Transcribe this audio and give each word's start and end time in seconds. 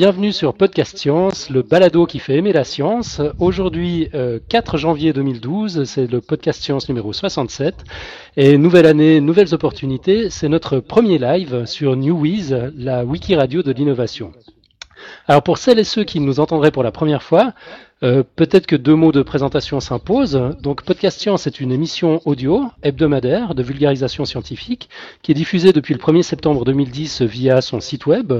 Bienvenue 0.00 0.32
sur 0.32 0.54
Podcast 0.54 0.96
Science, 0.96 1.50
le 1.50 1.60
balado 1.60 2.06
qui 2.06 2.20
fait 2.20 2.34
aimer 2.36 2.54
la 2.54 2.64
science. 2.64 3.20
Aujourd'hui, 3.38 4.08
4 4.48 4.78
janvier 4.78 5.12
2012, 5.12 5.84
c'est 5.84 6.10
le 6.10 6.22
Podcast 6.22 6.62
Science 6.62 6.88
numéro 6.88 7.12
67. 7.12 7.84
Et 8.38 8.56
nouvelle 8.56 8.86
année, 8.86 9.20
nouvelles 9.20 9.52
opportunités, 9.52 10.30
c'est 10.30 10.48
notre 10.48 10.78
premier 10.78 11.18
live 11.18 11.66
sur 11.66 11.96
NewWiz, 11.96 12.72
la 12.78 13.04
wiki 13.04 13.34
radio 13.34 13.62
de 13.62 13.72
l'innovation. 13.72 14.32
Alors 15.28 15.42
pour 15.42 15.58
celles 15.58 15.78
et 15.78 15.84
ceux 15.84 16.04
qui 16.04 16.20
nous 16.20 16.40
entendraient 16.40 16.70
pour 16.70 16.82
la 16.82 16.92
première 16.92 17.22
fois, 17.22 17.52
euh, 18.02 18.22
peut-être 18.36 18.66
que 18.66 18.76
deux 18.76 18.94
mots 18.94 19.12
de 19.12 19.20
présentation 19.20 19.80
s'imposent. 19.80 20.56
Donc 20.62 20.82
Podcast 20.82 21.20
Science 21.20 21.46
est 21.46 21.60
une 21.60 21.72
émission 21.72 22.22
audio 22.24 22.64
hebdomadaire 22.82 23.54
de 23.54 23.62
vulgarisation 23.62 24.24
scientifique 24.24 24.88
qui 25.20 25.32
est 25.32 25.34
diffusée 25.34 25.74
depuis 25.74 25.92
le 25.92 26.00
1er 26.00 26.22
septembre 26.22 26.64
2010 26.64 27.20
via 27.20 27.60
son 27.60 27.80
site 27.80 28.06
web 28.06 28.32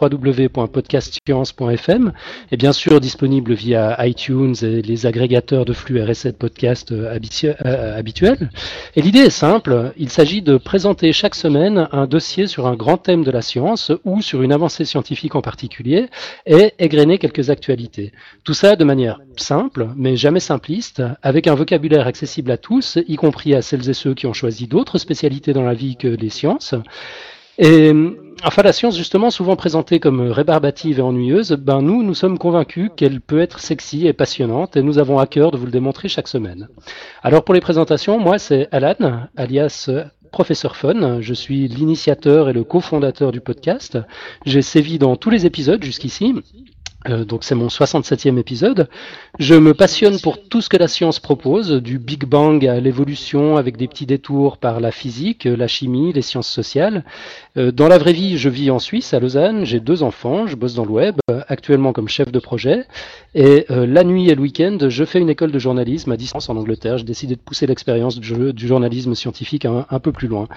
www.podcastscience.fm 0.00 2.12
et 2.50 2.56
bien 2.56 2.72
sûr 2.72 3.00
disponible 3.00 3.54
via 3.54 3.96
iTunes 4.06 4.54
et 4.62 4.82
les 4.82 5.06
agrégateurs 5.06 5.64
de 5.64 5.72
flux 5.72 6.02
RSS 6.02 6.32
podcast 6.38 6.92
euh, 6.92 7.18
euh, 7.64 7.98
habituels. 7.98 8.50
Et 8.94 9.02
l'idée 9.02 9.20
est 9.20 9.30
simple, 9.30 9.92
il 9.96 10.10
s'agit 10.10 10.42
de 10.42 10.56
présenter 10.56 11.12
chaque 11.12 11.34
semaine 11.34 11.88
un 11.92 12.06
dossier 12.06 12.46
sur 12.46 12.66
un 12.66 12.76
grand 12.76 12.98
thème 12.98 13.24
de 13.24 13.30
la 13.30 13.42
science 13.42 13.92
ou 14.04 14.22
sur 14.22 14.42
une 14.42 14.52
avancée 14.52 14.84
scientifique 14.84 15.34
en 15.34 15.42
particulier 15.42 16.06
et 16.46 16.72
égrener 16.78 17.18
quelques 17.18 17.50
actualités. 17.50 18.12
Tout 18.44 18.54
ça 18.54 18.76
de 18.76 18.84
manière 18.84 19.20
simple, 19.36 19.88
mais 19.96 20.16
jamais 20.16 20.40
simpliste, 20.40 21.02
avec 21.22 21.46
un 21.46 21.54
vocabulaire 21.54 22.06
accessible 22.06 22.50
à 22.50 22.56
tous, 22.56 22.98
y 23.08 23.16
compris 23.16 23.54
à 23.54 23.62
celles 23.62 23.88
et 23.88 23.94
ceux 23.94 24.14
qui 24.14 24.26
ont 24.26 24.32
choisi 24.32 24.66
d'autres 24.66 24.98
spécialités 24.98 25.52
dans 25.52 25.64
la 25.64 25.74
vie 25.74 25.96
que 25.96 26.08
les 26.08 26.30
sciences. 26.30 26.74
Et 27.58 27.92
enfin, 28.44 28.62
la 28.62 28.72
science, 28.72 28.96
justement, 28.96 29.30
souvent 29.30 29.56
présentée 29.56 30.00
comme 30.00 30.20
rébarbative 30.30 30.98
et 30.98 31.02
ennuyeuse, 31.02 31.52
ben 31.52 31.82
nous, 31.82 32.02
nous 32.02 32.14
sommes 32.14 32.38
convaincus 32.38 32.90
qu'elle 32.96 33.20
peut 33.20 33.40
être 33.40 33.60
sexy 33.60 34.06
et 34.06 34.12
passionnante, 34.12 34.76
et 34.76 34.82
nous 34.82 34.98
avons 34.98 35.18
à 35.18 35.26
cœur 35.26 35.50
de 35.50 35.56
vous 35.56 35.66
le 35.66 35.72
démontrer 35.72 36.08
chaque 36.08 36.28
semaine. 36.28 36.68
Alors 37.22 37.44
pour 37.44 37.54
les 37.54 37.60
présentations, 37.60 38.18
moi 38.18 38.38
c'est 38.38 38.68
Alan, 38.72 39.28
alias 39.36 39.90
Professeur 40.32 40.76
Fun. 40.76 41.20
Je 41.20 41.34
suis 41.34 41.66
l'initiateur 41.68 42.48
et 42.48 42.52
le 42.52 42.64
cofondateur 42.64 43.32
du 43.32 43.40
podcast. 43.40 43.98
J'ai 44.44 44.62
sévi 44.62 44.98
dans 44.98 45.16
tous 45.16 45.30
les 45.30 45.46
épisodes 45.46 45.82
jusqu'ici. 45.82 46.34
Euh, 47.08 47.24
donc 47.24 47.44
c'est 47.44 47.54
mon 47.54 47.68
67e 47.68 48.38
épisode. 48.38 48.88
Je 49.38 49.54
me 49.54 49.74
passionne 49.74 50.18
pour 50.20 50.42
tout 50.48 50.60
ce 50.60 50.68
que 50.68 50.76
la 50.76 50.88
science 50.88 51.20
propose, 51.20 51.70
du 51.72 51.98
Big 51.98 52.24
Bang 52.24 52.64
à 52.66 52.80
l'évolution 52.80 53.56
avec 53.56 53.76
des 53.76 53.86
petits 53.86 54.06
détours 54.06 54.58
par 54.58 54.80
la 54.80 54.90
physique, 54.90 55.44
la 55.44 55.68
chimie, 55.68 56.12
les 56.12 56.22
sciences 56.22 56.48
sociales. 56.48 57.04
Euh, 57.56 57.70
dans 57.70 57.88
la 57.88 57.98
vraie 57.98 58.12
vie, 58.12 58.38
je 58.38 58.48
vis 58.48 58.70
en 58.70 58.78
Suisse, 58.78 59.14
à 59.14 59.20
Lausanne, 59.20 59.64
j'ai 59.64 59.80
deux 59.80 60.02
enfants, 60.02 60.46
je 60.46 60.56
bosse 60.56 60.74
dans 60.74 60.84
le 60.84 60.90
web, 60.90 61.16
actuellement 61.48 61.92
comme 61.92 62.08
chef 62.08 62.32
de 62.32 62.38
projet. 62.38 62.84
Et 63.34 63.66
euh, 63.70 63.86
la 63.86 64.04
nuit 64.04 64.30
et 64.30 64.34
le 64.34 64.42
week-end, 64.42 64.78
je 64.88 65.04
fais 65.04 65.20
une 65.20 65.30
école 65.30 65.52
de 65.52 65.58
journalisme 65.58 66.12
à 66.12 66.16
distance 66.16 66.48
en 66.48 66.56
Angleterre. 66.56 66.98
J'ai 66.98 67.04
décidé 67.04 67.36
de 67.36 67.40
pousser 67.40 67.66
l'expérience 67.66 68.18
du, 68.18 68.66
journalisme 68.66 69.14
scientifique 69.14 69.64
un, 69.64 69.86
un 69.90 70.00
peu 70.00 70.12
plus 70.12 70.28
loin. 70.28 70.48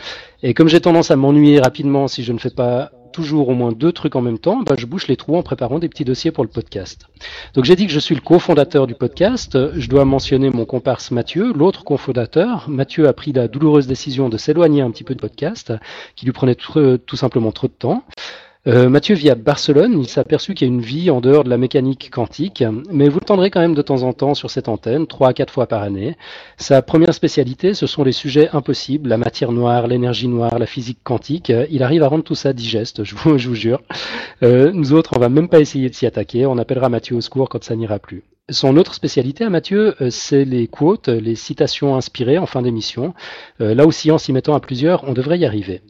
Et 0.42 0.53
comme 0.53 0.70
j'ai 0.70 0.81
tendance 0.81 1.12
à 1.12 1.16
m'ennuyer 1.16 1.59
rapidement 1.59 2.08
si 2.08 2.24
je 2.24 2.34
ne 2.34 2.40
fais 2.40 2.50
pas 2.50 2.92
toujours 3.20 3.50
au 3.50 3.53
moins 3.53 3.73
deux 3.73 3.92
trucs 3.92 4.16
en 4.16 4.22
même 4.22 4.39
temps, 4.39 4.62
bah, 4.62 4.75
je 4.78 4.86
bouche 4.86 5.09
les 5.09 5.17
trous 5.17 5.36
en 5.36 5.44
préparant 5.44 5.78
des 5.78 5.89
petits 5.89 6.06
dossiers 6.06 6.31
pour 6.31 6.45
le 6.45 6.50
podcast. 6.50 7.08
Donc 7.53 7.66
j'ai 7.66 7.75
dit 7.75 7.86
que 7.86 7.92
je 7.92 8.00
suis 8.00 8.16
le 8.16 8.22
cofondateur 8.22 8.88
du 8.88 8.95
podcast. 8.95 9.58
Je 9.73 9.89
dois 9.89 10.06
mentionner 10.06 10.50
mon 10.50 10.63
comparse 10.63 11.12
Mathieu, 11.12 11.52
l'autre 11.52 11.84
cofondateur. 11.84 12.69
Mathieu 12.69 13.09
a 13.09 13.13
pris 13.13 13.34
la 13.34 13.50
douloureuse 13.50 13.88
décision 13.88 14.30
de 14.30 14.38
s'éloigner 14.38 14.81
un 14.81 14.91
petit 14.91 15.03
peu 15.03 15.16
du 15.16 15.19
podcast, 15.19 15.74
qui 16.16 16.25
lui 16.25 16.31
prenait 16.31 16.56
tout 16.56 17.16
simplement 17.18 17.52
trop 17.52 17.68
de 17.68 17.74
temps. 17.74 18.06
Euh, 18.68 18.90
Mathieu 18.90 19.16
vit 19.16 19.30
à 19.30 19.36
Barcelone, 19.36 19.97
il 20.02 20.08
s'est 20.09 20.22
qu'il 20.25 20.62
y 20.62 20.64
a 20.66 20.68
une 20.68 20.81
vie 20.81 21.09
en 21.09 21.22
dehors 21.22 21.46
de 21.46 21.50
la 21.50 21.58
mécanique 21.58 22.09
quantique, 22.12 22.62
mais 22.92 23.08
vous 23.08 23.20
le 23.20 23.25
tendrez 23.25 23.50
quand 23.50 23.62
même 23.62 23.74
de 23.74 23.81
temps 23.81 24.03
en 24.03 24.12
temps 24.12 24.34
sur 24.34 24.52
cette 24.52 24.68
antenne, 24.68 25.08
trois 25.08 25.30
à 25.30 25.34
quatre 25.34 25.53
fois 25.53 25.66
par 25.66 25.81
année. 25.81 26.18
Sa 26.58 26.81
première 26.81 27.14
spécialité, 27.14 27.74
ce 27.74 27.88
sont 27.88 28.03
les 28.03 28.12
sujets 28.12 28.50
impossibles, 28.52 29.08
la 29.08 29.18
matière 29.18 29.53
noire, 29.53 29.88
l'énergie 29.88 30.28
noire, 30.28 30.59
la 30.59 30.66
physique 30.66 31.00
quantique. 31.06 31.53
Il 31.72 31.84
arrive 31.84 32.03
à 32.03 32.09
rendre 32.09 32.25
tout 32.25 32.36
ça 32.36 32.52
digeste, 32.52 33.06
je 33.06 33.16
vous, 33.16 33.38
je 33.38 33.48
vous 33.48 33.56
jure. 33.56 33.81
Euh, 34.44 34.72
nous 34.74 34.92
autres, 34.92 35.12
on 35.16 35.19
va 35.19 35.30
même 35.30 35.48
pas 35.48 35.62
essayer 35.62 35.90
de 35.90 35.96
s'y 35.96 36.06
attaquer, 36.06 36.46
on 36.46 36.58
appellera 36.58 36.90
Mathieu 36.90 37.16
au 37.16 37.22
secours 37.22 37.48
quand 37.48 37.64
ça 37.64 37.78
n'ira 37.78 37.98
plus. 37.98 38.25
Son 38.52 38.78
autre 38.78 38.94
spécialité 38.94 39.44
à 39.44 39.50
Mathieu, 39.50 39.96
euh, 40.02 40.10
c'est 40.10 40.46
les 40.46 40.68
quotes, 40.68 41.08
les 41.08 41.36
citations 41.36 41.96
inspirées 41.96 42.38
en 42.38 42.46
fin 42.46 42.62
d'émission. 42.62 43.14
Euh, 43.62 43.76
là 43.76 43.86
aussi, 43.86 44.10
en 44.12 44.18
s'y 44.18 44.34
mettant 44.34 44.56
à 44.56 44.60
plusieurs, 44.60 45.04
on 45.08 45.14
devrait 45.14 45.38
y 45.38 45.46
arriver. 45.46 45.82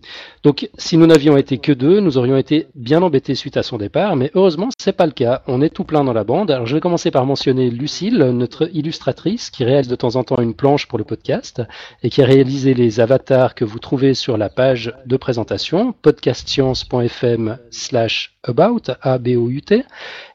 Donc, 0.44 0.70
si 0.78 0.98
nous 0.98 1.08
n'avions 1.08 1.38
été 1.38 1.58
que 1.58 1.72
deux, 1.72 2.00
nous 2.00 2.18
aurions 2.18 2.38
été 2.38 2.68
bien 2.76 3.02
embêtés 3.02 3.36
suite 3.36 3.58
à 3.58 3.64
son 3.64 3.78
départ, 3.78 4.16
mais 4.16 4.32
heureusement, 4.36 4.70
c'est 4.78 4.94
pas 4.94 5.06
le 5.06 5.12
cas. 5.12 5.42
On 5.48 5.62
est 5.62 5.70
tout 5.70 5.84
plein 5.84 6.04
dans 6.04 6.14
la 6.14 6.24
bande. 6.24 6.52
Alors, 6.52 6.66
je 6.66 6.76
vais 6.76 6.82
commencer 6.82 7.12
par 7.12 7.26
mentionner 7.26 7.70
Lucille, 7.70 8.18
notre 8.18 8.70
illustratrice, 8.76 9.50
qui 9.50 9.64
réalise 9.64 9.90
de 9.90 9.96
temps 9.96 10.16
en 10.16 10.24
temps 10.24 10.42
une 10.42 10.54
planche 10.54 10.88
pour 10.88 10.98
le 10.98 11.06
podcast 11.06 11.62
et 12.04 12.10
qui 12.10 12.22
a 12.22 12.26
réalisé 12.26 12.74
les 12.74 13.00
avatars 13.00 13.56
que 13.56 13.66
vous 13.66 13.80
trouvez 13.80 14.14
sur 14.14 14.38
la 14.38 14.50
page 14.50 14.94
de 15.06 15.18
présentation, 15.18 15.94
podcastscience.fm 16.02 17.58
slash 17.72 18.39
about, 18.44 18.92
A-B-O-U-T, 19.02 19.84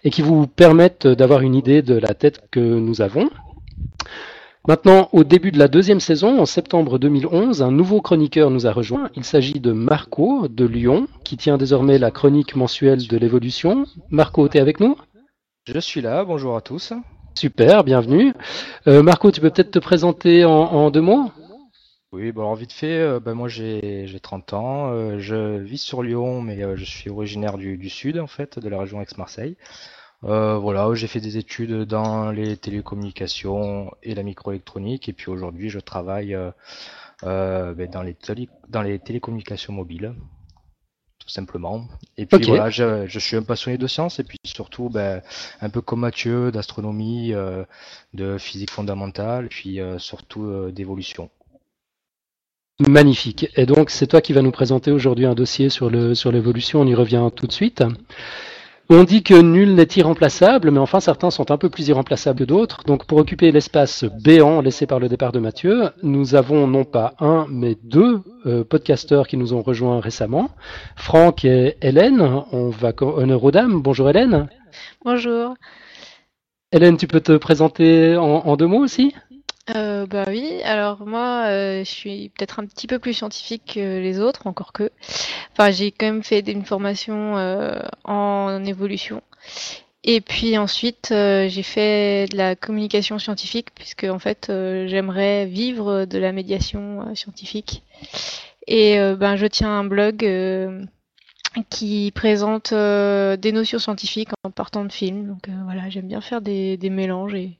et 0.04 0.10
qui 0.10 0.22
vous 0.22 0.46
permettent 0.46 1.06
d'avoir 1.06 1.40
une 1.40 1.54
idée 1.54 1.82
de 1.82 1.94
la 1.94 2.14
tête 2.14 2.42
que 2.50 2.60
nous 2.60 3.00
avons. 3.00 3.30
Maintenant, 4.66 5.10
au 5.12 5.24
début 5.24 5.52
de 5.52 5.58
la 5.58 5.68
deuxième 5.68 6.00
saison, 6.00 6.40
en 6.40 6.46
septembre 6.46 6.98
2011, 6.98 7.60
un 7.60 7.70
nouveau 7.70 8.00
chroniqueur 8.00 8.50
nous 8.50 8.66
a 8.66 8.72
rejoint. 8.72 9.10
Il 9.14 9.24
s'agit 9.24 9.60
de 9.60 9.72
Marco 9.72 10.48
de 10.48 10.64
Lyon, 10.64 11.06
qui 11.22 11.36
tient 11.36 11.58
désormais 11.58 11.98
la 11.98 12.10
chronique 12.10 12.56
mensuelle 12.56 13.06
de 13.06 13.16
l'évolution. 13.18 13.84
Marco, 14.08 14.48
tu 14.48 14.56
es 14.56 14.60
avec 14.60 14.80
nous? 14.80 14.96
Je 15.66 15.78
suis 15.78 16.00
là, 16.00 16.24
bonjour 16.24 16.56
à 16.56 16.62
tous. 16.62 16.94
Super, 17.34 17.84
bienvenue. 17.84 18.32
Euh, 18.86 19.02
Marco, 19.02 19.30
tu 19.30 19.42
peux 19.42 19.50
peut-être 19.50 19.72
te 19.72 19.78
présenter 19.78 20.46
en, 20.46 20.52
en 20.52 20.90
deux 20.90 21.02
mots? 21.02 21.30
Oui, 22.14 22.30
bon, 22.30 22.42
alors 22.42 22.54
vite 22.54 22.72
fait, 22.72 23.00
euh, 23.00 23.18
ben, 23.18 23.34
moi 23.34 23.48
j'ai 23.48 24.06
30 24.22 24.52
ans, 24.52 24.92
euh, 24.92 25.18
je 25.18 25.58
vis 25.58 25.78
sur 25.78 26.00
Lyon, 26.04 26.42
mais 26.42 26.62
euh, 26.62 26.76
je 26.76 26.84
suis 26.84 27.10
originaire 27.10 27.58
du, 27.58 27.76
du, 27.76 27.90
sud 27.90 28.20
en 28.20 28.28
fait, 28.28 28.60
de 28.60 28.68
la 28.68 28.78
région 28.78 29.00
Aix-Marseille. 29.00 29.56
voilà, 30.22 30.88
j'ai 30.94 31.08
fait 31.08 31.20
des 31.20 31.38
études 31.38 31.82
dans 31.82 32.30
les 32.30 32.56
télécommunications 32.56 33.90
et 34.04 34.14
la 34.14 34.22
microélectronique, 34.22 35.08
et 35.08 35.12
puis 35.12 35.28
aujourd'hui 35.28 35.70
je 35.70 35.80
travaille 35.80 36.38
ben, 37.22 37.90
dans, 37.90 38.02
les 38.02 38.16
dans 38.68 38.82
les 38.82 38.98
télécommunications 39.00 39.72
mobiles, 39.72 40.14
tout 41.18 41.28
simplement. 41.28 41.88
Et 42.16 42.26
puis 42.26 42.44
voilà, 42.46 42.70
je, 42.70 43.08
je, 43.08 43.18
suis 43.18 43.36
un 43.36 43.42
passionné 43.42 43.76
de 43.76 43.88
sciences, 43.88 44.20
et 44.20 44.24
puis 44.24 44.38
surtout 44.44 44.88
ben, 44.88 45.20
un 45.60 45.68
peu 45.68 45.80
comme 45.80 46.00
Mathieu, 46.00 46.52
d'astronomie, 46.52 47.34
de 48.14 48.38
physique 48.38 48.70
fondamentale, 48.70 49.48
puis 49.48 49.80
surtout 49.98 50.70
d'évolution. 50.70 51.28
Magnifique. 52.80 53.50
Et 53.56 53.66
donc, 53.66 53.90
c'est 53.90 54.08
toi 54.08 54.20
qui 54.20 54.32
vas 54.32 54.42
nous 54.42 54.50
présenter 54.50 54.90
aujourd'hui 54.90 55.26
un 55.26 55.34
dossier 55.34 55.68
sur 55.68 55.90
le 55.90 56.16
sur 56.16 56.32
l'évolution. 56.32 56.80
On 56.80 56.86
y 56.86 56.94
revient 56.94 57.28
tout 57.34 57.46
de 57.46 57.52
suite. 57.52 57.84
On 58.90 59.04
dit 59.04 59.22
que 59.22 59.40
nul 59.40 59.74
n'est 59.74 59.88
irremplaçable, 59.96 60.70
mais 60.70 60.80
enfin 60.80 61.00
certains 61.00 61.30
sont 61.30 61.50
un 61.50 61.56
peu 61.56 61.70
plus 61.70 61.88
irremplaçables 61.88 62.40
que 62.40 62.44
d'autres. 62.44 62.82
Donc 62.84 63.06
pour 63.06 63.16
occuper 63.18 63.50
l'espace 63.52 64.04
béant 64.22 64.60
laissé 64.60 64.86
par 64.86 64.98
le 64.98 65.08
départ 65.08 65.32
de 65.32 65.38
Mathieu, 65.38 65.90
nous 66.02 66.34
avons 66.34 66.66
non 66.66 66.84
pas 66.84 67.14
un, 67.20 67.46
mais 67.48 67.78
deux 67.82 68.20
euh, 68.44 68.62
podcasteurs 68.64 69.26
qui 69.26 69.38
nous 69.38 69.54
ont 69.54 69.62
rejoints 69.62 70.00
récemment. 70.00 70.50
Franck 70.96 71.46
et 71.46 71.76
Hélène, 71.80 72.20
on 72.52 72.68
va 72.68 72.92
honneur 73.00 73.42
aux 73.42 73.50
dames. 73.52 73.80
Bonjour 73.80 74.10
Hélène. 74.10 74.48
Bonjour. 75.02 75.54
Hélène, 76.72 76.96
tu 76.98 77.06
peux 77.06 77.20
te 77.20 77.36
présenter 77.36 78.16
en, 78.16 78.24
en 78.24 78.56
deux 78.56 78.66
mots 78.66 78.82
aussi? 78.82 79.14
Euh, 79.70 80.06
bah 80.06 80.24
oui, 80.28 80.60
alors 80.64 81.06
moi 81.06 81.46
euh, 81.46 81.84
je 81.84 81.90
suis 81.90 82.28
peut-être 82.30 82.60
un 82.60 82.66
petit 82.66 82.86
peu 82.86 82.98
plus 82.98 83.14
scientifique 83.14 83.72
que 83.74 84.00
les 84.00 84.20
autres, 84.20 84.46
encore 84.46 84.72
que. 84.72 84.90
Enfin, 85.52 85.70
j'ai 85.70 85.90
quand 85.90 86.06
même 86.06 86.22
fait 86.22 86.40
une 86.40 86.64
formation 86.64 87.38
euh, 87.38 87.80
en 88.04 88.62
évolution. 88.64 89.22
Et 90.04 90.20
puis 90.20 90.58
ensuite, 90.58 91.10
euh, 91.12 91.48
j'ai 91.48 91.62
fait 91.62 92.26
de 92.30 92.36
la 92.36 92.56
communication 92.56 93.18
scientifique, 93.18 93.68
puisque 93.74 94.04
en 94.04 94.18
fait, 94.18 94.48
euh, 94.50 94.86
j'aimerais 94.86 95.46
vivre 95.46 96.04
de 96.04 96.18
la 96.18 96.32
médiation 96.32 97.14
scientifique. 97.14 97.82
Et 98.66 98.98
ben, 99.18 99.36
je 99.36 99.46
tiens 99.46 99.70
un 99.70 99.84
blog 99.84 100.26
qui 101.70 102.12
présente 102.14 102.72
des 102.72 103.52
notions 103.52 103.78
scientifiques 103.78 104.30
en 104.44 104.50
partant 104.50 104.84
de 104.84 104.92
films. 104.92 105.26
Donc 105.26 105.48
voilà, 105.64 105.90
j'aime 105.90 106.08
bien 106.08 106.20
faire 106.22 106.40
des, 106.40 106.76
des 106.78 106.90
mélanges 106.90 107.34
et 107.34 107.58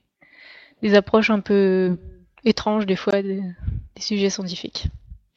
des 0.82 0.94
approches 0.94 1.30
un 1.30 1.40
peu 1.40 1.96
étranges 2.44 2.86
des 2.86 2.96
fois 2.96 3.22
des, 3.22 3.40
sujets 3.98 4.30
scientifiques. 4.30 4.88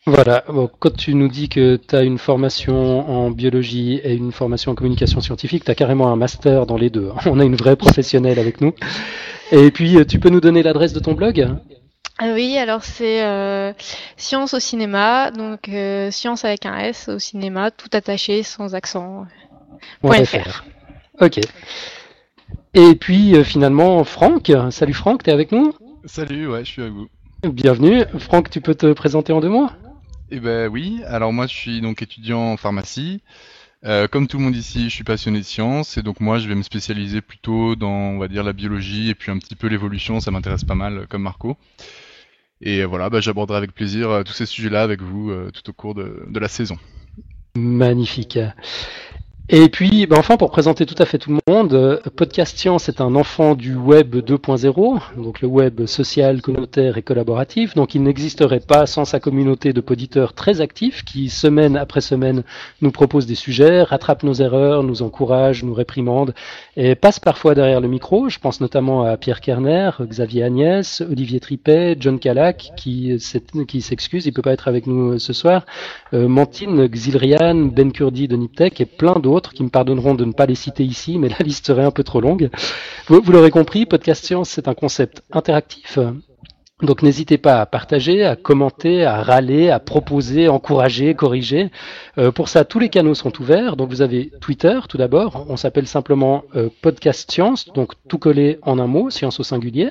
Voilà, 0.06 0.46
quand 0.80 0.96
tu 0.96 1.14
nous 1.16 1.28
dis 1.28 1.50
que 1.50 1.76
tu 1.76 1.96
as 1.96 2.04
une 2.04 2.18
formation 2.18 3.10
en 3.10 3.30
biologie 3.30 4.00
et 4.04 4.14
une 4.14 4.32
formation 4.32 4.72
en 4.72 4.76
communication 4.76 5.20
scientifique, 5.20 5.66
tu 5.66 5.72
as 5.72 5.76
carrément 5.76 6.08
un 6.08 6.16
master 6.16 6.66
dans 6.66 6.78
les 6.78 6.90
deux. 6.90 7.12
On 7.26 7.40
a 7.40 7.46
une 7.46 7.56
vraie 7.56 7.76
professionnelle 7.76 8.40
avec 8.40 8.62
nous. 8.62 8.74
Et 9.52 9.70
puis, 9.72 9.98
tu 10.08 10.20
peux 10.20 10.30
nous 10.30 10.42
donner 10.42 10.64
l'adresse 10.64 10.94
de 10.94 11.00
ton 11.00 11.14
blog? 11.14 11.48
Ah 12.20 12.32
oui, 12.34 12.58
alors 12.58 12.84
c'est 12.84 13.24
euh, 13.24 13.74
Science 14.16 14.56
au 14.56 14.60
cinéma, 14.60 15.30
donc 15.30 15.70
euh, 15.70 16.10
Science 16.10 16.46
avec 16.46 16.66
un 16.66 16.76
S 16.80 17.10
au 17.10 17.20
cinéma, 17.20 17.70
tout 17.70 17.90
attaché, 17.94 18.42
sans 18.42 18.74
accent. 18.74 19.28
.fr. 20.02 20.66
Ok. 21.22 21.40
Et 22.74 22.96
puis 22.96 23.36
euh, 23.36 23.44
finalement, 23.44 24.04
Franck. 24.04 24.52
Salut 24.72 24.94
Franck, 24.94 25.24
t'es 25.24 25.32
avec 25.32 25.52
nous 25.52 25.74
Salut, 26.06 26.48
ouais, 26.48 26.64
je 26.64 26.70
suis 26.70 26.82
avec 26.82 26.94
vous. 26.94 27.08
Bienvenue. 27.44 28.04
Franck, 28.20 28.50
tu 28.50 28.62
peux 28.62 28.76
te 28.76 28.94
présenter 28.94 29.34
en 29.34 29.40
deux 29.40 29.50
mots 29.50 29.70
Eh 30.32 30.40
ben 30.40 30.70
oui, 30.70 31.02
alors 31.08 31.34
moi 31.34 31.48
je 31.48 31.56
suis 31.56 31.82
donc 31.82 32.02
étudiant 32.02 32.52
en 32.52 32.58
pharmacie. 32.58 33.22
Euh, 33.86 34.08
comme 34.08 34.28
tout 34.28 34.38
le 34.38 34.44
monde 34.44 34.56
ici, 34.56 34.90
je 34.90 34.96
suis 34.96 35.04
passionné 35.04 35.40
de 35.40 35.44
sciences 35.44 35.98
et 35.98 36.04
donc 36.04 36.20
moi 36.20 36.40
je 36.40 36.48
vais 36.48 36.56
me 36.56 36.64
spécialiser 36.64 37.22
plutôt 37.22 37.76
dans, 37.76 37.88
on 37.88 38.18
va 38.18 38.28
dire, 38.28 38.44
la 38.44 38.54
biologie 38.54 39.10
et 39.10 39.16
puis 39.16 39.32
un 39.32 39.38
petit 39.38 39.56
peu 39.56 39.68
l'évolution, 39.68 40.20
ça 40.20 40.32
m'intéresse 40.32 40.64
pas 40.64 40.76
mal 40.76 41.08
comme 41.08 41.24
Marco. 41.24 41.58
Et 42.62 42.84
voilà, 42.86 43.10
bah, 43.10 43.22
j'aborderai 43.22 43.58
avec 43.58 43.74
plaisir 43.74 44.10
euh, 44.10 44.24
tous 44.24 44.34
ces 44.34 44.46
sujets-là 44.48 44.82
avec 44.82 45.02
vous 45.02 45.32
tout 45.52 45.70
au 45.70 45.74
cours 45.74 45.96
de, 45.96 46.26
de 46.28 46.40
la 46.40 46.48
saison. 46.48 46.78
Magnifique. 47.56 48.40
Et 49.50 49.70
puis, 49.70 50.08
ben 50.08 50.18
enfin, 50.18 50.36
pour 50.36 50.52
présenter 50.52 50.86
tout 50.86 51.02
à 51.02 51.06
fait 51.06 51.18
tout 51.20 51.30
le 51.30 51.40
monde, 51.48 51.74
euh, 51.74 52.02
Podcast 52.18 52.58
Science 52.58 52.90
est 52.90 53.00
un 53.00 53.16
enfant 53.16 53.56
du 53.56 53.76
web 53.76 54.14
2.0, 54.18 55.00
donc 55.16 55.40
le 55.40 55.48
web 55.48 55.86
social, 55.86 56.42
communautaire 56.42 56.98
et 56.98 57.02
collaboratif. 57.02 57.74
Donc, 57.74 57.96
il 57.96 58.04
n'existerait 58.04 58.60
pas 58.60 58.86
sans 58.88 59.06
sa 59.06 59.22
communauté 59.22 59.72
de 59.72 59.80
poditeurs 59.80 60.34
très 60.34 60.60
actifs 60.60 61.06
qui, 61.06 61.30
semaine 61.30 61.78
après 61.78 62.02
semaine, 62.02 62.44
nous 62.82 62.92
proposent 62.92 63.26
des 63.26 63.36
sujets, 63.36 63.84
rattrapent 63.84 64.24
nos 64.24 64.34
erreurs, 64.34 64.84
nous 64.84 65.02
encouragent, 65.02 65.64
nous 65.64 65.74
réprimandent 65.74 66.34
et 66.76 66.96
passent 66.96 67.22
parfois 67.22 67.56
derrière 67.56 67.80
le 67.80 67.88
micro. 67.88 68.28
Je 68.28 68.40
pense 68.40 68.60
notamment 68.60 69.04
à 69.04 69.16
Pierre 69.16 69.40
Kerner, 69.40 69.92
Xavier 70.02 70.44
Agnès, 70.44 71.00
Olivier 71.10 71.40
Tripet, 71.40 71.96
John 71.98 72.20
Calac, 72.20 72.74
qui, 72.76 73.18
s'excuse, 73.18 74.26
il 74.26 74.34
peut 74.34 74.42
pas 74.42 74.52
être 74.52 74.68
avec 74.68 74.88
nous 74.88 75.20
ce 75.20 75.32
soir, 75.32 75.66
euh, 76.14 76.28
Mantine, 76.28 76.86
Xilrian, 76.88 77.56
Ben 77.56 77.94
Kurdi 77.94 78.28
de 78.28 78.36
Niptech 78.36 78.82
et 78.82 78.86
plein 78.86 79.18
d'autres 79.18 79.37
qui 79.42 79.64
me 79.64 79.70
pardonneront 79.70 80.16
de 80.16 80.26
ne 80.26 80.34
pas 80.34 80.46
les 80.46 80.56
citer 80.56 80.84
ici, 80.84 81.18
mais 81.18 81.30
la 81.30 81.38
liste 81.44 81.68
serait 81.68 81.84
un 81.84 81.92
peu 81.92 82.04
trop 82.04 82.22
longue. 82.22 82.50
Vous, 83.08 83.32
l'aurez 83.32 83.52
compris, 83.52 83.86
Podcast 83.86 84.26
Science, 84.26 84.50
c'est 84.50 84.68
un 84.68 84.74
concept 84.74 85.24
interactif. 85.32 86.00
Donc 86.84 87.02
n'hésitez 87.02 87.40
pas 87.40 87.60
à 87.60 87.66
partager, 87.66 88.24
à 88.24 88.36
commenter, 88.36 89.04
à 89.04 89.24
râler, 89.24 89.72
à 89.72 89.80
proposer, 89.80 90.48
encourager, 90.48 91.16
corriger. 91.16 91.72
Euh, 92.20 92.32
pour 92.32 92.50
ça, 92.50 92.66
tous 92.66 92.78
les 92.78 92.90
canaux 92.90 93.16
sont 93.16 93.42
ouverts. 93.42 93.78
Donc 93.78 93.90
vous 93.90 94.04
avez 94.04 94.32
Twitter 94.42 94.80
tout 94.88 94.98
d'abord. 94.98 95.48
On 95.50 95.58
s'appelle 95.58 95.88
simplement 95.88 96.44
euh, 96.56 96.70
Podcast 96.84 97.32
Science, 97.32 97.66
donc 97.74 97.94
tout 98.08 98.20
collé 98.20 98.60
en 98.62 98.78
un 98.78 98.86
mot, 98.86 99.10
science 99.10 99.40
au 99.40 99.44
singulier. 99.44 99.90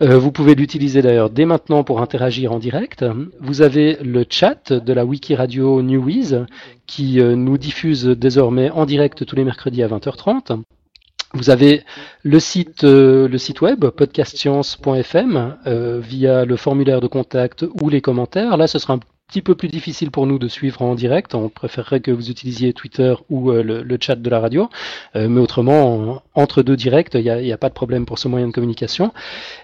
Euh, 0.00 0.18
vous 0.18 0.32
pouvez 0.32 0.54
l'utiliser 0.54 1.02
d'ailleurs 1.02 1.28
dès 1.28 1.44
maintenant 1.44 1.84
pour 1.84 2.00
interagir 2.00 2.52
en 2.52 2.58
direct. 2.58 3.04
Vous 3.38 3.60
avez 3.60 3.98
le 4.02 4.24
chat 4.26 4.72
de 4.72 4.92
la 4.94 5.04
Wiki 5.04 5.34
Radio 5.34 5.82
Newiz 5.82 6.46
qui 6.90 7.20
euh, 7.20 7.36
nous 7.36 7.56
diffuse 7.56 8.04
désormais 8.04 8.70
en 8.70 8.84
direct 8.84 9.24
tous 9.24 9.36
les 9.36 9.44
mercredis 9.44 9.82
à 9.82 9.88
20h30. 9.88 10.62
Vous 11.32 11.48
avez 11.48 11.84
le 12.22 12.40
site, 12.40 12.82
euh, 12.84 13.28
le 13.28 13.38
site 13.38 13.60
web 13.60 13.86
podcastscience.fm 13.86 15.56
via 16.00 16.44
le 16.44 16.56
formulaire 16.56 17.00
de 17.00 17.06
contact 17.06 17.64
ou 17.80 17.88
les 17.88 18.00
commentaires. 18.00 18.56
Là, 18.56 18.66
ce 18.66 18.78
sera 18.78 18.94
un 18.94 19.00
petit 19.30 19.42
peu 19.42 19.54
plus 19.54 19.68
difficile 19.68 20.10
pour 20.10 20.26
nous 20.26 20.40
de 20.40 20.48
suivre 20.48 20.82
en 20.82 20.96
direct. 20.96 21.36
On 21.36 21.48
préférerait 21.48 22.00
que 22.00 22.10
vous 22.10 22.30
utilisiez 22.30 22.72
Twitter 22.72 23.14
ou 23.30 23.52
euh, 23.52 23.62
le, 23.62 23.98
chat 24.00 24.16
de 24.16 24.28
la 24.28 24.40
radio. 24.40 24.68
Euh, 25.14 25.28
mais 25.28 25.40
autrement, 25.40 26.22
entre 26.34 26.62
deux 26.62 26.76
directs, 26.76 27.14
il 27.14 27.22
n'y 27.22 27.52
a, 27.52 27.56
pas 27.56 27.68
de 27.68 27.74
problème 27.74 28.06
pour 28.06 28.18
ce 28.18 28.26
moyen 28.26 28.48
de 28.48 28.52
communication. 28.52 29.12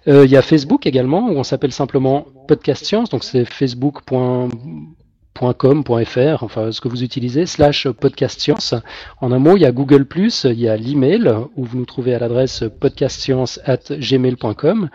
Euh, 0.06 0.24
il 0.24 0.30
y 0.30 0.36
a 0.36 0.42
Facebook 0.42 0.86
également, 0.86 1.30
où 1.30 1.36
on 1.36 1.42
s'appelle 1.42 1.72
simplement 1.72 2.26
Podcast 2.46 2.84
Science. 2.84 3.10
Donc 3.10 3.24
c'est 3.24 3.44
facebook.com 3.44 4.94
.com.fr, 5.38 6.42
enfin 6.42 6.72
ce 6.72 6.80
que 6.80 6.88
vous 6.88 7.04
utilisez, 7.04 7.44
slash 7.46 7.88
podcast 7.88 8.40
science. 8.40 8.74
En 9.20 9.30
un 9.32 9.38
mot, 9.38 9.56
il 9.56 9.62
y 9.62 9.66
a 9.66 9.72
Google+, 9.72 10.06
il 10.44 10.60
y 10.60 10.68
a 10.68 10.76
l'email 10.76 11.32
où 11.56 11.64
vous 11.64 11.78
nous 11.78 11.84
trouvez 11.84 12.14
à 12.14 12.18
l'adresse 12.18 12.64
podcastscience@gmail.com. 12.80 14.88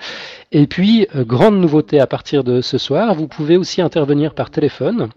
Et 0.52 0.68
puis, 0.68 1.08
euh, 1.16 1.24
grande 1.24 1.60
nouveauté 1.60 2.00
à 2.00 2.08
partir 2.08 2.44
de 2.44 2.62
ce 2.62 2.78
soir, 2.78 3.16
vous 3.16 3.28
pouvez 3.28 3.58
aussi 3.58 3.82
intervenir 3.82 4.34
par 4.34 4.50
téléphone. 4.50 5.10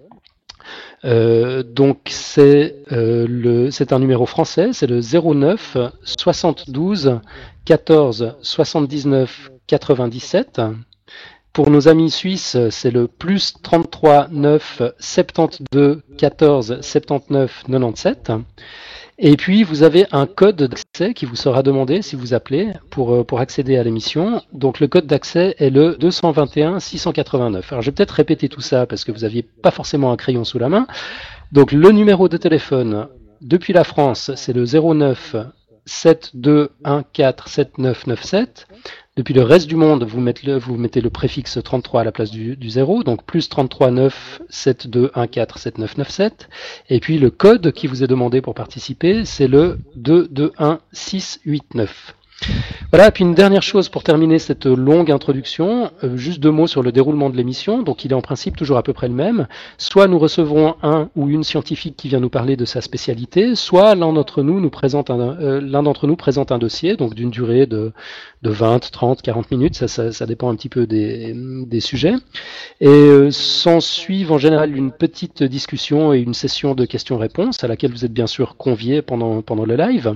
Euh, 1.05 1.63
donc 1.63 1.99
c'est 2.07 2.77
euh, 2.93 3.71
un 3.91 3.99
numéro 3.99 4.25
français, 4.25 4.71
c'est 4.73 4.87
le 4.87 5.01
09 5.01 5.77
72 6.05 7.21
14 7.67 8.37
79 8.41 9.51
97. 9.67 10.63
Pour 11.55 11.71
nos 11.71 11.87
amis 11.87 12.11
suisses, 12.11 12.57
c'est 12.71 12.91
le 12.91 13.07
plus 13.07 13.55
33 13.63 14.27
9 14.33 14.83
72 14.99 16.03
14 16.19 16.81
79 16.81 17.63
97. 17.71 18.33
Et 19.21 19.37
puis, 19.37 19.63
vous 19.63 19.85
avez 19.85 20.07
un 20.11 20.27
code 20.27 20.57
d'accès 20.57 21.15
qui 21.15 21.27
vous 21.27 21.37
sera 21.37 21.63
demandé 21.63 22.03
si 22.03 22.17
vous 22.17 22.35
appelez 22.35 22.73
pour, 22.91 23.15
euh, 23.15 23.23
pour 23.23 23.39
accéder 23.39 23.77
à 23.77 23.85
l'émission. 23.85 24.43
Donc, 24.53 24.81
le 24.81 24.89
code 24.89 25.07
d'accès 25.07 25.55
est 25.61 25.71
le 25.71 25.97
221 25.97 26.81
689. 26.81 27.73
Alors, 27.73 27.83
je 27.83 27.91
vais 27.91 27.95
peut-être 27.95 28.11
répéter 28.11 28.49
tout 28.49 28.61
ça 28.61 28.87
parce 28.87 29.05
que 29.05 29.13
vous 29.13 29.21
n'aviez 29.21 29.45
pas 29.45 29.71
forcément 29.71 30.11
un 30.11 30.17
crayon 30.17 30.43
sous 30.43 30.59
la 30.59 30.69
main. 30.69 30.89
Donc, 31.53 31.71
le 31.71 31.93
numéro 31.93 32.29
de 32.29 32.37
téléphone 32.37 33.07
depuis 33.41 33.73
la 33.73 33.85
France, 33.85 34.33
c'est 34.35 34.53
le 34.53 34.65
09 34.65 35.37
7214 35.87 37.49
7997. 37.49 38.67
Depuis 39.17 39.33
le 39.33 39.45
reste 39.45 39.69
du 39.69 39.77
monde, 39.77 40.03
vous 40.03 40.21
mettez 40.21 40.45
le, 40.49 40.59
vous 40.59 40.77
mettez 40.77 41.01
le 41.01 41.09
préfixe 41.09 41.61
33 41.63 42.01
à 42.01 42.05
la 42.05 42.11
place 42.11 42.33
du, 42.33 42.57
du 42.57 42.69
0, 42.69 43.05
donc 43.05 43.25
plus 43.25 43.49
33 43.49 43.93
9 43.93 44.43
7 44.49 44.89
2 44.89 45.13
1 45.15 45.27
4 45.29 45.59
7 45.59 45.79
9 45.79 45.99
9 45.99 46.09
7. 46.09 46.49
Et 46.91 46.99
puis 46.99 47.21
le 47.21 47.31
code 47.31 47.71
qui 47.71 47.87
vous 47.87 48.03
est 48.03 48.09
demandé 48.09 48.41
pour 48.41 48.57
participer, 48.57 49.25
c'est 49.25 49.47
le 49.47 49.79
2 49.95 50.27
2 50.33 50.53
1 50.59 50.81
6 50.93 51.43
8 51.45 51.75
9. 51.75 52.17
Voilà, 52.91 53.11
puis 53.11 53.25
une 53.25 53.35
dernière 53.35 53.63
chose 53.63 53.89
pour 53.89 54.05
terminer 54.05 54.39
cette 54.39 54.67
longue 54.67 55.11
introduction, 55.11 55.91
euh, 56.05 56.17
juste 56.17 56.39
deux 56.39 56.51
mots 56.51 56.67
sur 56.67 56.83
le 56.83 56.93
déroulement 56.93 57.29
de 57.29 57.37
l'émission. 57.37 57.83
Donc 57.83 58.05
il 58.05 58.13
est 58.13 58.15
en 58.15 58.21
principe 58.21 58.57
toujours 58.57 58.77
à 58.77 58.83
peu 58.83 58.93
près 58.93 59.09
le 59.09 59.15
même. 59.15 59.49
Soit 59.79 60.07
nous 60.07 60.19
recevrons 60.19 60.77
un 60.83 61.09
ou 61.17 61.29
une 61.29 61.43
scientifique 61.43 61.97
qui 61.97 62.09
vient 62.09 62.21
nous 62.21 62.29
parler 62.29 62.57
de 62.57 62.65
sa 62.65 62.81
spécialité, 62.81 63.57
soit 63.57 63.95
l'un 63.95 64.13
d'entre 64.13 64.43
nous 64.43 64.61
nous 64.61 64.71
présente 64.71 65.11
un, 65.11 65.37
euh, 65.41 66.59
dossier, 66.59 66.97
donc 66.97 67.15
d'une 67.15 67.31
durée 67.31 67.67
de, 67.67 67.93
de 68.43 68.51
20, 68.51 68.91
30, 68.91 69.23
40 69.23 69.51
minutes, 69.51 69.75
ça, 69.75 70.13
ça, 70.13 70.27
dépend 70.27 70.51
un 70.51 70.55
petit 70.55 70.69
peu 70.69 70.87
des, 70.87 71.81
sujets. 71.81 72.15
Et 72.81 72.87
euh, 72.87 73.31
s'en 73.33 73.81
suivent 73.81 74.31
en 74.31 74.39
général 74.39 74.77
une 74.77 74.93
petite 74.93 75.43
discussion 75.43 76.13
et 76.13 76.21
une 76.21 76.35
session 76.35 76.75
de 76.75 76.85
questions-réponses 76.85 77.65
à 77.65 77.67
laquelle 77.69 77.91
vous 77.91 78.05
êtes 78.05 78.13
bien 78.13 78.29
sûr 78.29 78.57
conviés 78.57 79.03
pendant 79.03 79.65
le 79.67 79.77
live. 79.77 80.15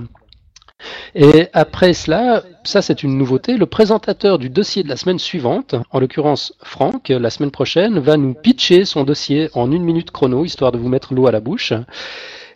Et 1.15 1.47
après 1.53 1.93
cela, 1.93 2.43
ça 2.63 2.81
c'est 2.81 3.03
une 3.03 3.17
nouveauté, 3.17 3.57
le 3.57 3.65
présentateur 3.65 4.37
du 4.37 4.49
dossier 4.49 4.83
de 4.83 4.89
la 4.89 4.95
semaine 4.95 5.19
suivante, 5.19 5.75
en 5.91 5.99
l'occurrence 5.99 6.53
Franck, 6.63 7.09
la 7.09 7.29
semaine 7.29 7.51
prochaine, 7.51 7.99
va 7.99 8.15
nous 8.15 8.33
pitcher 8.33 8.85
son 8.85 9.03
dossier 9.03 9.49
en 9.53 9.71
une 9.71 9.83
minute 9.83 10.11
chrono, 10.11 10.45
histoire 10.45 10.71
de 10.71 10.77
vous 10.77 10.89
mettre 10.89 11.13
l'eau 11.13 11.27
à 11.27 11.31
la 11.31 11.39
bouche. 11.39 11.73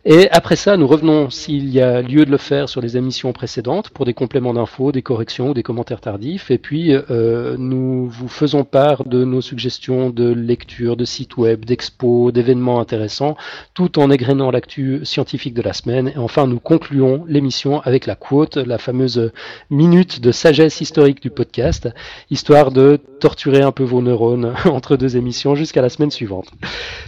Et 0.06 0.30
après 0.32 0.58
ça, 0.58 0.76
nous 0.76 0.86
revenons, 0.86 1.30
s'il 1.30 1.70
y 1.70 1.80
a 1.80 2.02
lieu 2.02 2.26
de 2.26 2.32
le 2.32 2.38
faire, 2.38 2.68
sur 2.68 2.82
les 2.82 2.98
émissions 2.98 3.32
précédentes 3.32 3.90
pour 3.90 4.04
des 4.04 4.14
compléments 4.14 4.54
d'infos, 4.54 4.92
des 4.92 5.02
corrections 5.02 5.52
ou 5.52 5.54
des 5.54 5.64
commentaires 5.64 6.02
tardifs. 6.02 6.52
Et 6.52 6.58
puis, 6.58 6.94
euh, 6.94 7.56
nous 7.58 8.10
vous 8.10 8.28
faisons 8.28 8.66
part 8.66 9.06
de 9.06 9.24
nos 9.24 9.40
suggestions 9.40 10.10
de 10.10 10.30
lecture, 10.30 10.98
de 10.98 11.06
sites 11.06 11.38
web, 11.38 11.64
d'expos, 11.64 12.34
d'événements 12.34 12.82
intéressants, 12.82 13.38
tout 13.74 13.98
en 13.98 14.12
égrénant 14.12 14.52
l'actu 14.52 15.00
scientifique 15.06 15.54
de 15.54 15.62
la 15.62 15.72
semaine. 15.72 16.10
Et 16.10 16.18
enfin, 16.18 16.48
nous 16.48 16.60
concluons 16.60 17.24
l'émission 17.26 17.80
avec 17.80 18.06
la 18.06 18.16
quote, 18.16 18.58
la 18.58 18.80
fameuse 18.80 19.32
minute 19.70 20.20
de 20.20 20.34
sagesse 20.34 20.82
historique 20.82 21.22
du 21.22 21.30
podcast, 21.30 21.88
histoire 22.30 22.72
de 22.72 23.00
torturer 23.22 23.62
un 23.62 23.72
peu 23.72 23.84
vos 23.84 24.02
neurones 24.02 24.54
entre 24.66 24.98
deux 24.98 25.16
émissions 25.16 25.56
jusqu'à 25.56 25.82
la 25.82 25.88
semaine 25.88 26.12
suivante. 26.12 26.52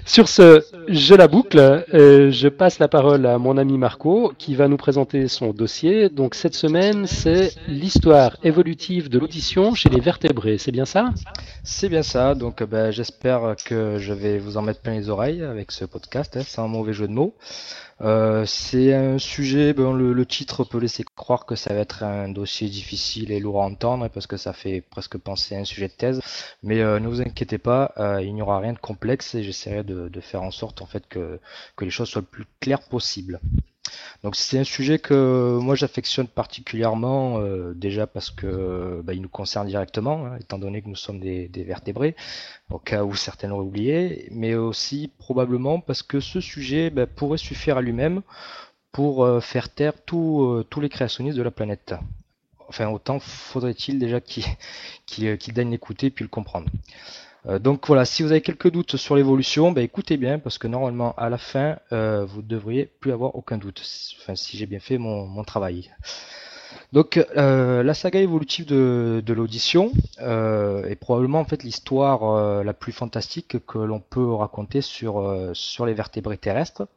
Sur 0.05 0.29
ce, 0.29 0.63
je 0.87 1.13
la 1.13 1.27
boucle, 1.27 1.59
euh, 1.93 2.31
je 2.31 2.47
passe 2.47 2.79
la 2.79 2.84
la 2.85 2.89
parole 2.89 3.25
à 3.25 3.39
mon 3.39 3.57
ami 3.57 3.79
Marco 3.79 4.31
qui 4.37 4.53
va 4.53 4.67
nous 4.67 4.77
présenter 4.77 5.27
son 5.27 5.53
dossier. 5.53 6.07
Donc 6.09 6.35
cette 6.35 6.53
semaine, 6.53 7.07
c'est 7.07 7.55
l'histoire 7.67 8.37
évolutive 8.43 9.09
de 9.09 9.17
l'audition 9.17 9.73
chez 9.73 9.89
les 9.89 9.99
vertébrés. 9.99 10.59
C'est 10.59 10.71
bien 10.71 10.85
ça? 10.85 11.09
C'est 11.63 11.89
bien 11.89 12.03
ça. 12.03 12.35
Donc 12.35 12.61
ben, 12.61 12.91
j'espère 12.91 13.55
que 13.65 13.97
je 13.97 14.13
vais 14.13 14.37
vous 14.37 14.57
en 14.57 14.61
mettre 14.61 14.81
plein 14.81 14.93
les 14.93 15.09
oreilles 15.09 15.41
avec 15.41 15.71
ce 15.71 15.83
podcast, 15.83 16.37
hein, 16.37 16.43
sans 16.45 16.67
mauvais 16.67 16.93
jeu 16.93 17.07
de 17.07 17.13
mots. 17.13 17.33
Euh, 18.01 18.45
c'est 18.45 18.93
un 18.93 19.17
sujet, 19.17 19.73
bon, 19.73 19.93
le, 19.93 20.25
titre 20.25 20.65
peut 20.65 20.79
laisser 20.79 21.05
croire 21.15 21.45
que 21.45 21.55
ça 21.55 21.73
va 21.73 21.79
être 21.79 22.03
un 22.03 22.27
dossier 22.27 22.67
difficile 22.67 23.31
et 23.31 23.39
lourd 23.39 23.61
à 23.61 23.65
entendre 23.65 24.09
parce 24.09 24.27
que 24.27 24.35
ça 24.37 24.51
fait 24.51 24.81
presque 24.81 25.17
penser 25.17 25.55
à 25.55 25.59
un 25.59 25.63
sujet 25.63 25.87
de 25.87 25.93
thèse. 25.93 26.21
Mais 26.61 26.81
euh, 26.81 26.99
ne 26.99 27.07
vous 27.07 27.21
inquiétez 27.21 27.57
pas, 27.57 27.93
euh, 27.97 28.21
il 28.21 28.33
n'y 28.35 28.41
aura 28.41 28.59
rien 28.59 28.73
de 28.73 28.79
complexe 28.79 29.35
et 29.35 29.43
j'essaierai 29.43 29.83
de, 29.83 30.09
faire 30.19 30.43
en 30.43 30.51
sorte 30.51 30.81
en 30.81 30.85
fait 30.85 31.07
que, 31.07 31.39
que 31.75 31.85
les 31.85 31.91
choses 31.91 32.09
soient 32.09 32.21
plus 32.21 32.45
claires 32.59 32.74
possible. 32.81 33.39
Donc 34.23 34.35
c'est 34.35 34.57
un 34.57 34.63
sujet 34.63 34.97
que 34.97 35.59
moi 35.61 35.75
j'affectionne 35.75 36.27
particulièrement 36.27 37.39
euh, 37.39 37.73
déjà 37.75 38.07
parce 38.07 38.31
que 38.31 39.01
bah, 39.03 39.13
il 39.13 39.21
nous 39.21 39.29
concerne 39.29 39.67
directement, 39.67 40.25
hein, 40.25 40.37
étant 40.39 40.57
donné 40.57 40.81
que 40.81 40.87
nous 40.87 40.95
sommes 40.95 41.19
des, 41.19 41.47
vertébrés, 41.55 42.15
au 42.69 42.79
cas 42.79 43.03
où 43.03 43.15
certains 43.15 43.49
l'auraient 43.49 43.65
oublié, 43.65 44.27
mais 44.31 44.55
aussi 44.55 45.11
probablement 45.19 45.79
parce 45.79 46.01
que 46.01 46.19
ce 46.19 46.41
sujet 46.41 46.89
bah, 46.89 47.05
pourrait 47.05 47.37
suffire 47.37 47.77
à 47.77 47.81
lui-même 47.81 48.21
pour 48.91 49.23
euh, 49.25 49.41
faire 49.41 49.69
taire 49.69 49.93
tous 50.05 50.65
les 50.81 50.89
créationnistes 50.89 51.37
de 51.37 51.43
la 51.43 51.51
planète. 51.51 51.93
Enfin, 52.67 52.87
autant 52.89 53.19
faudrait-il 53.19 53.99
déjà 53.99 54.19
qu'ils 54.21 55.53
daignent 55.53 55.71
l'écouter 55.71 56.09
puis 56.09 56.23
le 56.23 56.29
comprendre. 56.29 56.67
Donc 57.59 57.85
voilà, 57.87 58.05
si 58.05 58.23
vous 58.23 58.31
avez 58.31 58.41
quelques 58.41 58.71
doutes 58.71 58.97
sur 58.97 59.15
l'évolution, 59.15 59.71
ben, 59.71 59.83
écoutez 59.83 60.17
bien, 60.17 60.39
parce 60.39 60.57
que 60.57 60.67
normalement, 60.67 61.13
à 61.15 61.29
la 61.29 61.37
fin, 61.37 61.77
vous 61.91 62.41
ne 62.41 62.47
devriez 62.47 62.85
plus 62.85 63.11
avoir 63.11 63.35
aucun 63.35 63.57
doute. 63.57 63.81
Enfin, 64.19 64.35
si 64.35 64.57
j'ai 64.57 64.65
bien 64.65 64.79
fait 64.79 64.97
mon 64.97 65.43
travail. 65.43 65.91
Donc 66.91 67.23
euh, 67.35 67.83
la 67.83 67.93
saga 67.93 68.19
évolutive 68.19 68.65
de, 68.65 69.33
l'audition 69.33 69.91
euh, 70.21 70.85
est 70.85 70.95
probablement 70.95 71.39
en 71.39 71.45
fait 71.45 71.63
l'histoire 71.63 72.23
euh, 72.23 72.63
la 72.63 72.73
plus 72.73 72.91
fantastique 72.91 73.57
que 73.65 73.77
l'on 73.77 73.99
peut 73.99 74.33
raconter 74.33 74.81
sur, 74.81 75.51
sur 75.53 75.85
les 75.85 75.93
vertébrés 75.93 76.37
terrestres. 76.37 76.87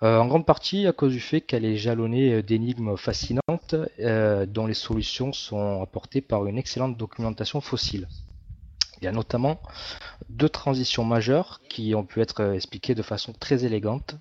en 0.00 0.26
grande 0.26 0.46
partie 0.46 0.86
à 0.86 0.92
cause 0.92 1.12
du 1.12 1.20
fait 1.20 1.40
qu'elle 1.40 1.64
est 1.64 1.76
jalonnée 1.76 2.42
d'énigmes 2.42 2.96
fascinantes 2.96 3.74
dont 4.46 4.66
les 4.66 4.74
solutions 4.74 5.32
sont 5.32 5.82
apportées 5.82 6.20
par 6.20 6.46
une 6.46 6.58
excellente 6.58 6.96
documentation 6.96 7.60
fossile. 7.60 8.08
Il 9.00 9.04
y 9.04 9.08
a 9.08 9.12
notamment 9.12 9.60
deux 10.28 10.48
transitions 10.48 11.04
majeures 11.04 11.60
qui 11.68 11.94
ont 11.94 12.04
pu 12.04 12.20
être 12.20 12.54
expliquées 12.54 12.94
de 12.94 13.02
façon 13.02 13.32
très 13.32 13.64
élégante, 13.64 14.16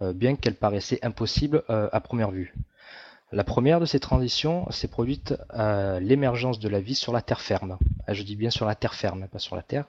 bien 0.00 0.34
qu'elles 0.34 0.56
paraissaient 0.56 0.98
impossibles 1.04 1.62
à 1.68 2.00
première 2.00 2.30
vue. 2.30 2.54
La 3.32 3.42
première 3.42 3.80
de 3.80 3.86
ces 3.86 4.00
transitions 4.00 4.70
s'est 4.70 4.88
produite 4.88 5.34
à 5.50 5.98
l'émergence 5.98 6.60
de 6.60 6.68
la 6.68 6.80
vie 6.80 6.94
sur 6.94 7.12
la 7.12 7.20
terre 7.20 7.40
ferme. 7.40 7.78
Ah, 8.06 8.14
je 8.14 8.22
dis 8.22 8.36
bien 8.36 8.50
sur 8.50 8.64
la 8.64 8.76
terre 8.76 8.94
ferme, 8.94 9.26
pas 9.28 9.40
sur 9.40 9.56
la 9.56 9.62
terre. 9.62 9.86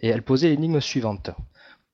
Et 0.00 0.08
elle 0.08 0.22
posait 0.22 0.48
l'énigme 0.48 0.80
suivante. 0.80 1.30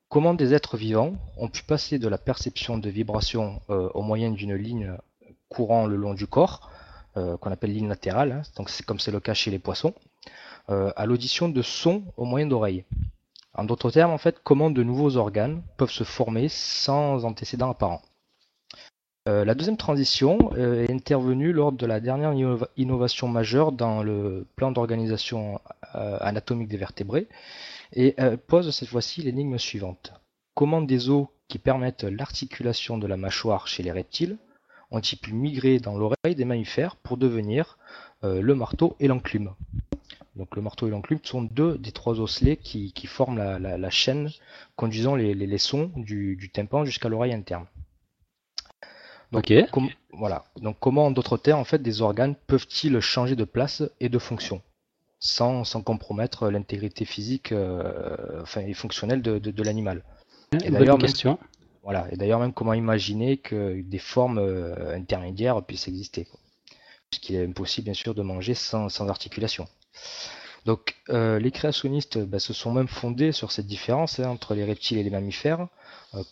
Comment 0.09 0.35
des 0.35 0.52
êtres 0.52 0.76
vivants 0.76 1.14
ont 1.38 1.49
pu 1.49 1.62
passer 1.62 1.99
de 1.99 2.09
la 2.09 2.19
perception 2.19 2.79
de 2.79 2.91
vibrations 2.91 3.62
euh, 3.71 3.88
au 3.95 4.02
moyen 4.02 4.31
d'une 4.31 4.55
ligne 4.55 4.95
courant 5.49 5.87
le 5.87 5.97
long 5.97 6.14
du 6.14 6.26
corps, 6.26 6.71
euh, 7.17 7.37
qu'on 7.37 7.50
appelle 7.50 7.73
ligne 7.73 7.88
latérale, 7.88 8.33
hein, 8.33 8.43
donc 8.57 8.69
c'est 8.69 8.85
comme 8.85 8.99
c'est 8.99 9.11
le 9.11 9.21
cas 9.21 9.33
chez 9.33 9.50
les 9.50 9.59
poissons, 9.59 9.95
euh, 9.97 10.31
à 10.69 11.07
l'audition 11.07 11.49
de 11.49 11.62
sons 11.62 12.04
au 12.16 12.25
moyen 12.25 12.47
d'oreilles. 12.47 12.85
En 13.54 13.64
d'autres 13.64 13.90
termes, 13.90 14.12
en 14.12 14.19
fait, 14.19 14.40
comment 14.42 14.71
de 14.71 14.83
nouveaux 14.83 15.16
organes 15.16 15.62
peuvent 15.76 15.90
se 15.90 16.04
former 16.04 16.49
sans 16.49 17.25
antécédent 17.25 17.71
apparent. 17.71 18.02
Euh, 19.28 19.45
la 19.45 19.54
deuxième 19.54 19.76
transition 19.76 20.50
euh, 20.57 20.85
est 20.85 20.90
intervenue 20.90 21.52
lors 21.52 21.71
de 21.71 21.87
la 21.87 22.00
dernière 22.00 22.35
innovation 22.76 23.28
majeure 23.28 23.71
dans 23.71 24.02
le 24.02 24.47
plan 24.57 24.73
d'organisation 24.73 25.61
euh, 25.95 26.19
anatomique 26.21 26.69
des 26.69 26.76
vertébrés 26.76 27.28
et 27.95 28.16
pose 28.47 28.75
cette 28.75 28.88
fois-ci 28.88 29.21
l'énigme 29.21 29.59
suivante. 29.59 30.14
Comment 30.54 30.81
des 30.81 31.11
os 31.11 31.26
qui 31.49 31.59
permettent 31.59 32.04
l'articulation 32.04 32.97
de 32.97 33.07
la 33.07 33.19
mâchoire 33.19 33.69
chez 33.69 33.83
les 33.83 33.92
reptiles 33.92 34.38
ont-ils 34.90 35.19
pu 35.19 35.35
migrer 35.35 35.78
dans 35.78 35.99
l'oreille 35.99 36.35
des 36.35 36.47
mammifères 36.47 36.97
pour 36.97 37.19
devenir 37.19 37.76
le 38.23 38.54
marteau 38.54 38.97
et 38.99 39.09
l'enclume? 39.09 39.52
Donc 40.37 40.57
le 40.57 40.62
marteau 40.62 40.87
et 40.87 40.91
l'enclume 40.91 41.21
sont 41.23 41.43
deux 41.43 41.77
des 41.79 41.93
trois 41.93 42.21
osselets 42.21 42.57
qui, 42.57 42.93
forment 43.07 43.59
la, 43.59 43.91
chaîne 43.91 44.31
conduisant 44.77 45.15
les, 45.15 45.59
sons 45.59 45.91
du 45.97 46.51
tympan 46.53 46.85
jusqu'à 46.85 47.09
l'oreille 47.09 47.35
interne. 47.35 47.67
Donc, 49.33 49.51
voilà. 50.12 50.45
Donc, 50.61 50.77
comment, 50.79 51.07
en 51.07 51.11
d'autres 51.11 51.39
termes, 51.39 51.61
en 51.61 51.65
fait, 51.65 51.81
des 51.81 52.03
organes 52.03 52.35
peuvent-ils 52.47 53.01
changer 53.01 53.35
de 53.35 53.45
place 53.45 53.83
et 53.99 54.09
de 54.09 54.19
fonction 54.19 54.61
sans, 55.21 55.65
compromettre 55.85 56.51
l'intégrité 56.51 57.05
physique 57.05 57.53
euh, 57.53 58.43
enfin, 58.43 58.61
et 58.62 58.75
fonctionnelle 58.75 59.23
de, 59.23 59.62
l'animal? 59.62 60.05
Et 60.65 60.71
d'ailleurs, 60.71 60.99
question. 60.99 61.39
Voilà. 61.83 62.07
Et 62.12 62.17
d'ailleurs, 62.17 62.41
même 62.41 62.53
comment 62.53 62.75
imaginer 62.75 63.39
que 63.39 63.81
des 63.81 63.99
formes 63.99 64.39
euh, 64.39 64.95
intermédiaires 64.95 65.62
puissent 65.65 65.89
exister? 65.89 66.29
Puisqu'il 67.11 67.37
est 67.37 67.45
impossible, 67.45 67.87
bien 67.87 67.95
sûr, 67.95 68.15
de 68.15 68.23
manger 68.23 68.55
sans, 68.55 69.09
articulation. 69.09 69.67
Donc, 70.65 70.97
euh, 71.09 71.39
les 71.41 71.51
créationnistes 71.51 72.19
bah, 72.19 72.39
se 72.39 72.53
sont 72.53 72.73
même 72.73 72.89
fondés 72.89 73.33
sur 73.33 73.51
cette 73.51 73.67
différence 73.67 74.21
hein, 74.21 74.29
entre 74.29 74.55
les 74.55 74.65
reptiles 74.65 74.99
et 74.99 75.03
les 75.03 75.11
mammifères 75.11 75.67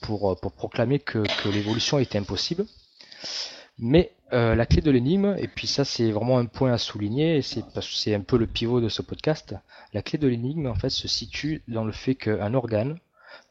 pour, 0.03 0.39
pour 0.41 0.53
proclamer 0.53 1.01
que, 1.01 1.25
l'évolution 1.49 1.99
était 1.99 2.19
impossible. 2.19 2.65
Mais 3.79 4.13
euh, 4.33 4.55
la 4.55 4.67
clé 4.67 4.83
de 4.83 4.91
l'énigme, 4.91 5.35
et 5.39 5.49
puis 5.49 5.67
ça 5.67 5.85
c'est 5.85 6.11
vraiment 6.13 6.39
un 6.39 6.45
point 6.45 6.73
à 6.73 6.79
souligner, 6.79 7.39
et 7.39 7.43
c'est 7.43 8.15
un 8.15 8.21
peu 8.21 8.37
le 8.37 8.47
pivot 8.47 8.81
de 8.81 8.89
ce 8.89 9.01
podcast, 9.03 9.55
la 9.95 10.03
clé 10.03 10.19
de 10.19 10.29
l'énigme 10.29 10.67
en 10.67 10.75
fait 10.75 10.91
se 10.91 11.09
situe 11.09 11.63
dans 11.67 11.85
le 11.85 11.93
fait 11.93 12.15
qu'un 12.15 12.55
organe 12.55 12.99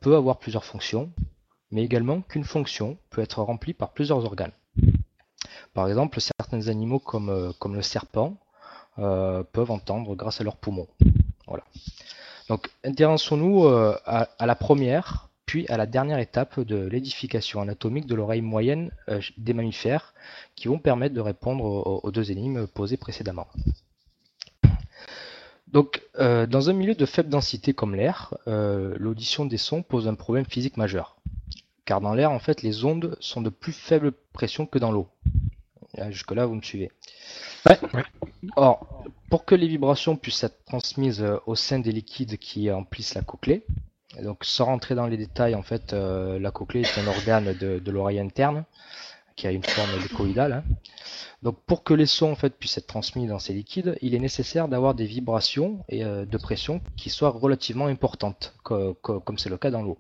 peut 0.01 0.15
avoir 0.15 0.37
plusieurs 0.37 0.63
fonctions, 0.63 1.11
mais 1.71 1.83
également 1.83 2.21
qu'une 2.21 2.43
fonction 2.43 2.97
peut 3.09 3.21
être 3.21 3.41
remplie 3.41 3.73
par 3.73 3.91
plusieurs 3.91 4.23
organes. 4.23 4.53
Par 5.73 5.87
exemple, 5.87 6.21
certains 6.21 6.67
animaux 6.67 7.01
euh, 7.13 7.51
comme 7.59 7.75
le 7.75 7.81
serpent 7.81 8.37
euh, 8.99 9.43
peuvent 9.43 9.71
entendre 9.71 10.15
grâce 10.15 10.41
à 10.41 10.43
leurs 10.43 10.57
poumons. 10.57 10.87
Voilà. 11.47 11.63
Donc 12.47 12.69
intéressons-nous 12.83 13.67
à, 13.67 14.27
la 14.39 14.55
première, 14.55 15.29
puis 15.49 15.67
à 15.67 15.77
la 15.77 15.87
dernière 15.87 16.19
étape 16.19 16.59
de 16.59 16.85
l'édification 16.85 17.59
anatomique 17.59 18.05
de 18.05 18.13
l'oreille 18.13 18.41
moyenne 18.41 18.91
euh, 19.09 19.19
des 19.37 19.53
mammifères, 19.53 20.13
qui 20.55 20.67
vont 20.67 20.77
permettre 20.77 21.15
de 21.15 21.21
répondre 21.21 21.63
aux, 22.03 22.11
deux 22.11 22.31
énigmes 22.31 22.67
posées 22.67 22.97
précédemment. 22.97 23.47
Donc, 25.71 26.03
euh, 26.19 26.45
dans 26.45 26.69
un 26.69 26.73
milieu 26.73 26.93
de 26.93 27.05
faible 27.07 27.29
densité 27.29 27.73
comme 27.73 27.95
l'air, 27.95 28.35
euh, 28.47 28.95
l'audition 28.99 29.43
des 29.43 29.57
sons 29.57 29.81
pose 29.81 30.07
un 30.07 30.13
problème 30.13 30.45
physique 30.45 30.77
majeur. 30.77 31.17
Car 31.85 31.99
dans 31.99 32.13
l'air, 32.13 32.29
en 32.29 32.37
fait, 32.37 32.61
les 32.61 32.85
ondes 32.85 33.17
sont 33.19 33.41
de 33.41 33.49
plus 33.49 33.73
faible 33.73 34.11
pression 34.33 34.67
que 34.67 34.77
dans 34.77 34.91
l'eau. 34.91 35.07
Jusque-là, 36.09 36.45
vous 36.45 36.55
me 36.55 36.61
suivez. 36.61 36.91
Or, 38.55 39.03
pour 39.29 39.45
que 39.45 39.55
les 39.55 39.67
vibrations 39.67 40.15
puissent 40.15 40.43
être 40.43 40.63
transmises 40.65 41.25
au 41.45 41.55
sein 41.55 41.79
des 41.79 41.91
liquides 41.91 42.37
qui 42.37 42.71
emplissent 42.71 43.15
la 43.15 43.21
cochlée, 43.21 43.65
donc 44.23 44.43
sans 44.43 44.65
rentrer 44.65 44.95
dans 44.95 45.07
les 45.07 45.17
détails, 45.17 45.55
en 45.55 45.61
fait, 45.61 45.93
euh, 45.93 46.39
la 46.39 46.51
cochlée 46.51 46.81
est 46.81 46.99
un 46.99 47.07
organe 47.07 47.53
de, 47.53 47.91
l'oreille 47.91 48.19
interne 48.19 48.65
qui 49.35 49.47
a 49.47 49.51
une 49.51 49.63
forme 49.63 49.89
hélicoïdale. 49.97 50.53
Hein. 50.53 50.63
Donc 51.43 51.57
pour 51.65 51.83
que 51.83 51.93
les 51.93 52.05
sons 52.05 52.31
en 52.31 52.35
fait 52.35 52.49
puissent 52.49 52.77
être 52.77 52.87
transmis 52.87 53.27
dans 53.27 53.39
ces 53.39 53.53
liquides, 53.53 53.97
il 54.01 54.13
est 54.13 54.19
nécessaire 54.19 54.67
d'avoir 54.67 54.95
des 54.95 55.05
vibrations 55.05 55.85
et 55.87 56.03
euh, 56.03 56.25
de 56.25 56.37
pression 56.37 56.81
qui 56.97 57.09
soient 57.09 57.29
relativement 57.29 57.85
importantes, 57.85 58.53
comme 58.63 59.37
c'est 59.37 59.49
le 59.49 59.57
cas 59.57 59.71
dans 59.71 59.81
l'eau. 59.81 59.97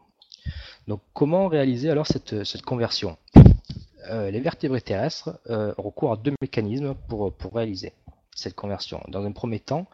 Donc 0.87 1.01
comment 1.13 1.47
réaliser 1.47 1.89
alors 1.89 2.07
cette, 2.07 2.61
conversion? 2.63 3.17
Euh, 4.09 4.31
Les 4.31 4.39
vertébrés 4.39 4.81
terrestres 4.81 5.39
recourent 5.77 6.13
à 6.13 6.17
deux 6.17 6.33
mécanismes 6.41 6.95
pour, 7.07 7.33
réaliser 7.53 7.93
cette 8.39 8.55
conversion. 8.55 9.01
Dans 9.09 9.25
un 9.25 9.31
premier 9.31 9.59
temps, 9.59 9.87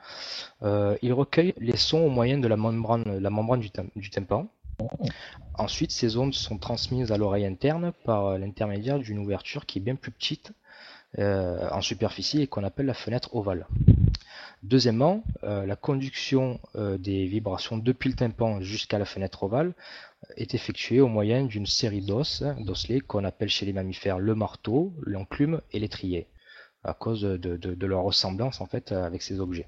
euh, 0.64 0.98
il 1.02 1.14
recueille 1.14 1.54
les 1.58 1.78
sons 1.78 2.00
au 2.00 2.10
moyen 2.10 2.38
de 2.38 2.48
la 2.48 2.56
membrane, 2.56 3.60
du, 3.96 4.10
tympan. 4.10 4.48
Ensuite, 5.56 5.92
ces 5.92 6.18
ondes 6.18 6.34
sont 6.34 6.58
transmises 6.58 7.12
à 7.12 7.18
l'oreille 7.18 7.46
interne 7.46 7.94
par 8.04 8.38
l'intermédiaire 8.38 9.00
d'une 9.00 9.20
ouverture 9.20 9.66
qui 9.66 9.80
est 9.80 9.82
bien 9.82 9.96
plus 9.96 10.12
petite 10.12 10.52
euh, 11.18 11.70
en 11.72 11.82
superficie 11.82 12.42
et 12.42 12.48
qu'on 12.48 12.64
appelle 12.64 12.86
la 12.86 12.94
fenêtre 12.94 13.36
ovale. 13.36 13.68
Deuxièmement, 14.64 15.24
euh, 15.44 15.66
la 15.66 15.76
conduction 15.76 16.60
des 16.76 17.26
vibrations 17.26 17.78
depuis 17.78 18.10
le 18.10 18.16
tympan 18.16 18.62
jusqu'à 18.62 19.00
la 19.00 19.06
fenêtre 19.06 19.44
ovale 19.44 19.74
est 20.38 20.54
effectuée 20.54 21.02
au 21.02 21.08
moyen 21.08 21.44
d'une 21.46 21.66
série 21.66 22.02
d'os, 22.02 22.44
d'osselets 22.60 23.00
qu'on 23.00 23.24
appelle 23.24 23.50
chez 23.50 23.66
les 23.66 23.74
mammifères 23.74 24.20
le 24.20 24.36
marteau, 24.36 24.94
l'enclume 25.02 25.62
et 25.72 25.80
l'étrier 25.80 26.28
à 26.84 26.94
cause 26.94 27.22
de, 27.22 27.86
leur 27.86 28.04
ressemblance 28.04 28.62
en 28.62 28.68
fait 28.68 28.92
avec 28.92 29.22
ces 29.22 29.40
objets. 29.40 29.68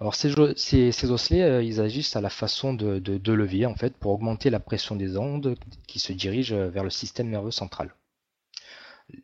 Alors 0.00 0.14
ces, 0.14 0.34
ces, 0.56 1.10
osselets, 1.10 1.42
euh, 1.42 1.62
ils 1.62 1.80
agissent 1.80 2.16
à 2.16 2.20
la 2.20 2.28
façon 2.28 2.74
de, 2.74 3.32
levier 3.32 3.66
en 3.66 3.74
fait 3.74 3.96
pour 3.96 4.12
augmenter 4.12 4.50
la 4.50 4.60
pression 4.60 4.94
des 4.94 5.16
ondes 5.16 5.56
qui 5.86 5.98
se 5.98 6.12
dirigent 6.12 6.68
vers 6.68 6.84
le 6.84 6.90
système 6.90 7.30
nerveux 7.30 7.50
central. 7.50 7.94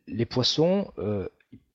Les 0.06 0.24
poissons 0.24 0.90
euh, 0.98 1.28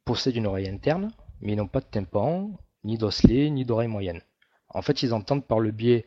possèdent 0.05 0.37
une 0.37 0.47
oreille 0.47 0.69
interne, 0.69 1.11
mais 1.41 1.53
ils 1.53 1.57
n'ont 1.57 1.67
pas 1.67 1.81
de 1.81 1.85
tympan, 1.85 2.51
ni 2.83 2.97
d'osselets, 2.97 3.49
ni 3.49 3.65
d'oreille 3.65 3.87
moyenne. 3.87 4.21
En 4.69 4.81
fait, 4.81 5.03
ils 5.03 5.13
entendent 5.13 5.45
par 5.45 5.59
le 5.59 5.71
biais 5.71 6.05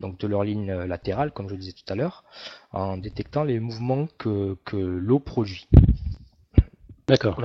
donc, 0.00 0.18
de 0.18 0.26
leur 0.26 0.44
ligne 0.44 0.72
latérale, 0.72 1.32
comme 1.32 1.48
je 1.48 1.54
le 1.54 1.60
disais 1.60 1.72
tout 1.72 1.90
à 1.92 1.96
l'heure, 1.96 2.24
en 2.72 2.96
détectant 2.96 3.44
les 3.44 3.60
mouvements 3.60 4.08
que, 4.18 4.56
que 4.64 4.76
l'eau 4.76 5.18
produit. 5.18 5.68
D'accord. 7.06 7.40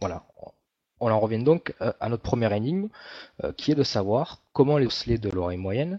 Voilà. 0.00 0.24
On 1.04 1.10
en 1.10 1.18
revient 1.18 1.42
donc 1.42 1.74
euh, 1.80 1.92
à 1.98 2.08
notre 2.08 2.22
première 2.22 2.52
énigme, 2.52 2.88
euh, 3.42 3.52
qui 3.52 3.72
est 3.72 3.74
de 3.74 3.82
savoir 3.82 4.38
comment 4.52 4.78
les 4.78 4.86
osselets 4.86 5.18
de 5.18 5.28
l'oreille 5.30 5.58
moyenne 5.58 5.98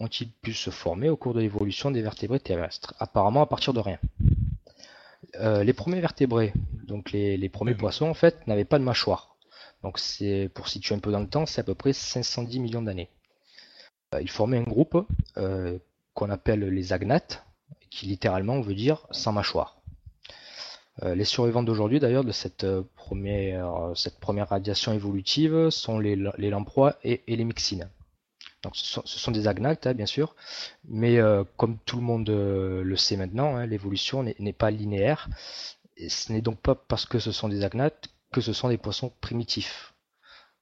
ont-ils 0.00 0.30
pu 0.30 0.54
se 0.54 0.70
former 0.70 1.10
au 1.10 1.16
cours 1.16 1.34
de 1.34 1.40
l'évolution 1.40 1.90
des 1.90 2.00
vertébrés 2.00 2.40
terrestres 2.40 2.94
Apparemment 2.98 3.42
à 3.42 3.46
partir 3.46 3.74
de 3.74 3.80
rien. 3.80 3.98
Euh, 5.36 5.64
les 5.64 5.74
premiers 5.74 6.00
vertébrés, 6.00 6.54
donc 6.86 7.12
les, 7.12 7.48
premiers 7.50 7.74
poissons 7.74 8.06
en 8.06 8.14
fait, 8.14 8.46
n'avaient 8.46 8.64
pas 8.64 8.78
de 8.78 8.84
mâchoire. 8.84 9.36
Donc 9.82 9.98
c'est 9.98 10.50
pour 10.54 10.68
situer 10.68 10.94
un 10.94 10.98
peu 10.98 11.12
dans 11.12 11.20
le 11.20 11.28
temps, 11.28 11.44
c'est 11.44 11.60
à 11.60 11.64
peu 11.64 11.74
près 11.74 11.92
510 11.92 12.60
millions 12.60 12.82
d'années. 12.82 13.10
Ils 14.20 14.30
formaient 14.30 14.58
un 14.58 14.62
groupe 14.62 15.06
qu'on 16.14 16.30
appelle 16.30 16.60
les 16.60 16.92
agnates, 16.92 17.44
qui 17.90 18.06
littéralement 18.06 18.60
veut 18.60 18.74
dire 18.74 19.06
sans 19.10 19.32
mâchoire. 19.32 19.80
les 21.02 21.24
survivants 21.24 21.62
d'aujourd'hui, 21.62 22.00
d'ailleurs, 22.00 22.24
de 22.24 22.32
cette 22.32 22.66
première, 22.96 24.48
radiation 24.48 24.92
évolutive 24.92 25.70
sont 25.70 25.98
les, 25.98 26.16
les 26.38 26.50
lamproies 26.50 26.96
et, 27.04 27.22
les 27.26 27.44
myxines. 27.44 27.88
Donc, 28.64 28.74
ce 28.74 29.00
sont, 29.04 29.30
des 29.30 29.46
agnactes, 29.46 29.86
hein, 29.86 29.94
bien 29.94 30.06
sûr, 30.06 30.34
mais 30.88 31.18
comme 31.56 31.78
tout 31.84 31.96
le 31.96 32.02
monde 32.02 32.28
le 32.30 32.96
sait 32.96 33.16
maintenant, 33.16 33.56
hein, 33.56 33.66
l'évolution 33.66 34.22
n'est 34.22 34.52
pas 34.52 34.70
linéaire. 34.70 35.28
Ce 36.08 36.32
n'est 36.32 36.42
donc 36.42 36.58
pas 36.58 36.74
parce 36.74 37.06
que 37.06 37.18
ce 37.18 37.32
sont 37.32 37.48
des 37.48 37.64
agnactes 37.64 38.08
que 38.32 38.40
ce 38.40 38.52
sont 38.52 38.68
des 38.68 38.78
poissons 38.78 39.12
primitifs. 39.20 39.94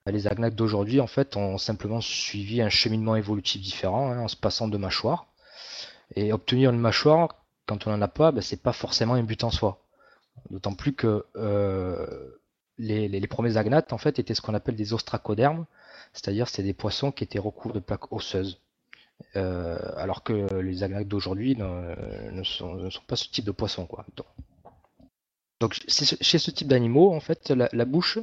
Les 0.07 0.29
agnactes 0.29 0.57
d'aujourd'hui, 0.57 1.01
en 1.01 1.07
fait, 1.07 1.37
ont 1.37 1.59
simplement 1.59 2.01
suivi 2.01 2.63
un 2.63 2.69
cheminement 2.69 3.17
évolutif 3.17 3.61
différent, 3.61 4.11
hein, 4.11 4.21
en 4.21 4.29
se 4.29 4.37
passant 4.37 4.69
de 4.69 4.77
mâchoires. 4.77 5.27
Et 6.15 6.33
obtenir 6.33 6.71
une 6.71 6.79
mâchoire, 6.79 7.35
quand 7.67 7.87
on 7.87 7.91
n'en 7.91 8.01
a 8.01 8.09
pas, 8.09 8.31
ben, 8.31 8.41
c'est 8.41 8.63
pas 8.63 8.73
forcément 8.73 9.15
un 9.15 9.25
but 9.25 9.43
en 9.43 9.51
soi. 9.51 9.81
D'autant 10.51 10.75
plus 10.75 10.95
que 10.95 11.25
euh, 11.37 12.39
les, 12.79 13.27
premiers 13.27 13.57
agnates, 13.57 13.93
en 13.93 13.99
fait, 13.99 14.19
étaient 14.19 14.35
ce 14.35 14.41
qu'on 14.41 14.55
appelle 14.55 14.77
des 14.77 14.93
ostracodermes, 14.93 15.67
c'est-à-dire 16.13 16.49
c'est 16.49 16.63
des 16.63 16.75
poissons 16.75 17.11
qui 17.11 17.25
étaient 17.25 17.39
recouverts 17.39 17.75
de 17.75 17.81
plaques 17.81 18.13
osseuses. 18.13 18.61
Euh, 19.35 19.79
alors 19.97 20.23
que 20.23 20.61
les 20.61 20.83
agnates 20.83 21.09
d'aujourd'hui 21.09 21.57
ne, 21.57 22.43
sont, 22.45 22.89
pas 23.07 23.17
ce 23.17 23.29
type 23.31 23.47
de 23.47 23.51
poisson. 23.51 23.87
Quoi. 23.87 24.05
Donc, 25.61 25.73
chez 25.89 26.39
ce 26.39 26.51
type 26.51 26.69
d'animaux, 26.69 27.15
en 27.15 27.21
fait, 27.21 27.51
la, 27.51 27.85
bouche 27.87 28.19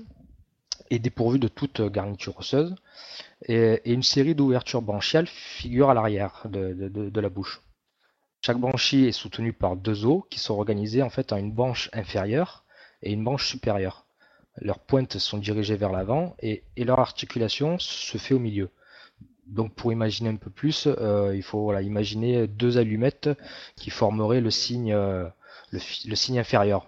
est 0.94 1.00
dépourvue 1.00 1.40
de 1.40 1.48
toute 1.48 1.82
garniture 1.82 2.38
osseuse 2.38 2.76
et, 3.48 3.82
une 3.92 4.04
série 4.04 4.36
d'ouvertures 4.36 4.82
branchiales 4.82 5.28
figure 5.28 5.90
à 5.90 5.94
l'arrière 5.94 6.44
de, 6.46 7.20
la 7.20 7.30
bouche. 7.30 7.62
Chaque 8.42 8.58
branchie 8.58 9.06
est 9.06 9.14
soutenue 9.14 9.54
par 9.54 9.76
deux 9.76 10.06
os 10.06 10.24
qui 10.30 10.40
sont 10.40 10.54
organisés 10.54 11.02
en 11.02 11.10
fait 11.10 11.32
en 11.32 11.38
une 11.38 11.52
branche 11.52 11.90
inférieure 11.94 12.64
et 13.02 13.14
une 13.14 13.24
branche 13.24 13.48
supérieure. 13.48 14.06
Leurs 14.62 14.80
pointes 14.80 15.18
sont 15.18 15.38
dirigées 15.38 15.78
vers 15.78 15.92
l'avant 15.92 16.36
et, 16.42 16.64
leur 16.78 17.00
articulation 17.00 17.80
se 17.80 18.18
fait 18.18 18.34
au 18.34 18.40
milieu. 18.40 18.70
Donc 19.48 19.74
pour 19.74 19.92
imaginer 19.92 20.30
un 20.30 20.36
peu 20.36 20.50
plus, 20.50 20.88
euh, 20.88 21.36
il 21.36 21.44
faut 21.44 21.78
imaginer 21.80 22.48
deux 22.48 22.78
allumettes 22.78 23.30
qui 23.76 23.90
formeraient 23.90 24.42
le 24.42 24.52
signe, 24.52 24.94
euh, 24.94 25.28
le 25.72 26.16
signe 26.16 26.40
inférieur. 26.40 26.86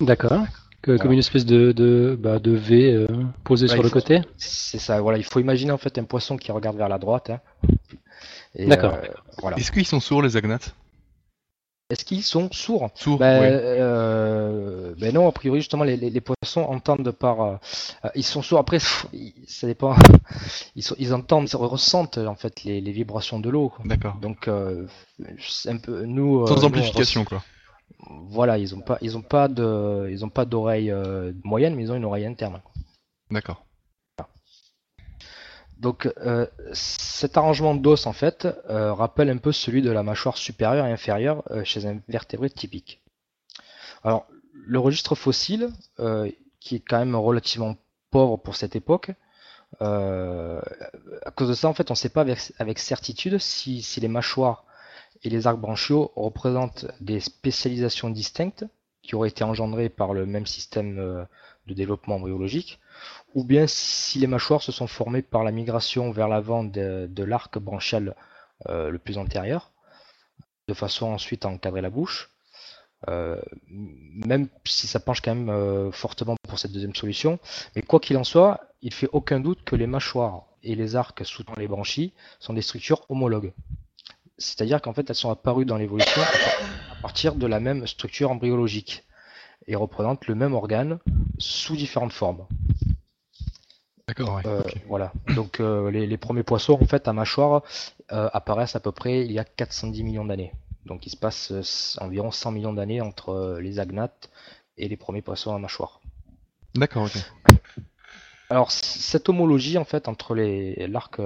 D'accord. 0.00 0.46
Comme 0.82 1.12
une 1.12 1.18
espèce 1.20 1.46
de, 1.46 1.70
de, 1.70 2.18
bah, 2.20 2.40
de 2.40 2.50
V 2.50 2.92
euh, 2.92 3.06
posé 3.44 3.68
sur 3.68 3.82
le 3.82 3.90
côté 3.90 4.20
C'est 4.36 4.78
ça, 4.78 5.00
voilà. 5.00 5.16
Il 5.16 5.24
faut 5.24 5.38
imaginer 5.38 5.70
en 5.70 5.78
fait 5.78 5.96
un 5.98 6.04
poisson 6.04 6.36
qui 6.36 6.50
regarde 6.50 6.76
vers 6.76 6.88
la 6.88 6.98
droite. 6.98 7.30
Hein. 7.30 7.40
D'accord. 8.58 8.94
Euh, 8.94 9.06
voilà. 9.40 9.56
Est-ce 9.58 9.70
qu'ils 9.70 9.86
sont 9.86 10.00
sourds 10.00 10.22
les 10.22 10.36
agnates 10.36 10.74
Est-ce 11.88 12.04
qu'ils 12.04 12.24
sont 12.24 12.50
sourds? 12.50 12.90
Sourds, 12.96 13.18
ben, 13.18 13.42
euh, 13.44 14.92
ben 14.98 15.14
non, 15.14 15.28
a 15.28 15.32
priori 15.32 15.60
justement 15.60 15.84
les, 15.84 15.96
les, 15.96 16.20
poissons 16.20 16.62
entendent 16.62 17.12
par... 17.12 17.60
ils 18.16 18.24
sont 18.24 18.42
sourds, 18.42 18.58
après 18.58 18.80
ça 18.80 19.66
dépend. 19.68 19.94
Ils, 20.74 20.82
sont, 20.82 20.96
ils 20.98 21.14
entendent, 21.14 21.48
ils 21.48 21.56
ressentent 21.56 22.18
en 22.18 22.34
fait 22.34 22.64
les, 22.64 22.80
les 22.80 22.92
vibrations 22.92 23.38
de 23.38 23.50
l'eau. 23.50 23.72
D'accord. 23.84 24.16
Donc 24.20 24.48
un 24.48 25.76
peu, 25.76 26.04
nous... 26.06 26.46
Sans 26.46 26.64
amplification 26.64 27.24
quoi 27.24 27.42
voilà, 28.10 28.58
ils 28.58 28.74
ont 28.74 28.80
pas, 28.80 28.98
ils 29.00 29.16
ont 29.16 29.22
pas 29.22 29.48
de, 29.48 30.08
ils 30.10 30.24
ont 30.24 30.28
pas 30.28 30.44
d'oreille 30.44 30.90
euh, 30.90 31.32
moyenne, 31.44 31.74
mais 31.74 31.82
ils 31.82 31.92
ont 31.92 31.96
une 31.96 32.04
oreille 32.04 32.26
interne. 32.26 32.60
D'accord. 33.30 33.64
Donc 35.78 36.08
euh, 36.18 36.46
cet 36.72 37.36
arrangement 37.36 37.74
d'os 37.74 38.06
en 38.06 38.12
fait 38.12 38.46
euh, 38.70 38.92
rappelle 38.92 39.30
un 39.30 39.38
peu 39.38 39.50
celui 39.50 39.82
de 39.82 39.90
la 39.90 40.04
mâchoire 40.04 40.36
supérieure 40.36 40.86
et 40.86 40.92
inférieure 40.92 41.42
chez 41.64 41.86
un 41.86 41.98
vertébré 42.08 42.50
typique. 42.50 43.02
Alors 44.04 44.26
le 44.54 44.78
registre 44.78 45.16
fossile, 45.16 45.70
qui 46.60 46.76
est 46.76 46.84
quand 46.86 46.98
même 46.98 47.16
relativement 47.16 47.76
pauvre 48.10 48.36
pour 48.36 48.54
cette 48.54 48.76
époque, 48.76 49.10
à 49.80 51.30
cause 51.34 51.48
de 51.48 51.54
ça 51.54 51.68
en 51.68 51.74
fait 51.74 51.90
on 51.90 51.94
ne 51.94 51.98
sait 51.98 52.10
pas 52.10 52.24
avec, 52.60 52.78
certitude 52.78 53.38
si, 53.38 53.82
si 53.82 53.98
les 53.98 54.08
mâchoires 54.08 54.64
et 55.24 55.30
les 55.30 55.46
arcs 55.46 55.58
branchiaux 55.58 56.12
représentent 56.16 56.86
des 57.00 57.20
spécialisations 57.20 58.10
distinctes 58.10 58.64
qui 59.02 59.14
auraient 59.14 59.28
été 59.28 59.44
engendrées 59.44 59.88
par 59.88 60.14
le 60.14 60.26
même 60.26 60.46
système 60.46 60.98
euh, 60.98 61.24
de 61.66 61.74
développement 61.74 62.16
embryologique, 62.16 62.80
ou 63.34 63.44
bien 63.44 63.66
si 63.66 64.18
les 64.18 64.26
mâchoires 64.26 64.62
se 64.62 64.72
sont 64.72 64.86
formées 64.86 65.22
par 65.22 65.44
la 65.44 65.50
migration 65.50 66.10
vers 66.10 66.28
l'avant 66.28 66.64
de, 66.64 67.22
l'arc 67.22 67.58
branchial 67.58 68.14
euh, 68.68 68.90
le 68.90 68.98
plus 68.98 69.18
antérieur, 69.18 69.72
de 70.68 70.74
façon 70.74 71.06
ensuite 71.06 71.44
à 71.44 71.48
encadrer 71.48 71.80
la 71.80 71.90
bouche. 71.90 72.30
Euh, 73.08 73.42
même 73.68 74.48
si 74.64 74.86
ça 74.86 75.00
penche 75.00 75.20
quand 75.20 75.34
même 75.34 75.90
fortement 75.90 76.36
pour 76.48 76.60
cette 76.60 76.70
deuxième 76.70 76.94
solution. 76.94 77.40
Mais 77.74 77.82
quoi 77.82 77.98
qu'il 77.98 78.16
en 78.16 78.22
soit, 78.22 78.60
il 78.80 78.94
fait 78.94 79.08
aucun 79.12 79.40
doute 79.40 79.64
que 79.64 79.74
les 79.74 79.88
mâchoires 79.88 80.44
et 80.62 80.76
les 80.76 80.94
arcs 80.94 81.24
soutenant 81.24 81.56
les 81.56 81.66
branchies 81.66 82.12
sont 82.38 82.52
des 82.52 82.62
structures 82.62 83.04
homologues. 83.08 83.52
C'est-à-dire 84.42 84.82
qu'en 84.82 84.92
fait, 84.92 85.08
elles 85.08 85.16
sont 85.16 85.30
apparues 85.30 85.64
dans 85.64 85.76
l'évolution 85.76 86.20
à 86.22 87.00
partir 87.00 87.34
de 87.34 87.46
la 87.46 87.60
même 87.60 87.86
structure 87.86 88.30
embryologique 88.30 89.04
et 89.66 89.76
représentent 89.76 90.26
le 90.26 90.34
même 90.34 90.54
organe 90.54 90.98
sous 91.38 91.76
différentes 91.76 92.12
formes. 92.12 92.46
D'accord, 94.08 94.40
euh, 94.44 94.62
Voilà. 94.88 95.12
Donc 95.34 95.60
euh, 95.60 95.90
les, 95.90 96.16
premiers 96.16 96.42
poissons 96.42 96.78
en 96.80 96.84
fait 96.84 97.06
à 97.06 97.12
mâchoire 97.12 97.62
euh, 98.10 98.28
apparaissent 98.32 98.76
à 98.76 98.80
peu 98.80 98.92
près 98.92 99.24
il 99.24 99.32
y 99.32 99.38
a 99.38 99.44
410 99.44 100.02
millions 100.02 100.24
d'années. 100.24 100.52
Donc 100.86 101.06
il 101.06 101.10
se 101.10 101.16
passe 101.16 101.96
environ 102.00 102.32
100 102.32 102.50
millions 102.50 102.72
d'années 102.72 103.00
entre 103.00 103.58
les 103.60 103.78
agnates 103.78 104.30
et 104.76 104.88
les 104.88 104.96
premiers 104.96 105.22
poissons 105.22 105.54
à 105.54 105.58
mâchoire. 105.58 106.00
D'accord, 106.74 107.04
ok. 107.04 107.16
Alors 108.50 108.72
cette 108.72 109.28
homologie 109.28 109.78
en 109.78 109.84
fait 109.84 110.08
entre 110.08 110.34
l'arc 110.34 111.20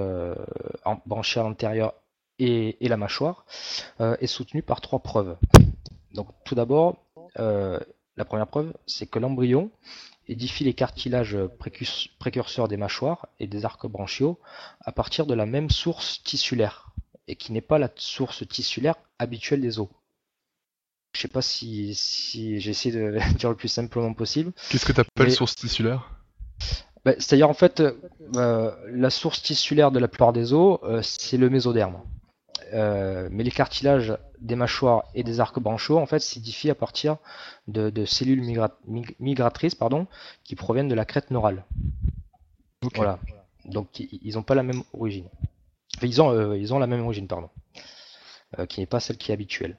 branchial 1.06 1.46
antérieur 1.46 1.94
et, 2.38 2.76
la 2.80 2.96
mâchoire 2.96 3.44
euh, 4.00 4.16
est 4.20 4.26
soutenue 4.26 4.62
par 4.62 4.80
trois 4.80 5.00
preuves. 5.00 5.36
Donc 6.12 6.28
tout 6.44 6.54
d'abord, 6.54 6.96
euh, 7.38 7.78
la 8.16 8.24
première 8.24 8.46
preuve, 8.46 8.72
c'est 8.86 9.06
que 9.06 9.18
l'embryon 9.18 9.70
édifie 10.28 10.64
les 10.64 10.74
cartilages 10.74 11.38
précurseurs 12.18 12.68
des 12.68 12.76
mâchoires 12.76 13.28
et 13.38 13.46
des 13.46 13.64
arcs 13.64 13.86
branchiaux 13.86 14.40
à 14.80 14.92
partir 14.92 15.26
de 15.26 15.34
la 15.34 15.46
même 15.46 15.70
source 15.70 16.22
tissulaire, 16.24 16.90
et 17.28 17.36
qui 17.36 17.52
n'est 17.52 17.60
pas 17.60 17.78
la 17.78 17.90
source 17.94 18.46
tissulaire 18.48 18.96
habituelle 19.18 19.60
des 19.60 19.78
os. 19.78 19.88
Je 21.14 21.20
sais 21.20 21.28
pas 21.28 21.42
si, 21.42 21.94
si 21.94 22.60
j'ai 22.60 22.72
essayé 22.72 22.94
de 22.94 23.18
dire 23.38 23.50
le 23.50 23.56
plus 23.56 23.68
simplement 23.68 24.12
possible. 24.14 24.52
Qu'est-ce 24.70 24.84
que 24.84 24.92
tu 24.92 25.00
appelles 25.00 25.32
source 25.32 25.54
tissulaire? 25.54 26.10
Bah, 27.04 27.12
C'est-à-dire 27.18 27.48
en 27.48 27.54
fait, 27.54 27.80
euh, 28.34 28.72
la 28.90 29.10
source 29.10 29.42
tissulaire 29.42 29.92
de 29.92 30.00
la 30.00 30.08
plupart 30.08 30.32
des 30.32 30.52
os, 30.52 30.80
c'est 31.02 31.36
le 31.36 31.48
mésoderme. 31.48 32.02
Euh, 32.72 33.28
mais 33.30 33.44
les 33.44 33.50
cartilages 33.50 34.16
des 34.40 34.56
mâchoires 34.56 35.04
et 35.14 35.22
des 35.22 35.40
arcs 35.40 35.58
branchaux 35.60 35.98
en 35.98 36.06
fait 36.06 36.18
s'édifient 36.18 36.70
à 36.70 36.74
partir 36.74 37.16
de, 37.68 38.04
cellules 38.04 38.42
migratrices 39.18 39.74
pardon, 39.74 40.06
qui 40.44 40.56
proviennent 40.56 40.88
de 40.88 40.94
la 40.94 41.04
crête 41.04 41.30
neurale. 41.30 41.64
Voilà. 42.94 43.18
Donc 43.64 44.00
ils 44.00 44.34
n'ont 44.34 44.42
pas 44.42 44.54
la 44.54 44.62
même 44.62 44.82
origine. 44.92 45.28
ils, 46.02 46.20
ont, 46.22 46.30
euh, 46.30 46.56
ils 46.56 46.74
ont 46.74 46.78
la 46.78 46.86
même 46.86 47.04
origine, 47.04 47.26
pardon. 47.26 47.50
Euh, 48.58 48.66
qui 48.66 48.80
n'est 48.80 48.86
pas 48.86 49.00
celle 49.00 49.16
qui 49.16 49.30
est 49.30 49.34
habituelle. 49.34 49.76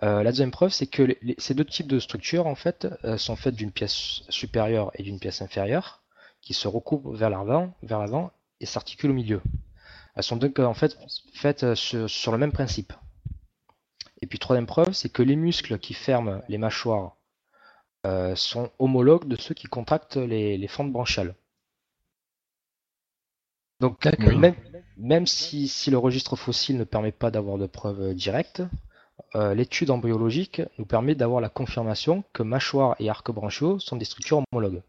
la 0.00 0.24
deuxième 0.24 0.50
preuve, 0.50 0.70
c'est 0.70 0.86
que 0.86 1.16
ces 1.38 1.54
deux 1.54 1.64
types 1.64 1.88
de 1.88 1.98
structures 1.98 2.46
en 2.46 2.54
fait 2.54 2.88
sont 3.16 3.36
faites 3.36 3.54
d'une 3.54 3.72
pièce 3.72 4.22
supérieure 4.28 4.90
et 4.94 5.02
d'une 5.02 5.18
pièce 5.18 5.42
inférieure, 5.42 6.02
qui 6.40 6.54
se 6.54 6.68
recoupent 6.68 7.14
vers 7.14 7.30
l'avant, 7.30 7.74
vers 7.82 7.98
l'avant 7.98 8.32
et 8.60 8.66
s'articulent 8.66 9.10
au 9.10 9.14
milieu. 9.14 9.40
Elles 10.14 10.22
sont 10.22 10.36
donc 10.36 10.58
en 10.58 10.74
fait 10.74 10.98
faites 11.32 11.64
euh, 11.64 11.74
sur, 11.74 12.32
le 12.32 12.38
même 12.38 12.52
principe. 12.52 12.92
Et 14.20 14.26
puis 14.26 14.38
troisième 14.38 14.66
preuve, 14.66 14.92
c'est 14.92 15.08
que 15.08 15.22
les 15.22 15.36
muscles 15.36 15.78
qui 15.78 15.94
ferment 15.94 16.42
les 16.48 16.58
mâchoires 16.58 17.16
euh, 18.06 18.36
sont 18.36 18.70
homologues 18.78 19.26
de 19.26 19.36
ceux 19.36 19.54
qui 19.54 19.66
contractent 19.66 20.16
les, 20.16 20.68
fentes 20.68 20.92
branchiales. 20.92 21.34
Donc 23.80 24.06
même, 24.96 25.26
si, 25.26 25.90
le 25.90 25.98
registre 25.98 26.36
fossile 26.36 26.78
ne 26.78 26.84
permet 26.84 27.10
pas 27.10 27.32
d'avoir 27.32 27.58
de 27.58 27.66
preuves 27.66 28.14
directes, 28.14 28.62
euh, 29.34 29.54
l'étude 29.54 29.90
embryologique 29.90 30.62
nous 30.78 30.84
permet 30.84 31.14
d'avoir 31.14 31.40
la 31.40 31.48
confirmation 31.48 32.22
que 32.32 32.42
mâchoires 32.42 32.94
et 33.00 33.08
arcs 33.08 33.32
branchiaux 33.32 33.78
sont 33.80 33.96
des 33.96 34.04
structures 34.04 34.42
homologues. 34.52 34.82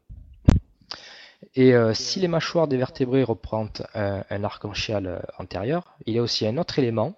Et 1.55 1.73
euh, 1.73 1.93
si 1.93 2.19
les 2.19 2.27
mâchoires 2.27 2.67
des 2.67 2.77
vertébrés 2.77 3.23
représentent 3.23 3.83
un, 3.93 4.43
arc 4.43 4.63
branchial 4.63 5.07
euh, 5.07 5.19
antérieur, 5.37 5.97
il 6.05 6.13
y 6.13 6.19
a 6.19 6.21
aussi 6.21 6.45
un 6.47 6.57
autre 6.57 6.79
élément 6.79 7.17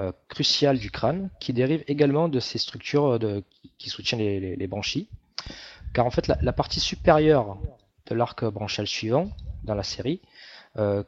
euh, 0.00 0.12
crucial 0.28 0.78
du 0.78 0.90
crâne 0.90 1.30
qui 1.40 1.52
dérive 1.52 1.84
également 1.86 2.28
de 2.28 2.40
ces 2.40 2.58
structures 2.58 3.18
qui 3.78 3.90
soutiennent 3.90 4.20
les, 4.20 4.66
branchies. 4.66 5.08
Car 5.92 6.06
en 6.06 6.10
fait, 6.10 6.28
la, 6.28 6.52
partie 6.52 6.80
supérieure 6.80 7.58
de 8.06 8.14
l'arc 8.14 8.44
branchial 8.44 8.86
suivant 8.86 9.30
dans 9.64 9.74
la 9.74 9.82
série 9.82 10.20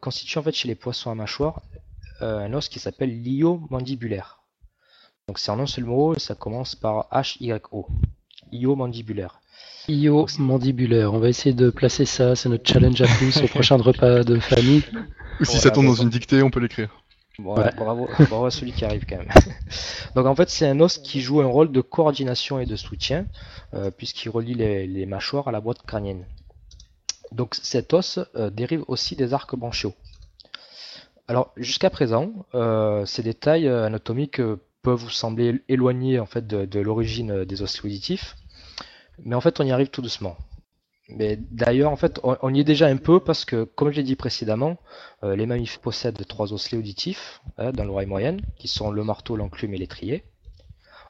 constitue 0.01 0.39
en 0.39 0.43
fait 0.43 0.53
chez 0.53 0.69
les 0.69 0.75
poissons 0.75 1.11
à 1.11 1.15
mâchoire 1.15 1.63
un 2.21 2.53
os 2.53 2.69
qui 2.69 2.81
s'appelle 2.81 3.23
l'io 3.23 3.61
mandibulaire. 3.71 4.43
Donc 5.29 5.39
c'est 5.39 5.53
un 5.53 5.57
nom 5.57 5.67
seul 5.67 5.85
mot 5.85 6.19
ça 6.19 6.35
commence 6.35 6.75
par 6.75 7.09
H-Y-O. 7.13 7.87
io 8.51 8.77
mandibulaire. 8.77 9.42
Io 9.89 10.27
mandibulaire, 10.39 11.13
on 11.13 11.19
va 11.19 11.29
essayer 11.29 11.55
de 11.55 11.71
placer 11.71 12.05
ça, 12.05 12.37
c'est 12.37 12.49
notre 12.49 12.69
challenge 12.71 13.01
à 13.03 13.07
tous 13.19 13.43
au 13.43 13.49
prochain 13.49 13.77
repas 13.77 14.23
de 14.23 14.39
famille. 14.39 14.83
Ou 15.41 15.45
si 15.45 15.53
Voilà, 15.57 15.61
ça 15.61 15.71
tombe 15.71 15.87
dans 15.87 15.95
une 15.95 16.09
dictée, 16.09 16.43
on 16.43 16.51
peut 16.51 16.61
l'écrire. 16.61 17.03
Bon, 17.39 17.57
Ouais. 17.57 17.71
bravo, 17.77 18.09
bravo 18.29 18.45
à 18.47 18.51
celui 18.51 18.73
qui 18.73 18.85
arrive 18.85 19.07
quand 19.09 19.17
même. 19.19 19.29
Donc 20.15 20.27
en 20.27 20.35
fait, 20.37 20.51
c'est 20.51 20.69
un 20.69 20.79
os 20.81 20.99
qui 20.99 21.21
joue 21.21 21.41
un 21.41 21.47
rôle 21.47 21.73
de 21.73 21.81
coordination 21.81 22.61
et 22.61 22.67
de 22.67 22.77
soutien, 22.77 23.27
euh, 23.75 23.91
puisqu'il 23.91 24.29
relie 24.29 24.55
les, 24.55 24.87
les 24.87 25.07
mâchoires 25.07 25.49
à 25.49 25.53
la 25.53 25.61
boîte 25.61 25.83
crânienne. 25.85 26.27
Donc 27.33 27.55
cet 27.61 27.93
os 27.95 28.21
euh, 28.37 28.51
dérive 28.51 28.85
aussi 28.87 29.17
des 29.17 29.33
arcs 29.35 29.57
branchiaux. 29.57 29.95
Alors 31.27 31.53
jusqu'à 31.57 31.91
présent, 31.91 32.33
euh, 32.55 33.05
ces 33.07 33.23
détails 33.23 33.67
anatomiques 33.67 34.41
peuvent 34.83 34.99
vous 34.99 35.11
sembler 35.11 35.63
éloignés 35.69 36.21
en 36.21 36.27
fait 36.27 36.47
de, 36.47 36.67
de 36.67 36.81
l'origine 36.81 37.45
des 37.45 37.63
os 37.63 37.85
auditifs, 37.85 38.37
mais 39.19 39.35
en 39.35 39.41
fait 39.41 39.61
on 39.61 39.65
y 39.65 39.73
arrive 39.73 39.89
tout 39.89 40.03
doucement. 40.03 40.37
Mais 41.09 41.37
d'ailleurs, 41.37 41.91
en 41.91 41.97
fait, 41.97 42.21
on, 42.23 42.55
y 42.55 42.61
est 42.61 42.65
déjà 42.65 42.87
un 42.87 42.97
peu 42.97 43.21
parce 43.21 43.45
que, 43.45 43.65
comme 43.65 43.91
je 43.91 43.97
l'ai 43.97 44.03
dit 44.03 44.17
précédemment, 44.17 44.79
euh, 45.25 45.37
les 45.37 45.47
mammifères 45.47 45.81
possèdent 45.81 46.27
trois 46.27 46.53
osselets 46.53 46.79
auditifs 46.79 47.43
hein, 47.59 47.73
dans 47.73 47.85
l'oreille 47.85 48.07
moyenne, 48.07 48.41
qui 48.57 48.69
sont 48.69 48.91
le 48.91 49.05
marteau, 49.05 49.37
l'enclume 49.37 49.75
et 49.75 49.79
l'étrier. 49.79 50.25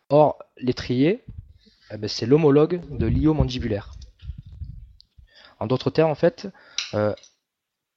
Or, 0.09 0.39
l'étrier, 0.57 1.25
eh 1.93 1.99
ben, 1.99 2.09
c'est 2.09 2.27
l'homologue 2.27 2.81
de 2.91 3.07
l'io 3.07 3.35
mandibulaire. 3.35 3.95
En 5.61 5.67
d'autres 5.67 5.91
termes, 5.91 6.11
en 6.11 6.17
fait, 6.17 6.49
euh, 6.95 7.15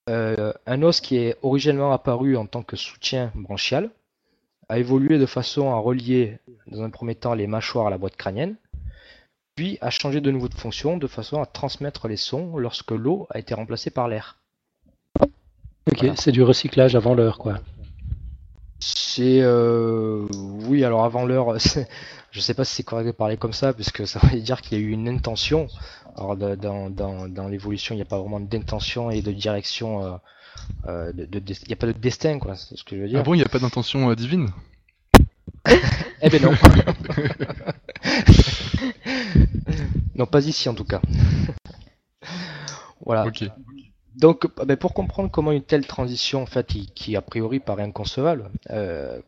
euh, 0.10 0.54
un 0.68 0.84
os 0.84 1.02
qui 1.02 1.18
est 1.18 1.38
originellement 1.41 1.91
apparu 1.91 2.38
en 2.38 2.46
tant 2.46 2.62
que 2.62 2.76
soutien 2.76 3.32
branchial 3.34 3.89
a 4.70 4.78
évolué 4.78 5.18
de 5.18 5.26
façon 5.26 5.72
à 5.72 5.78
relier, 5.78 6.39
dans 6.68 6.84
un 6.84 6.89
premier 6.89 7.15
temps, 7.15 7.34
les 7.34 7.48
mâchoires 7.48 7.88
à 7.88 7.89
la 7.89 7.98
boîte 7.98 8.15
crânienne, 8.15 8.56
puis 9.56 9.78
a 9.82 9.89
changé 9.89 10.20
de 10.20 10.32
nouveau 10.32 10.50
de 10.50 10.54
fonction 10.54 10.98
de 10.98 11.08
façon 11.08 11.41
à 11.41 11.46
transmettre 11.46 12.08
les 12.10 12.18
sons 12.18 12.58
lorsque 12.58 12.91
l'eau 12.91 13.26
a 13.30 13.39
été 13.39 13.54
remplacée 13.54 13.89
par 13.89 14.10
l'air. 14.10 14.36
Ok, 15.22 15.30
Voilà. 16.00 16.15
c'est 16.18 16.34
du 16.34 16.44
recyclage 16.44 16.96
avant 16.96 17.13
l'heure, 17.13 17.38
quoi. 17.38 17.60
C'est 18.82 19.39
euh, 19.41 20.28
oui, 20.68 20.84
alors 20.84 21.06
avant 21.06 21.26
l'heure, 21.26 21.56
je 22.32 22.39
sais 22.41 22.54
pas 22.54 22.65
si 22.65 22.76
c'est 22.76 22.84
correct 22.84 23.06
de 23.06 23.12
parler 23.12 23.38
comme 23.38 23.54
ça, 23.54 23.72
puisque 23.72 24.06
ça 24.06 24.20
veut 24.24 24.39
dire 24.41 24.62
qu'il 24.62 24.78
y 24.78 24.82
a 24.82 24.84
eu 24.84 24.91
une 24.91 25.08
intention. 25.08 25.68
Alors 26.18 26.36
de- 26.36 26.56
dans, 26.56 26.89
dans, 26.89 27.30
dans 27.30 27.48
l'évolution, 27.48 27.96
il 27.96 28.00
n'y 28.00 28.02
a 28.02 28.06
pas 28.06 28.20
vraiment 28.20 28.41
d'intention 28.41 29.10
et 29.10 29.22
de 29.22 29.32
direction. 29.32 30.04
euh, 30.04 30.18
euh, 30.88 31.13
de, 31.13 31.26
de- 31.26 31.54
il 31.54 31.68
n'y 31.68 31.74
a 31.74 31.78
pas 31.78 31.88
de 31.88 31.91
destin, 31.94 32.39
quoi. 32.39 32.56
C'est 32.56 32.76
ce 32.78 32.84
que 32.84 32.96
je 32.98 33.02
veux 33.04 33.08
dire. 33.08 33.20
Ah 33.20 33.24
bon, 33.24 33.34
il 33.34 33.38
n'y 33.38 33.44
a 33.44 33.50
pas 33.50 33.60
d'intention 33.60 34.10
euh, 34.10 34.15
divine? 34.15 34.50
Eh 36.22 36.30
ben 36.30 36.41
non. 36.41 36.54
non, 40.15 40.25
pas 40.25 40.45
ici 40.47 40.69
en 40.69 40.73
tout 40.75 40.86
cas. 40.86 41.01
voilà. 43.06 43.23
Donc, 44.15 44.47
ah 44.60 44.63
ben, 44.65 44.78
pour 44.78 44.93
comprendre 44.93 45.30
comment 45.30 45.51
une 45.51 45.63
telle 45.63 45.86
transition, 45.86 46.41
en 46.41 46.45
fait, 46.45 46.67
qui, 46.67 46.88
qui 46.93 47.15
a 47.17 47.21
priori 47.21 47.60
paraît 47.60 47.84
inconcevable, 47.84 48.49
euh, 48.71 49.19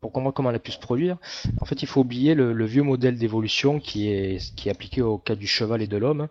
pour 0.00 0.12
comprendre 0.12 0.34
comment 0.34 0.48
elle 0.50 0.56
a 0.56 0.60
pu 0.60 0.72
se 0.72 0.78
produire, 0.78 1.18
en 1.60 1.66
fait, 1.66 1.82
il 1.82 1.86
faut 1.88 2.00
oublier 2.00 2.34
le, 2.34 2.52
le 2.54 2.64
vieux 2.64 2.82
modèle 2.82 3.18
d'évolution 3.18 3.80
qui 3.80 4.08
est, 4.10 4.54
qui 4.54 4.68
est 4.68 4.72
appliqué 4.72 5.02
au 5.02 5.18
cas 5.18 5.34
du 5.34 5.46
cheval 5.46 5.82
et 5.82 5.86
de 5.86 5.96
l'homme. 5.98 6.28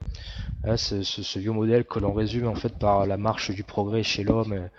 Hein, 0.66 0.78
ce, 0.78 1.04
ce- 1.04 1.24
ce 1.24 1.40
vieux 1.40 1.52
modèle 1.54 1.86
que 1.86 2.00
l'on 2.00 2.14
résume 2.14 2.48
en 2.48 2.56
fait 2.56 2.78
par 2.78 3.06
la 3.08 3.18
marche 3.18 3.52
du 3.52 3.64
progrès 3.64 4.04
chez 4.04 4.24
l'homme 4.24 4.70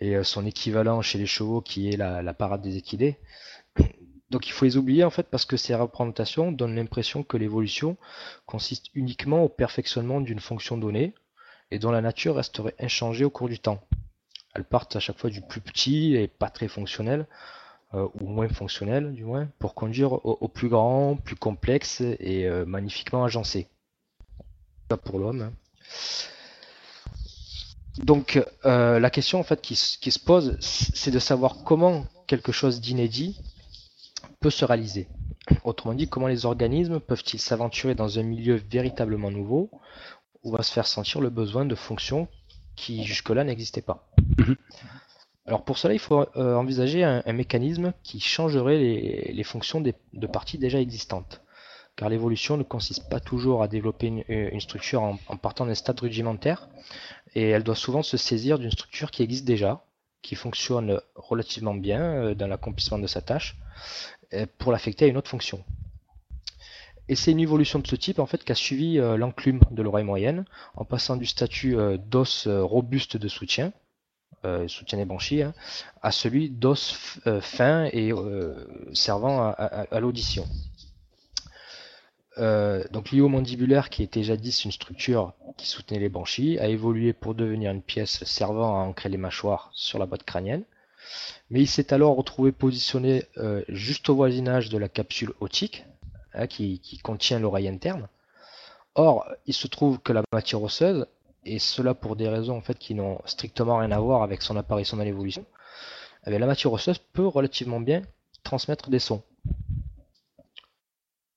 et 0.00 0.22
son 0.24 0.44
équivalent 0.46 1.00
chez 1.02 1.18
les 1.18 1.26
chevaux 1.26 1.60
qui 1.62 1.90
est 1.90 1.96
la, 1.96 2.22
la 2.22 2.34
parade 2.34 2.62
des 2.62 2.76
équidés. 2.78 3.18
Donc 4.32 4.48
il 4.48 4.52
faut 4.52 4.64
les 4.64 4.78
oublier 4.78 5.04
en 5.04 5.10
fait 5.10 5.24
parce 5.24 5.44
que 5.44 5.58
ces 5.58 5.74
représentations 5.74 6.52
donnent 6.52 6.74
l'impression 6.74 7.22
que 7.22 7.36
l'évolution 7.36 7.98
consiste 8.46 8.86
uniquement 8.94 9.44
au 9.44 9.50
perfectionnement 9.50 10.22
d'une 10.22 10.40
fonction 10.40 10.78
donnée 10.78 11.12
et 11.70 11.78
dont 11.78 11.90
la 11.90 12.00
nature 12.00 12.36
resterait 12.36 12.74
inchangée 12.80 13.26
au 13.26 13.30
cours 13.30 13.50
du 13.50 13.58
temps. 13.58 13.82
Elles 14.54 14.64
partent 14.64 14.96
à 14.96 15.00
chaque 15.00 15.18
fois 15.18 15.28
du 15.28 15.42
plus 15.42 15.60
petit 15.60 16.16
et 16.16 16.28
pas 16.28 16.48
très 16.48 16.68
fonctionnel, 16.68 17.26
euh, 17.92 18.08
ou 18.20 18.26
moins 18.26 18.48
fonctionnel 18.48 19.12
du 19.12 19.24
moins, 19.24 19.48
pour 19.58 19.74
conduire 19.74 20.14
au, 20.24 20.48
plus 20.48 20.70
grand, 20.70 21.16
plus 21.16 21.36
complexe 21.36 22.00
et 22.00 22.46
euh, 22.48 22.64
magnifiquement 22.64 23.24
agencé. 23.24 23.68
Pas 24.88 24.96
pour 24.96 25.18
l'homme. 25.18 25.42
hein. 25.42 25.52
Donc 27.98 28.42
euh, 28.64 28.98
la 28.98 29.10
question 29.10 29.40
en 29.40 29.42
fait 29.42 29.60
qui 29.60 29.76
se 29.76 30.18
pose, 30.18 30.56
c'est 30.60 31.10
de 31.10 31.18
savoir 31.18 31.64
comment 31.64 32.06
quelque 32.26 32.50
chose 32.50 32.80
d'inédit 32.80 33.38
peut 34.42 34.50
se 34.50 34.64
réaliser. 34.64 35.08
Autrement 35.64 35.94
dit, 35.94 36.08
comment 36.08 36.28
les 36.28 36.44
organismes 36.46 37.00
peuvent-ils 37.00 37.40
s'aventurer 37.40 37.94
dans 37.94 38.18
un 38.18 38.22
milieu 38.22 38.56
véritablement 38.70 39.30
nouveau 39.30 39.70
où 40.42 40.50
va 40.52 40.62
se 40.62 40.72
faire 40.72 40.86
sentir 40.86 41.20
le 41.20 41.30
besoin 41.30 41.64
de 41.64 41.74
fonctions 41.74 42.28
qui 42.76 43.04
jusque-là 43.04 43.44
n'existaient 43.44 43.82
pas? 43.90 44.08
Mhm. 44.38 44.56
Alors 45.46 45.64
pour 45.64 45.76
cela, 45.78 45.94
il 45.94 45.98
faut 45.98 46.24
euh, 46.36 46.54
envisager 46.54 47.02
un, 47.02 47.22
un 47.26 47.32
mécanisme 47.32 47.92
qui 48.04 48.20
changerait 48.20 48.78
les, 48.78 49.32
les 49.32 49.44
fonctions 49.44 49.80
des- 49.80 49.94
de 50.12 50.26
parties 50.26 50.58
déjà 50.58 50.80
existantes. 50.80 51.40
Car 51.96 52.08
l'évolution 52.08 52.56
ne 52.56 52.62
consiste 52.62 53.08
pas 53.10 53.20
toujours 53.20 53.62
à 53.62 53.68
développer 53.68 54.06
une, 54.06 54.24
une 54.28 54.60
structure 54.60 55.02
en, 55.02 55.18
en 55.28 55.36
partant 55.36 55.66
d'un 55.66 55.74
stade 55.74 56.00
rudimentaire, 56.00 56.68
et 57.34 57.50
elle 57.50 57.64
doit 57.64 57.74
souvent 57.74 58.02
se 58.02 58.16
saisir 58.16 58.58
d'une 58.58 58.70
structure 58.70 59.10
qui 59.10 59.22
existe 59.22 59.44
déjà, 59.44 59.84
qui 60.22 60.34
fonctionne 60.36 61.00
relativement 61.16 61.74
bien 61.74 62.02
euh, 62.02 62.34
dans 62.34 62.46
l'accomplissement 62.46 62.98
de 62.98 63.06
sa 63.08 63.20
tâche, 63.20 63.58
pour 64.58 64.72
l'affecter 64.72 65.04
à 65.04 65.08
une 65.08 65.16
autre 65.16 65.30
fonction. 65.30 65.64
Et 67.08 67.16
c'est 67.16 67.32
une 67.32 67.40
évolution 67.40 67.78
de 67.78 67.86
ce 67.86 67.96
type 67.96 68.18
en 68.18 68.26
fait 68.26 68.44
qu'a 68.44 68.54
suivi 68.54 68.98
euh, 68.98 69.16
l'enclume 69.16 69.60
de 69.70 69.82
l'oreille 69.82 70.04
moyenne, 70.04 70.44
en 70.76 70.84
passant 70.84 71.16
du 71.16 71.26
statut 71.26 71.76
euh, 71.76 71.96
d'os 71.98 72.46
euh, 72.46 72.62
robuste 72.62 73.16
de 73.16 73.28
soutien, 73.28 73.72
euh, 74.44 74.68
soutien 74.68 74.98
des 74.98 75.04
branchies, 75.04 75.42
hein, 75.42 75.52
à 76.00 76.12
celui 76.12 76.48
d'os 76.48 77.20
euh, 77.26 77.40
fin 77.40 77.88
et 77.92 78.12
euh, 78.12 78.66
servant 78.92 79.52
à, 79.56 80.00
l'audition. 80.00 80.46
Euh, 82.38 82.82
donc 82.90 83.12
mandibulaire, 83.12 83.90
qui 83.90 84.02
était 84.02 84.22
jadis 84.22 84.64
une 84.64 84.72
structure 84.72 85.34
qui 85.58 85.66
soutenait 85.66 86.00
les 86.00 86.08
branchies, 86.08 86.58
a 86.58 86.68
évolué 86.68 87.12
pour 87.12 87.34
devenir 87.34 87.72
une 87.72 87.82
pièce 87.82 88.24
servant 88.24 88.80
à 88.80 88.84
ancrer 88.84 89.08
les 89.08 89.18
mâchoires 89.18 89.70
sur 89.74 89.98
la 89.98 90.06
boîte 90.06 90.22
crânienne. 90.22 90.64
Mais 91.50 91.60
il 91.60 91.66
s'est 91.66 91.92
alors 91.92 92.16
retrouvé 92.16 92.52
positionné 92.52 93.24
euh, 93.36 93.62
juste 93.68 94.08
au 94.08 94.14
voisinage 94.14 94.68
de 94.68 94.78
la 94.78 94.88
capsule 94.88 95.32
otique, 95.40 95.84
hein, 96.34 96.46
qui, 96.46 96.80
contient 97.02 97.38
l'oreille 97.38 97.68
interne. 97.68 98.08
Or, 98.94 99.26
il 99.46 99.54
se 99.54 99.66
trouve 99.66 99.98
que 99.98 100.12
la 100.12 100.22
matière 100.32 100.62
osseuse, 100.62 101.06
et 101.44 101.58
cela 101.58 101.94
pour 101.94 102.16
des 102.16 102.28
raisons 102.28 102.56
en 102.56 102.60
fait 102.60 102.78
qui 102.78 102.94
n'ont 102.94 103.20
strictement 103.24 103.78
rien 103.78 103.90
à 103.90 103.98
voir 103.98 104.22
avec 104.22 104.42
son 104.42 104.56
apparition 104.56 104.96
dans 104.96 105.04
l'évolution, 105.04 105.44
eh 106.26 106.38
la 106.38 106.46
matière 106.46 106.72
osseuse 106.72 106.98
peut 106.98 107.26
relativement 107.26 107.80
bien 107.80 108.02
transmettre 108.44 108.90
des 108.90 108.98
sons. 108.98 109.22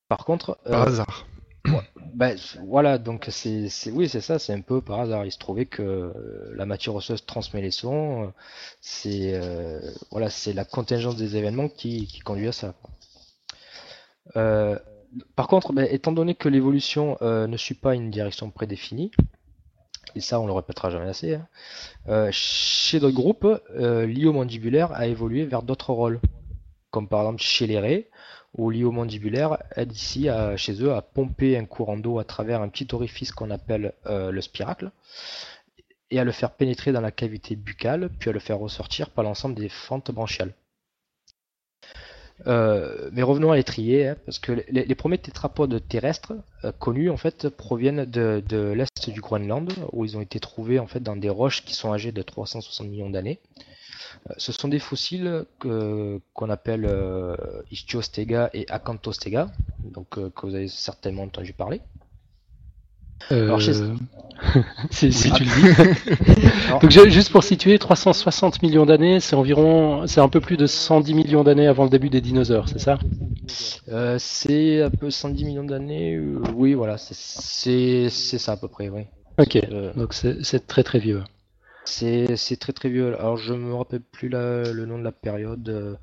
Par 0.08 0.24
contre, 0.24 0.58
Par 0.64 0.82
euh, 0.82 0.86
hasard. 0.86 1.26
Ben, 2.14 2.36
voilà, 2.66 2.98
donc 2.98 3.26
c'est, 3.30 3.68
oui, 3.92 4.08
c'est 4.08 4.20
ça, 4.20 4.38
c'est 4.38 4.52
un 4.52 4.60
peu 4.60 4.80
par 4.80 5.00
hasard. 5.00 5.24
Il 5.24 5.32
se 5.32 5.38
trouvait 5.38 5.66
que 5.66 5.82
euh, 5.82 6.54
la 6.54 6.66
matière 6.66 6.94
osseuse 6.94 7.24
transmet 7.26 7.60
les 7.60 7.70
sons. 7.70 8.24
euh, 8.24 8.28
C'est 8.80 9.34
euh, 9.34 9.80
voilà, 10.10 10.30
c'est 10.30 10.52
la 10.52 10.64
contingence 10.64 11.16
des 11.16 11.36
événements 11.36 11.68
qui, 11.68 12.20
conduit 12.24 12.48
à 12.48 12.52
ça. 12.52 12.74
par 15.34 15.48
contre, 15.48 15.72
ben, 15.72 15.86
étant 15.90 16.12
donné 16.12 16.34
que 16.34 16.48
l'évolution 16.48 17.18
ne 17.20 17.56
suit 17.56 17.74
pas 17.74 17.94
une 17.94 18.10
direction 18.10 18.50
prédéfinie, 18.50 19.10
et 20.14 20.20
ça 20.20 20.40
on 20.40 20.46
le 20.46 20.52
répétera 20.52 20.90
jamais 20.90 21.08
assez, 21.08 21.38
hein, 22.08 22.28
chez 22.30 23.00
d'autres 23.00 23.14
groupes, 23.14 23.46
l'io-mandibulaire 23.76 24.92
a 24.92 25.06
évolué 25.06 25.44
vers 25.44 25.62
d'autres 25.62 25.92
rôles, 25.92 26.20
comme 26.96 27.08
par 27.08 27.20
exemple 27.20 27.42
chez 27.42 27.66
les 27.66 27.78
raies, 27.78 28.08
où 28.56 28.70
l'io-mandibulaire 28.70 29.58
aide 29.76 29.92
ici 29.92 30.30
à, 30.30 30.56
chez 30.56 30.82
eux 30.82 30.94
à 30.94 31.02
pomper 31.02 31.58
un 31.58 31.66
courant 31.66 31.98
d'eau 31.98 32.18
à 32.18 32.24
travers 32.24 32.62
un 32.62 32.70
petit 32.70 32.88
orifice 32.92 33.32
qu'on 33.32 33.50
appelle 33.50 33.92
euh, 34.06 34.30
le 34.30 34.40
spiracle, 34.40 34.90
et 36.10 36.18
à 36.18 36.24
le 36.24 36.32
faire 36.32 36.52
pénétrer 36.52 36.92
dans 36.92 37.02
la 37.02 37.10
cavité 37.10 37.54
buccale, 37.54 38.08
puis 38.18 38.30
à 38.30 38.32
le 38.32 38.38
faire 38.38 38.56
ressortir 38.56 39.10
par 39.10 39.24
l'ensemble 39.24 39.56
des 39.56 39.68
fentes 39.68 40.10
branchiales. 40.10 40.54
Euh, 42.46 43.10
mais 43.12 43.22
revenons 43.22 43.52
à 43.52 43.56
l'étrier, 43.56 44.08
hein, 44.08 44.16
parce 44.24 44.38
que 44.38 44.52
les, 44.52 44.86
les 44.86 44.94
premiers 44.94 45.18
tétrapodes 45.18 45.86
terrestres 45.86 46.32
euh, 46.64 46.72
connus 46.72 47.10
en 47.10 47.18
fait 47.18 47.50
proviennent 47.50 48.06
de, 48.06 48.42
de 48.48 48.72
l'est 48.72 49.10
du 49.10 49.20
Groenland, 49.20 49.70
où 49.92 50.06
ils 50.06 50.16
ont 50.16 50.22
été 50.22 50.40
trouvés 50.40 50.78
en 50.78 50.86
fait 50.86 51.00
dans 51.00 51.16
des 51.16 51.28
roches 51.28 51.62
qui 51.62 51.74
sont 51.74 51.92
âgées 51.92 52.12
de 52.12 52.22
360 52.22 52.88
millions 52.88 53.10
d'années. 53.10 53.38
Euh, 54.30 54.34
ce 54.36 54.52
sont 54.52 54.68
des 54.68 54.78
fossiles 54.78 55.44
qu'on 55.60 56.50
appelle 56.50 56.84
euh, 56.86 57.36
Ichthyostega 57.70 58.50
et 58.54 58.66
Acanthostega, 58.68 59.50
donc 59.84 60.18
euh, 60.18 60.30
que 60.30 60.46
vous 60.46 60.54
avez 60.54 60.68
certainement 60.68 61.22
entendu 61.22 61.52
parler. 61.52 61.80
Alors, 63.30 63.60
chez- 63.60 63.72
si, 64.90 65.10
tu 65.32 65.44
le 65.44 65.50
dis. 66.76 66.80
Donc 66.80 66.90
juste 67.10 67.30
pour 67.30 67.42
situer, 67.42 67.78
360 67.78 68.62
millions 68.62 68.86
d'années, 68.86 69.20
c'est 69.20 69.36
environ, 69.36 70.06
c'est 70.06 70.20
un 70.20 70.28
peu 70.28 70.40
plus 70.40 70.56
de 70.56 70.66
110 70.66 71.14
millions 71.14 71.44
d'années 71.44 71.66
avant 71.66 71.84
le 71.84 71.90
début 71.90 72.10
des 72.10 72.20
dinosaures, 72.20 72.68
c'est 72.68 72.78
ça? 72.78 72.98
Euh, 73.88 74.16
c'est 74.18 74.82
un 74.82 74.90
peu 74.90 75.10
110 75.10 75.44
millions 75.44 75.64
d'années. 75.64 76.14
euh, 76.14 76.38
oui, 76.54 76.74
voilà, 76.74 76.98
c'est- 76.98 78.08
ça 78.10 78.52
à 78.52 78.56
peu 78.56 78.68
près, 78.68 78.88
oui. 78.88 79.02
Ok, 79.38 79.56
Euh, 79.56 79.92
donc 79.94 80.14
c'est 80.14 80.66
très 80.66 80.82
très 80.82 80.98
vieux. 80.98 81.22
C'est 81.88 82.56
très 82.58 82.72
très 82.72 82.88
vieux. 82.88 83.14
Alors 83.18 83.36
je 83.36 83.54
me 83.54 83.74
rappelle 83.74 84.00
plus 84.00 84.28
la- 84.28 84.72
le 84.72 84.86
nom 84.86 84.98
de 84.98 85.04
la 85.04 85.12
période. 85.12 85.68
euh, 85.68 85.94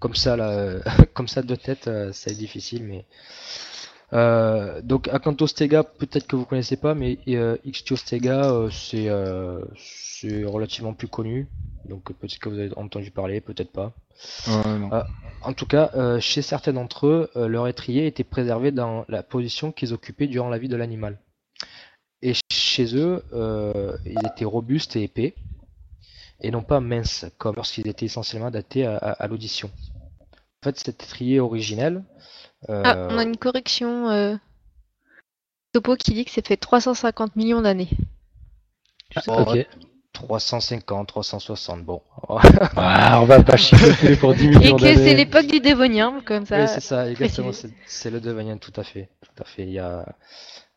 comme 0.00 0.14
ça, 0.14 0.36
là, 0.36 0.50
euh, 0.50 0.80
comme 1.14 1.28
ça 1.28 1.42
de 1.42 1.54
tête, 1.54 1.88
euh, 1.88 2.10
c'est 2.12 2.34
difficile, 2.34 2.84
mais. 2.84 3.04
Euh, 4.14 4.80
donc 4.82 5.08
Acanthostega, 5.08 5.82
peut-être 5.84 6.26
que 6.26 6.36
vous 6.36 6.46
connaissez 6.46 6.76
pas, 6.76 6.94
mais 6.94 7.18
euh, 7.28 7.56
euh, 8.94 9.64
c'est 9.76 10.44
relativement 10.44 10.94
plus 10.94 11.08
connu. 11.08 11.46
Donc 11.88 12.04
peut-être 12.14 12.38
que 12.38 12.48
vous 12.48 12.58
avez 12.58 12.72
entendu 12.76 13.10
parler, 13.10 13.40
peut-être 13.40 13.70
pas. 13.72 13.92
Ouais. 14.48 14.98
En 15.42 15.52
tout 15.52 15.66
cas, 15.66 15.90
chez 16.20 16.42
certains 16.42 16.72
d'entre 16.72 17.06
eux, 17.06 17.30
leur 17.36 17.68
étrier 17.68 18.06
était 18.06 18.24
préservé 18.24 18.72
dans 18.72 19.04
la 19.08 19.22
position 19.22 19.72
qu'ils 19.72 19.94
occupaient 19.94 20.26
durant 20.26 20.48
la 20.48 20.58
vie 20.58 20.68
de 20.68 20.76
l'animal. 20.76 21.18
Et 22.22 22.34
chez 22.52 22.96
eux, 22.96 23.24
euh, 23.32 23.96
ils 24.04 24.18
étaient 24.26 24.44
robustes 24.44 24.96
et 24.96 25.02
épais, 25.04 25.34
et 26.40 26.50
non 26.50 26.62
pas 26.62 26.80
minces, 26.80 27.26
comme 27.38 27.56
lorsqu'ils 27.56 27.86
étaient 27.88 28.06
essentiellement 28.06 28.48
adaptés 28.48 28.86
à, 28.86 28.96
à- 28.96 29.12
à 29.12 29.26
l'audition. 29.28 29.70
En 30.32 30.64
fait, 30.64 30.78
cet 30.78 31.02
étrier 31.04 31.38
originel, 31.40 32.02
euh, 32.70 32.82
Ah, 32.84 33.08
on 33.10 33.18
a 33.18 33.22
une 33.22 33.36
correction. 33.36 34.08
euh, 34.10 34.36
Topo 35.72 35.96
qui 35.96 36.12
dit 36.14 36.24
que 36.24 36.30
c'est 36.30 36.46
fait 36.46 36.56
350 36.56 37.36
millions 37.36 37.62
d'années. 37.62 37.90
Pas. 39.14 39.22
Ok. 39.42 39.66
350, 40.12 41.06
360, 41.06 41.84
bon. 41.84 42.02
Ah, 42.76 43.20
on 43.22 43.26
va 43.26 43.42
pas 43.44 43.56
chipoter 43.56 44.16
pour 44.20 44.34
10 44.34 44.46
Et 44.46 44.48
millions 44.48 44.76
que 44.76 44.82
c'est 44.82 44.94
d'années. 44.94 45.14
l'époque 45.14 45.46
du 45.46 45.60
Dévonien, 45.60 46.20
comme 46.24 46.44
ça. 46.44 46.60
Oui, 46.62 46.68
c'est 46.68 46.80
ça, 46.80 47.08
exactement. 47.08 47.52
C'est 47.86 48.10
le 48.10 48.20
Devanien, 48.20 48.56
tout 48.56 48.72
à 48.74 48.82
fait, 48.82 49.08
tout 49.22 49.42
à 49.42 49.44
fait. 49.44 49.62
Il 49.62 49.70
y 49.70 49.78
a, 49.78 50.04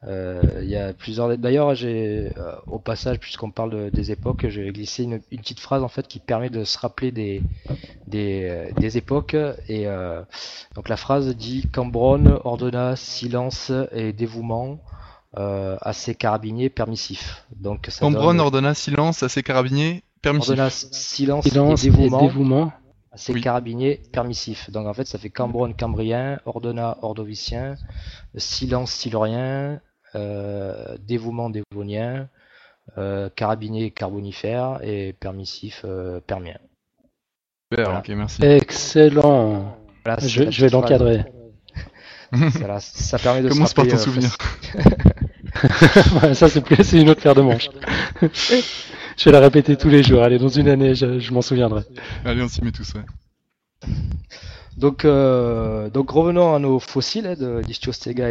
il 0.07 0.67
y 0.69 0.75
a 0.75 0.93
plusieurs. 0.93 1.37
D'ailleurs, 1.37 1.75
j'ai, 1.75 2.31
euh, 2.37 2.55
au 2.67 2.79
passage, 2.79 3.19
puisqu'on 3.19 3.51
parle 3.51 3.71
de- 3.71 3.89
des 3.89 4.11
époques, 4.11 4.47
j'ai 4.49 4.71
glissé 4.71 5.03
une, 5.03 5.21
une 5.31 5.39
petite 5.39 5.59
phrase 5.59 5.83
en 5.83 5.87
fait 5.89 6.07
qui 6.07 6.19
permet 6.19 6.49
de 6.49 6.63
se 6.63 6.77
rappeler 6.79 7.11
des, 7.11 7.43
des, 8.07 8.47
euh, 8.49 8.71
des 8.79 8.97
époques. 8.97 9.35
Et 9.67 9.87
euh, 9.87 10.21
donc 10.75 10.89
la 10.89 10.97
phrase 10.97 11.35
dit 11.35 11.67
Cambronne 11.71 12.39
ordonna 12.43 12.95
silence 12.95 13.71
et 13.91 14.11
dévouement 14.13 14.79
euh, 15.37 15.77
à 15.81 15.93
ses 15.93 16.15
carabiniers 16.15 16.69
permissifs. 16.69 17.45
Donc 17.55 17.85
ça 17.89 18.01
Cambronne 18.01 18.37
donne- 18.37 18.39
ordonna 18.47 18.73
silence 18.73 19.21
à 19.23 19.29
ses 19.29 19.43
carabiniers 19.43 20.03
permissifs. 20.21 20.49
ordonna 20.49 20.69
silence, 20.71 21.45
Silence 21.45 21.83
et 21.83 21.87
et 21.87 21.91
dévouement 21.91 22.21
dévouement. 22.21 22.73
c'est 23.15 23.33
Oui. 23.33 23.41
carabinier 23.41 24.01
permissif. 24.11 24.69
Donc 24.71 24.87
en 24.87 24.93
fait, 24.93 25.05
ça 25.05 25.17
fait 25.19 25.29
Cambronne 25.29 25.73
cambrien, 25.75 26.39
ordonna 26.45 26.97
ordovicien, 27.01 27.75
silence 28.35 28.91
silurien, 28.91 29.39
euh, 29.39 29.77
dévouement 30.13 31.49
dévonien, 31.49 32.27
euh, 32.97 33.29
carabinier 33.29 33.91
carbonifère 33.91 34.79
et 34.83 35.13
permissif 35.13 35.83
euh, 35.85 36.19
permien. 36.19 36.57
Super, 37.71 37.85
Voilà. 37.85 37.99
ok, 37.99 38.09
merci. 38.09 38.43
Excellent. 38.43 39.77
Voilà, 40.03 40.19
Je, 40.27 40.61
vais 40.61 40.69
l'encadrer. 40.69 41.23
Voilà, 42.31 42.79
ça 42.81 43.17
permet 43.17 43.41
de 43.41 43.49
se 43.49 43.53
Commence 43.53 43.73
par 43.73 43.85
rappeler, 43.85 43.97
t'en 43.97 44.01
euh, 44.01 44.05
souvenir. 44.05 44.37
Ça, 46.33 46.49
c'est 46.49 47.01
une 47.01 47.09
autre 47.09 47.21
paire 47.21 47.35
de 47.35 47.41
manches. 47.41 47.69
je 48.21 49.25
vais 49.25 49.31
la 49.31 49.39
répéter 49.39 49.77
tous 49.77 49.89
les 49.89 50.01
jours. 50.01 50.23
Allez, 50.23 50.39
dans 50.39 50.47
une 50.47 50.67
année, 50.67 50.95
je, 50.95 51.19
je 51.19 51.33
m'en 51.33 51.41
souviendrai. 51.41 51.83
Allez, 52.25 52.41
on 52.41 52.47
s'y 52.47 52.63
met 52.63 52.71
tous, 52.71 52.93
ouais. 52.93 53.89
Donc, 54.81 55.05
euh, 55.05 55.89
revenons 56.11 56.55
à 56.55 56.59
nos 56.59 56.79
fossiles 56.79 57.27
hein, 57.27 57.35
de 57.35 57.61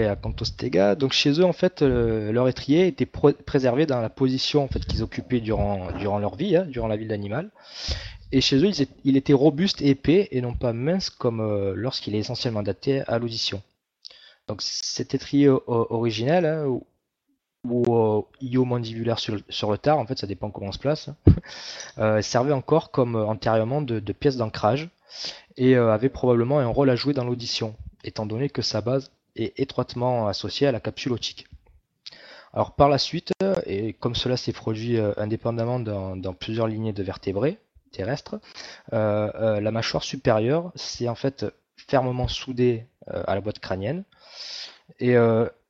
et 0.00 0.06
Acanthostega. 0.06 0.96
Donc 0.96 1.12
chez 1.12 1.30
eux, 1.40 1.44
en 1.44 1.52
fait, 1.52 1.82
euh, 1.82 2.32
leur 2.32 2.48
étrier 2.48 2.88
était 2.88 3.06
préservé 3.06 3.86
dans 3.86 4.00
la 4.00 4.10
position 4.10 4.64
en 4.64 4.68
qu'ils 4.84 5.02
occupaient 5.04 5.40
durant, 5.40 5.90
leur 6.18 6.34
vie, 6.34 6.56
hein, 6.56 6.64
durant 6.66 6.88
la 6.88 6.96
vie 6.96 7.04
de 7.04 7.10
l'animal. 7.10 7.50
Et 8.32 8.40
chez 8.40 8.56
eux, 8.64 8.70
il 9.04 9.16
était 9.16 9.32
robuste 9.32 9.80
épais 9.82 10.28
et 10.32 10.40
non 10.40 10.54
pas 10.54 10.72
mince 10.72 11.08
comme 11.10 11.40
euh, 11.40 11.72
lorsqu'il 11.76 12.14
est 12.16 12.18
essentiellement 12.18 12.60
adapté 12.60 13.02
à 13.06 13.18
l'audition. 13.20 13.62
Donc 14.48 14.60
cet 14.62 15.14
étrier 15.14 15.48
o- 15.48 15.62
originel, 15.68 16.46
hein, 16.46 16.64
ou, 16.66 16.84
euh, 17.96 18.22
iomandibulaire 18.40 19.18
sur, 19.18 19.34
le- 19.34 19.42
sur 19.50 19.70
le 19.70 19.78
tard, 19.78 19.98
en 19.98 20.06
fait, 20.06 20.18
ça 20.18 20.26
dépend 20.26 20.50
comment 20.50 20.68
on 20.68 20.72
se 20.72 20.78
place, 20.78 21.10
euh, 21.98 22.22
servait 22.22 22.52
encore 22.52 22.90
comme 22.90 23.16
antérieurement 23.16 23.82
de, 23.82 24.00
de 24.00 24.12
pièce 24.12 24.36
d'ancrage 24.36 24.88
et 25.56 25.76
euh, 25.76 25.92
avait 25.92 26.08
probablement 26.08 26.58
un 26.58 26.66
rôle 26.66 26.90
à 26.90 26.96
jouer 26.96 27.14
dans 27.14 27.24
l'audition, 27.24 27.76
étant 28.04 28.26
donné 28.26 28.48
que 28.48 28.62
sa 28.62 28.80
base 28.80 29.12
est 29.36 29.58
étroitement 29.58 30.26
associée 30.28 30.66
à 30.66 30.72
la 30.72 30.80
capsule 30.80 31.12
otique. 31.12 31.46
Alors 32.52 32.72
par 32.72 32.88
la 32.88 32.98
suite, 32.98 33.32
euh, 33.42 33.54
et 33.66 33.92
comme 33.92 34.14
cela 34.14 34.36
s'est 34.36 34.52
produit 34.52 34.96
euh, 34.96 35.12
indépendamment 35.16 35.78
dans, 35.78 36.34
plusieurs 36.34 36.66
lignées 36.66 36.92
de 36.92 37.02
vertébrés 37.02 37.58
terrestres, 37.92 38.38
la 38.92 39.70
mâchoire 39.72 40.04
supérieure 40.04 40.70
s'est 40.76 41.08
en 41.08 41.16
fait 41.16 41.44
fermement 41.76 42.28
soudée 42.28 42.86
à 43.08 43.34
la 43.34 43.40
boîte 43.40 43.58
crânienne, 43.58 44.04
et 45.00 45.16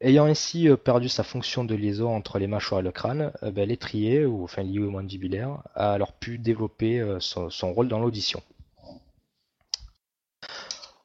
ayant 0.03 0.27
ainsi 0.27 0.69
perdu 0.85 1.09
sa 1.09 1.23
fonction 1.23 1.65
de 1.65 1.75
liaison 1.75 2.15
entre 2.15 2.39
les 2.39 2.47
mâchoires 2.47 2.81
et 2.81 2.85
le 2.85 2.93
crâne, 2.93 3.33
ben, 3.41 3.67
l'étrier, 3.67 4.27
ou 4.27 4.45
enfin 4.45 4.63
l'ioimandibulaire, 4.63 5.63
a 5.75 5.93
alors 5.93 6.13
pu 6.13 6.37
développer 6.37 7.03
son 7.21 7.73
rôle 7.73 7.89
dans 7.89 8.01
l'audition. 8.01 8.43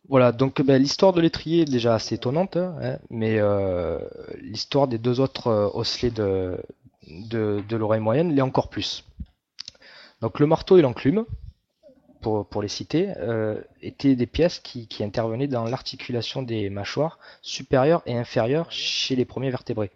Voilà, 0.08 0.32
donc 0.32 0.62
ben, 0.62 0.80
l'histoire 0.80 1.14
de 1.14 1.22
l'étrier 1.22 1.64
est 1.64 1.72
déjà 1.72 1.96
assez 1.96 2.16
étonnante, 2.16 2.58
hein, 2.58 3.00
mais 3.10 3.40
euh, 3.40 4.00
l'histoire 4.40 4.88
des 4.88 5.00
deux 5.00 5.20
autres 5.20 5.48
euh, 5.48 5.70
osselets 5.74 6.12
de, 6.12 6.58
l'oreille 7.72 8.02
moyenne 8.02 8.34
l'est 8.34 8.42
encore 8.42 8.70
plus. 8.70 9.04
Donc 10.22 10.40
le 10.40 10.46
marteau 10.46 10.78
et 10.78 10.82
l'enclume, 10.82 11.26
pour, 12.22 12.62
les 12.62 12.68
citer, 12.68 13.14
euh, 13.18 13.62
étaient 13.84 14.16
des 14.16 14.26
pièces 14.26 14.60
qui, 14.60 14.88
qui 14.88 15.04
intervenaient 15.04 15.48
dans 15.48 15.66
l'articulation 15.66 16.42
des 16.42 16.72
mâchoires 16.72 17.20
supérieures 17.44 18.02
et 18.08 18.18
inférieures 18.18 18.72
chez 18.72 19.16
les 19.16 19.26
premiers 19.26 19.52
vertébrés. 19.52 19.92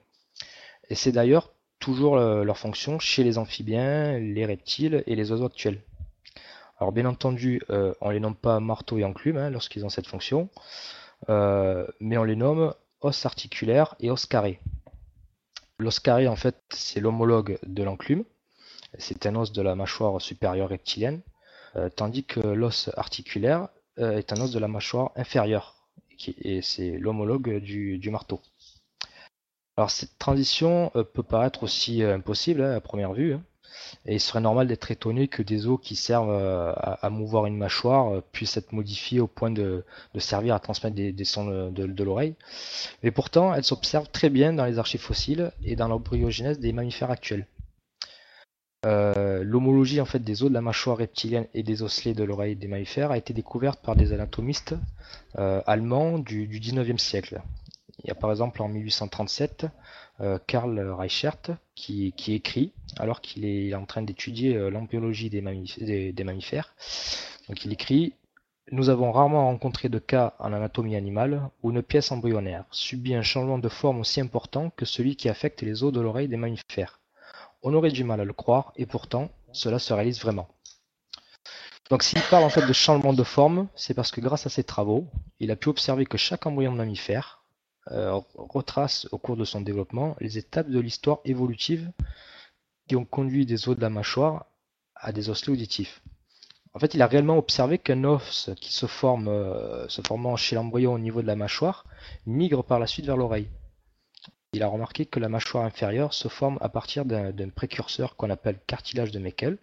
Et 0.89 0.95
c'est 0.95 1.11
d'ailleurs 1.11 1.51
toujours 1.79 2.17
leur 2.17 2.57
fonction 2.57 2.99
chez 2.99 3.23
les 3.23 3.39
amphibiens, 3.39 4.19
les 4.19 4.45
reptiles 4.45 5.03
et 5.07 5.15
les 5.15 5.31
oiseaux 5.31 5.45
actuels. 5.45 5.81
Alors 6.79 6.93
bien 6.93 7.05
entendu, 7.05 7.61
euh, 7.69 7.93
on 7.99 8.09
les 8.09 8.21
nomme 8.21 8.35
pas 8.35 8.59
marteau 8.61 8.97
et 8.97 9.03
enclume 9.03 9.37
hein, 9.37 9.49
lorsqu'ils 9.49 9.85
ont 9.85 9.89
cette 9.89 10.07
fonction, 10.07 10.49
euh, 11.27 11.85
mais 11.99 12.17
on 12.17 12.23
les 12.23 12.37
nomme 12.37 12.73
os 13.01 13.25
articulaire 13.25 13.95
et 13.99 14.09
os 14.09 14.25
carré. 14.25 14.59
L'os 15.77 15.99
carré, 15.99 16.27
en 16.27 16.35
fait, 16.35 16.57
c'est 16.69 16.99
l'homologue 16.99 17.59
de 17.65 17.83
l'enclume. 17.83 18.23
C'est 18.97 19.25
un 19.25 19.35
os 19.35 19.51
de 19.51 19.61
la 19.61 19.75
mâchoire 19.75 20.21
supérieure 20.21 20.69
reptilienne, 20.69 21.21
euh, 21.75 21.89
tandis 21.89 22.23
que 22.23 22.39
l'os 22.39 22.89
articulaire 22.95 23.67
euh, 23.99 24.17
est 24.17 24.33
un 24.33 24.41
os 24.41 24.51
de 24.51 24.59
la 24.59 24.67
mâchoire 24.67 25.11
inférieure, 25.15 25.75
et 26.41 26.61
c'est 26.61 26.97
l'homologue 26.97 27.59
du, 27.59 28.09
marteau. 28.09 28.41
Alors 29.77 29.91
cette 29.91 30.17
transition 30.17 30.91
peut 31.13 31.23
paraître 31.23 31.63
aussi 31.63 32.03
impossible 32.03 32.61
hein, 32.61 32.75
à 32.75 32.81
première 32.81 33.13
vue, 33.13 33.35
hein, 33.35 33.43
et 34.05 34.15
il 34.15 34.19
serait 34.19 34.41
normal 34.41 34.67
d'être 34.67 34.91
étonné 34.91 35.27
que 35.27 35.41
des 35.41 35.67
os 35.67 35.79
qui 35.81 35.95
servent 35.95 36.31
euh, 36.31 36.71
à, 36.75 37.09
mouvoir 37.09 37.45
une 37.45 37.57
mâchoire 37.57 38.13
euh, 38.13 38.23
puissent 38.31 38.57
être 38.57 38.71
modifiés 38.71 39.19
au 39.19 39.27
point 39.27 39.51
de, 39.51 39.83
servir 40.17 40.55
à 40.55 40.59
transmettre 40.59 40.95
des, 40.95 41.25
sons 41.25 41.69
de, 41.71 42.03
l'oreille. 42.03 42.35
Mais 43.03 43.11
pourtant, 43.11 43.53
elles 43.53 43.63
s'observent 43.63 44.09
très 44.09 44.29
bien 44.29 44.53
dans 44.53 44.65
les 44.65 44.79
archives 44.79 45.01
fossiles 45.01 45.51
et 45.63 45.75
dans 45.75 45.87
l'embryogenèse 45.87 46.59
des 46.59 46.73
mammifères 46.73 47.11
actuels. 47.11 47.45
Euh, 48.85 49.43
L'homologie 49.43 49.99
en 49.99 50.05
fait 50.05 50.19
des 50.19 50.43
os 50.43 50.49
de 50.49 50.53
la 50.53 50.61
mâchoire 50.61 50.97
reptilienne 50.97 51.47
et 51.53 51.63
des 51.63 51.81
osselets 51.83 52.13
de 52.13 52.23
l'oreille 52.23 52.55
des 52.55 52.67
mammifères 52.67 53.11
a 53.11 53.17
été 53.17 53.33
découverte 53.33 53.81
par 53.81 53.95
des 53.95 54.13
anatomistes 54.13 54.75
allemands 55.35 56.17
du, 56.17 56.47
du 56.47 56.59
19e 56.59 56.97
siècle. 56.97 57.41
Il 58.03 58.07
y 58.07 58.11
a 58.11 58.15
par 58.15 58.31
exemple 58.31 58.61
en 58.61 58.69
1837 58.69 59.65
euh, 59.65 59.67
Karl 60.47 60.77
Reichert 60.79 61.37
qui, 61.75 62.13
écrit 62.27 62.73
alors 62.97 63.21
qu'il 63.21 63.45
est, 63.45 63.73
en 63.73 63.85
train 63.85 64.01
d'étudier 64.01 64.55
euh, 64.55 64.69
l'embryologie 64.69 65.29
des- 65.29 66.11
des 66.11 66.23
mammifères. 66.23 66.73
Donc 67.47 67.63
il 67.65 67.71
écrit 67.71 68.13
Nous 68.71 68.89
avons 68.89 69.11
rarement 69.11 69.45
rencontré 69.47 69.89
de 69.89 69.97
cas 69.97 70.35
en 70.39 70.53
anatomie 70.53 70.95
animale 70.95 71.49
où 71.63 71.71
une 71.71 71.81
pièce 71.81 72.11
embryonnaire 72.11 72.65
subit 72.69 73.15
un 73.15 73.23
changement 73.23 73.57
de 73.57 73.69
forme 73.69 74.01
aussi 74.01 74.21
important 74.21 74.69
que 74.75 74.85
celui 74.85 75.15
qui 75.15 75.27
affecte 75.29 75.61
les 75.63 75.83
os 75.83 75.91
de 75.91 75.99
l'oreille 76.01 76.27
des 76.27 76.37
mammifères. 76.37 76.99
On 77.63 77.73
aurait 77.73 77.89
du 77.91 78.03
mal 78.03 78.21
à 78.21 78.25
le 78.25 78.33
croire 78.33 78.71
et 78.75 78.85
pourtant 78.85 79.29
cela 79.53 79.79
se 79.79 79.91
réalise 79.93 80.21
vraiment. 80.21 80.47
Donc 81.89 82.03
s'il 82.03 82.21
parle 82.29 82.43
en 82.43 82.49
fait 82.49 82.65
de 82.67 82.73
changement 82.73 83.13
de 83.13 83.23
forme, 83.23 83.67
c'est 83.73 83.95
parce 83.95 84.11
que 84.11 84.21
grâce 84.21 84.45
à 84.45 84.49
ses 84.49 84.63
travaux, 84.63 85.07
il 85.39 85.49
a 85.49 85.55
pu 85.55 85.69
observer 85.69 86.05
que 86.05 86.17
chaque 86.17 86.45
embryon 86.45 86.73
de 86.73 86.77
mammifère 86.77 87.38
euh, 87.91 88.19
retrace 88.35 89.07
au 89.11 89.17
cours 89.17 89.37
de 89.37 89.45
son 89.45 89.61
développement 89.61 90.15
les 90.19 90.37
étapes 90.37 90.69
de 90.69 90.79
l'histoire 90.79 91.19
évolutive 91.25 91.91
qui 92.87 92.95
ont 92.95 93.05
conduit 93.05 93.45
des 93.45 93.67
os 93.69 93.75
de 93.75 93.81
la 93.81 93.89
mâchoire 93.89 94.45
à 94.95 95.11
des 95.11 95.29
osselets 95.29 95.53
auditifs. 95.53 96.01
En 96.73 96.79
fait, 96.79 96.93
il 96.93 97.01
a 97.01 97.07
réellement 97.07 97.37
observé 97.37 97.79
qu'un 97.79 98.03
os 98.03 98.51
qui 98.61 98.73
se 98.73 98.85
forme, 98.85 99.27
euh, 99.27 99.87
se 99.87 100.01
formant 100.01 100.35
chez 100.35 100.55
l'embryon 100.55 100.93
au 100.93 100.99
niveau 100.99 101.21
de 101.21 101.27
la 101.27 101.35
mâchoire 101.35 101.85
migre 102.25 102.63
par 102.63 102.79
la 102.79 102.87
suite 102.87 103.05
vers 103.05 103.17
l'oreille. 103.17 103.49
Il 104.53 104.63
a 104.63 104.67
remarqué 104.67 105.05
que 105.05 105.19
la 105.19 105.29
mâchoire 105.29 105.63
inférieure 105.63 106.13
se 106.13 106.27
forme 106.27 106.57
à 106.61 106.69
partir 106.69 107.05
d'un 107.05 107.49
précurseur 107.49 108.15
qu'on 108.15 108.31
appelle 108.31 108.59
cartilage 108.65 109.11
de 109.11 109.19
Meckel. 109.19 109.59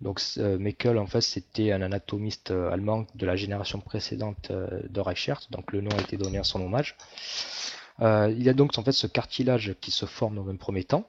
Donc 0.00 0.20
Meckel, 0.36 0.98
en 0.98 1.06
fait, 1.06 1.20
c'était 1.20 1.72
un 1.72 1.82
anatomiste 1.82 2.50
euh, 2.52 2.70
allemand 2.70 3.06
de 3.14 3.26
la 3.26 3.36
génération 3.36 3.80
précédente 3.80 4.50
euh, 4.50 4.80
de 4.88 5.00
Reichert, 5.00 5.40
donc 5.50 5.72
le 5.72 5.82
nom 5.82 5.90
a 5.90 6.00
été 6.00 6.16
donné 6.16 6.38
à 6.38 6.44
son 6.44 6.60
hommage. 6.62 6.96
il 8.00 8.42
y 8.42 8.48
a 8.48 8.54
donc 8.54 8.76
en 8.78 8.82
fait 8.82 8.92
ce 8.92 9.06
cartilage 9.06 9.74
qui 9.80 9.90
se 9.90 10.06
forme 10.06 10.36
dans 10.36 10.48
un 10.48 10.56
premier 10.56 10.84
temps, 10.84 11.06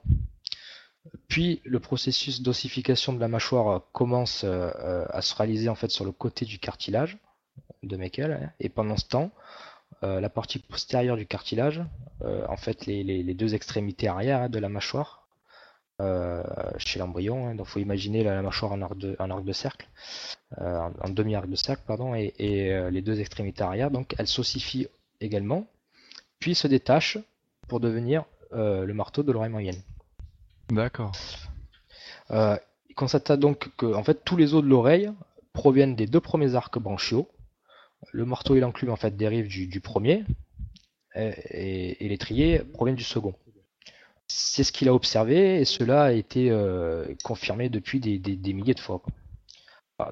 puis 1.28 1.62
le 1.66 1.80
processus 1.80 2.42
d'ossification 2.42 3.14
de 3.14 3.20
la 3.20 3.28
mâchoire 3.28 3.82
commence 3.92 4.44
euh, 4.44 5.06
à 5.10 5.22
se 5.22 5.36
réaliser 5.36 5.70
en 5.70 5.76
fait 5.76 5.90
sur 5.90 6.06
le 6.06 6.12
côté 6.12 6.46
du 6.46 6.60
cartilage 6.60 7.18
de 7.84 7.96
Meckel. 7.98 8.32
Hein. 8.32 8.52
Et 8.60 8.70
pendant 8.70 8.98
ce 8.98 9.08
temps, 9.08 9.32
euh, 10.04 10.20
la 10.20 10.30
partie 10.30 10.60
postérieure 10.60 11.18
du 11.18 11.26
cartilage, 11.26 11.82
euh, 12.22 12.46
en 12.48 12.58
fait 12.58 12.86
les, 12.86 13.34
deux 13.34 13.56
extrémités 13.56 14.08
arrière 14.08 14.42
hein, 14.42 14.50
de 14.50 14.60
la 14.60 14.70
mâchoire, 14.70 15.21
chez 16.78 17.00
l'embryon, 17.00 17.48
hein. 17.48 17.56
donc 17.56 17.68
il 17.68 17.72
faut 17.72 17.80
imaginer 17.80 18.24
la, 18.24 18.42
mâchoire 18.42 18.72
en 18.72 18.82
arc 18.82 18.98
de, 18.98 19.16
arc 19.20 19.44
de 19.44 19.54
cercle, 19.54 19.88
en 20.58 21.10
demi-arc 21.10 21.48
de 21.48 21.56
cercle, 21.56 21.84
pardon, 21.86 22.16
et, 22.16 22.34
et 22.40 22.92
les 22.92 23.02
deux 23.02 23.20
extrémités 23.20 23.64
arrière, 23.64 23.92
donc 23.92 24.16
elles 24.18 24.28
s'ossifient 24.28 24.88
également, 25.20 25.68
puis 26.40 26.56
se 26.56 26.68
détachent 26.68 27.20
pour 27.68 27.80
devenir 27.80 28.26
le 28.52 28.92
marteau 28.94 29.24
de 29.24 29.32
l'oreille 29.32 29.52
moyenne. 29.52 29.82
D'accord. 30.72 31.12
Euh, 32.32 32.58
il 32.90 32.96
constata 32.96 33.36
donc 33.38 33.76
que 33.76 33.94
en 33.94 34.04
fait, 34.04 34.24
tous 34.24 34.38
les 34.38 34.54
os 34.54 34.64
de 34.64 34.70
l'oreille 34.70 35.12
proviennent 35.54 35.96
des 35.96 36.08
deux 36.08 36.22
premiers 36.22 36.56
arcs 36.56 36.80
branchiaux. 36.80 37.28
Le 38.14 38.26
marteau 38.26 38.56
et 38.56 38.62
l'enclume 38.62 38.90
en 38.90 38.96
fait 38.96 39.16
dérivent 39.16 39.48
du, 39.48 39.80
premier 39.80 40.24
et, 41.16 42.04
et, 42.04 42.10
l'étrier 42.10 42.60
proviennent 42.60 42.96
du 42.96 43.04
second. 43.04 43.36
C'est 44.34 44.64
ce 44.64 44.72
qu'il 44.72 44.88
a 44.88 44.94
observé 44.94 45.60
et 45.60 45.66
cela 45.66 46.04
a 46.04 46.12
été 46.12 46.50
euh, 46.50 47.06
confirmé 47.24 47.70
depuis 47.70 48.00
des, 48.00 48.54
milliers 48.54 48.74
de 48.74 48.80
fois. 48.80 49.02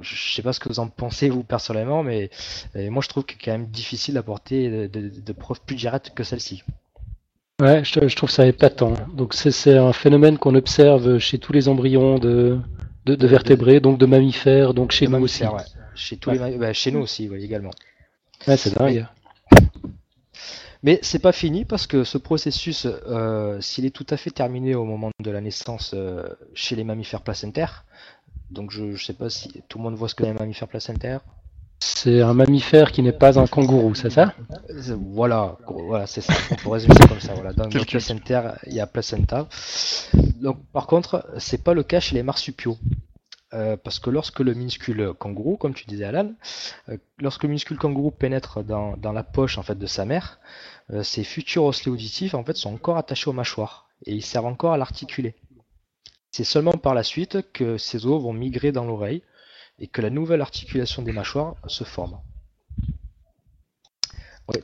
je 0.02 0.14
ne 0.14 0.34
sais 0.36 0.42
pas 0.42 0.54
ce 0.54 0.60
que 0.60 0.70
vous 0.70 0.80
en 0.80 0.88
pensez 0.88 1.30
vous 1.30 1.44
personnellement, 1.44 2.04
mais 2.04 2.30
moi 2.76 3.02
je 3.02 3.08
trouve 3.10 3.24
que 3.24 3.34
c'est 3.34 3.46
quand 3.46 3.52
même 3.52 3.68
difficile 3.68 4.16
d'apporter 4.16 4.90
de 4.90 5.34
preuves 5.34 5.62
plus 5.66 5.76
directes 5.76 6.12
que 6.14 6.24
celle-ci. 6.24 6.64
Ouais, 7.60 7.84
je, 7.84 8.16
trouve 8.16 8.30
ça 8.30 8.46
épatant. 8.46 8.94
Donc 9.14 9.34
c'est 9.34 9.78
un 9.78 9.92
phénomène 9.92 10.38
qu'on 10.38 10.56
observe 10.56 11.18
chez 11.20 11.40
tous 11.40 11.52
les 11.52 11.68
embryons 11.68 12.18
de, 12.18 12.60
de, 13.06 13.28
vertébrés, 13.28 13.80
donc 13.82 13.98
de 13.98 14.06
mammifères, 14.06 14.74
donc 14.74 14.92
chez 14.92 15.08
nous 15.08 15.18
aussi. 15.18 15.44
Chez, 15.96 16.16
tous 16.16 16.32
les, 16.32 16.58
bah, 16.58 16.72
chez 16.72 16.92
nous 16.92 17.00
aussi, 17.00 17.30
également. 17.34 17.72
Ouais, 18.48 18.56
c'est 18.56 18.78
dingue. 18.78 19.06
Mais 20.82 21.00
c'est 21.02 21.20
pas 21.20 21.34
fini 21.34 21.66
parce 21.66 21.88
que 21.88 22.04
ce 22.04 22.18
processus, 22.18 22.88
euh, 22.88 23.60
s'il 23.60 23.86
est 23.86 23.90
tout 23.90 24.08
à 24.10 24.18
fait 24.18 24.32
terminé 24.32 24.76
au 24.76 24.86
moment 24.86 25.12
de 25.20 25.32
la 25.32 25.42
naissance 25.42 25.92
euh, 25.94 26.24
chez 26.54 26.76
les 26.76 26.86
mammifères 26.86 27.22
placentaires, 27.22 27.84
donc 28.50 28.72
je, 28.72 28.96
je 28.96 29.06
sais 29.06 29.14
pas 29.14 29.30
si 29.30 29.62
tout 29.68 29.78
le 29.78 29.84
monde 29.84 29.96
voit 29.96 30.08
ce 30.08 30.16
que 30.16 30.24
un 30.24 30.34
mammifère 30.34 30.68
placentaire. 30.68 31.22
C'est 31.82 32.22
un 32.22 32.34
mammifère 32.34 32.92
qui 32.92 33.02
n'est 33.02 33.14
pas 33.14 33.40
un 33.40 33.48
kangourou, 33.48 33.96
c'est 33.96 34.10
ça? 34.10 34.34
Voilà, 35.14 35.58
voilà 35.68 36.08
c'est 36.08 36.22
ça. 36.22 36.34
On 36.52 36.56
peut 36.56 36.70
résumer 36.70 36.96
ça 36.96 37.08
comme 37.08 37.20
ça. 37.22 37.34
Voilà. 37.34 37.54
Dans 37.54 37.66
le 37.66 37.86
placentaire, 37.86 38.58
il 38.68 38.74
y 38.74 38.82
a 38.82 38.88
placenta. 38.88 39.48
Donc, 40.42 40.58
par 40.74 40.88
contre, 40.88 41.26
c'est 41.38 41.64
pas 41.64 41.74
le 41.74 41.84
cas 41.84 42.00
chez 42.00 42.16
les 42.16 42.24
marsupiaux. 42.24 42.78
Euh, 43.54 43.78
parce 43.78 43.98
que 43.98 44.12
lorsque 44.12 44.42
le 44.42 44.54
minuscule 44.54 45.14
kangourou, 45.18 45.58
comme 45.58 45.74
tu 45.74 45.86
disais 45.86 46.04
Alan, 46.04 46.34
euh, 46.90 46.98
lorsque 47.18 47.44
le 47.44 47.50
minuscule 47.50 47.78
kangourou 47.78 48.12
pénètre 48.12 48.64
dans, 48.64 48.96
la 48.96 49.24
poche 49.24 49.58
en 49.58 49.64
fait 49.64 49.78
de 49.78 49.88
sa 49.88 50.06
mère, 50.06 50.40
euh, 50.92 51.02
ses 51.02 51.24
futurs 51.24 51.64
osselets 51.64 51.90
auditifs 51.90 52.36
en 52.36 52.44
fait 52.44 52.56
sont 52.56 52.74
encore 52.74 52.98
attachés 52.98 53.28
aux 53.28 53.34
mâchoires 53.34 53.90
et 54.06 54.14
ils 54.14 54.24
servent 54.24 54.46
encore 54.46 54.74
à 54.74 54.78
l'articuler. 54.78 55.34
C'est 56.32 56.44
seulement 56.44 56.74
par 56.74 56.94
la 56.94 57.04
suite 57.04 57.52
que 57.52 57.80
ces 57.80 58.06
os 58.06 58.22
vont 58.22 58.34
migrer 58.34 58.72
dans 58.72 58.86
l'oreille 58.86 59.24
et 59.80 59.88
que 59.88 60.02
la 60.02 60.12
nouvelle 60.12 60.42
articulation 60.42 61.02
des 61.02 61.12
mâchoires 61.12 61.56
se 61.66 61.84
forme. 61.84 62.20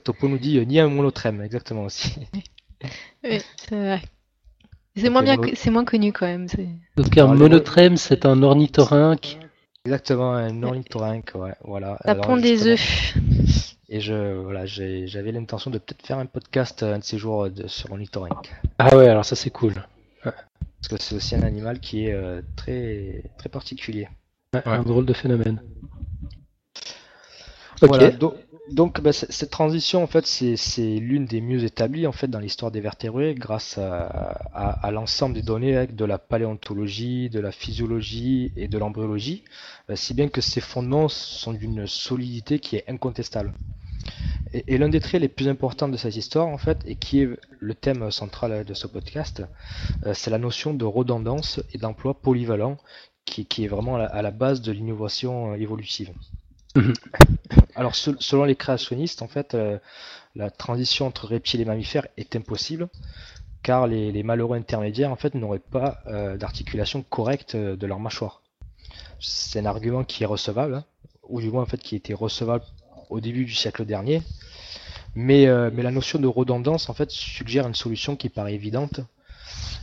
Topo 0.04 0.28
nous 0.28 0.38
dit 0.38 0.63
ni 0.65 0.80
un 0.80 0.89
monotrème, 0.89 1.41
exactement 1.41 1.84
aussi. 1.84 2.28
oui, 3.24 3.41
c'est 3.58 3.76
vrai. 3.76 4.02
C'est 4.98 5.10
moins, 5.10 5.24
bien, 5.24 5.38
c'est 5.56 5.72
moins 5.72 5.84
connu 5.84 6.14
quand 6.14 6.26
même. 6.26 6.48
Donc 6.96 7.18
un 7.18 7.28
monotrème, 7.28 7.98
c'est 7.98 8.26
un 8.26 8.42
ornithorynque. 8.44 9.38
Exactement, 9.86 10.34
un 10.34 10.64
ornithorynque, 10.64 11.32
ouais, 11.36 11.54
voilà. 11.64 11.98
Ça 12.06 12.16
pond 12.16 12.38
des 12.38 12.68
œufs. 12.68 13.16
Et 13.90 14.00
je, 14.00 14.34
voilà, 14.42 14.66
j'avais 14.66 15.32
l'intention 15.32 15.70
de 15.70 15.78
peut-être 15.78 16.06
faire 16.06 16.18
un 16.18 16.26
podcast 16.26 16.82
un 16.82 17.00
de 17.00 17.04
ces 17.04 17.18
jours 17.18 17.48
sur 17.68 17.92
ornithorynque. 17.92 18.52
Ah 18.80 18.96
ouais, 18.98 19.08
alors 19.08 19.26
ça 19.26 19.36
c'est 19.36 19.52
cool. 19.52 19.74
Parce 20.24 20.88
que 20.90 20.96
c'est 20.98 21.16
aussi 21.16 21.36
un 21.36 21.44
animal 21.44 21.80
qui 21.80 22.08
est 22.08 22.14
euh, 22.14 22.42
très, 22.56 23.24
très 23.38 23.50
particulier. 23.50 24.08
Un 24.54 24.82
drôle 24.84 25.06
de 25.06 25.14
phénomène. 25.14 25.62
Donc, 28.71 28.99
bah, 28.99 29.13
cette 29.13 29.51
transition, 29.51 30.01
en 30.01 30.08
fait, 30.08 30.25
c'est 30.25 30.99
l'une 30.99 31.25
des 31.25 31.39
mieux 31.39 31.63
établies 31.63 32.08
en 32.08 32.12
fait 32.12 32.28
dans 32.28 32.39
l'histoire 32.39 32.71
des 32.71 32.82
vertébrés, 32.82 33.36
grâce 33.36 33.78
à, 33.78 34.89
l'ensemble 34.91 35.36
des 35.36 35.43
données 35.43 35.86
de 35.88 36.06
la 36.06 36.17
paléontologie, 36.17 37.30
de 37.30 37.39
la 37.39 37.51
physiologie 37.51 38.51
et 38.56 38.67
de 38.67 38.78
l'embryologie, 38.78 39.43
bah, 39.88 39.95
si 39.95 40.13
bien 40.15 40.30
que 40.30 40.41
ces 40.41 40.62
fondements 40.62 41.10
sont 41.10 41.54
d'une 41.54 41.86
solidité 41.86 42.60
qui 42.60 42.75
est 42.75 42.89
incontestable. 42.89 43.54
Et, 44.54 44.78
l'un 44.78 44.89
des 44.89 44.99
traits 44.99 45.21
les 45.21 45.28
plus 45.28 45.47
importants 45.47 45.89
de 45.89 45.97
cette 45.97 46.15
histoire, 46.15 46.47
en 46.47 46.58
fait, 46.58 46.80
et 46.86 46.95
qui 46.95 47.21
est 47.21 47.30
le 47.60 47.73
thème 47.75 48.10
central 48.10 48.63
de 48.63 48.73
ce 48.73 48.88
podcast, 48.88 49.43
euh, 50.06 50.13
c'est 50.13 50.32
la 50.32 50.38
notion 50.39 50.73
de 50.73 50.86
redondance 50.86 51.60
et 51.73 51.78
d'emploi 51.78 52.13
polyvalent 52.15 52.78
qui, 53.25 53.63
est 53.63 53.67
vraiment 53.67 53.97
à 53.97 54.21
la, 54.21 54.32
base 54.32 54.62
de 54.62 54.71
l'innovation 54.71 55.51
euh, 55.51 55.56
évolutive. 55.56 56.12
Mhm. 56.76 56.94
Alors, 57.76 57.96
selon 57.96 58.44
les 58.44 58.56
créationnistes, 58.56 59.22
en 59.22 59.28
fait, 59.28 59.54
euh, 59.54 59.80
la 60.36 60.50
transition 60.50 61.08
entre 61.08 61.26
reptiles 61.28 61.62
et 61.62 61.66
mammifères 61.66 62.08
est 62.18 62.36
impossible, 62.36 62.90
car 63.64 63.88
les, 63.88 64.24
malheureux 64.24 64.58
intermédiaires, 64.58 65.12
en 65.12 65.16
fait, 65.16 65.36
n'auraient 65.36 65.60
pas 65.60 66.00
euh, 66.08 66.38
d'articulation 66.38 67.04
correcte 67.04 67.56
de 67.56 67.88
leur 67.88 68.00
mâchoire. 68.00 68.42
C'est 69.20 69.60
un 69.60 69.66
argument 69.66 70.04
qui 70.04 70.24
est 70.24 70.28
recevable, 70.28 70.76
hein, 70.76 70.86
ou 71.30 71.42
du 71.42 71.50
moins 71.50 71.64
en 71.64 71.66
fait 71.66 71.78
qui 71.78 71.96
était 71.96 72.14
recevable 72.14 72.64
au 73.10 73.20
début 73.20 73.46
du 73.46 73.54
siècle 73.54 73.86
dernier, 73.86 74.22
mais 75.16 75.46
la 75.46 75.92
notion 75.92 76.20
de 76.20 76.28
redondance 76.28 76.90
en 76.90 76.94
fait 76.94 77.10
suggère 77.10 77.66
une 77.66 77.74
solution 77.74 78.16
qui 78.16 78.30
paraît 78.30 78.54
évidente, 78.54 79.00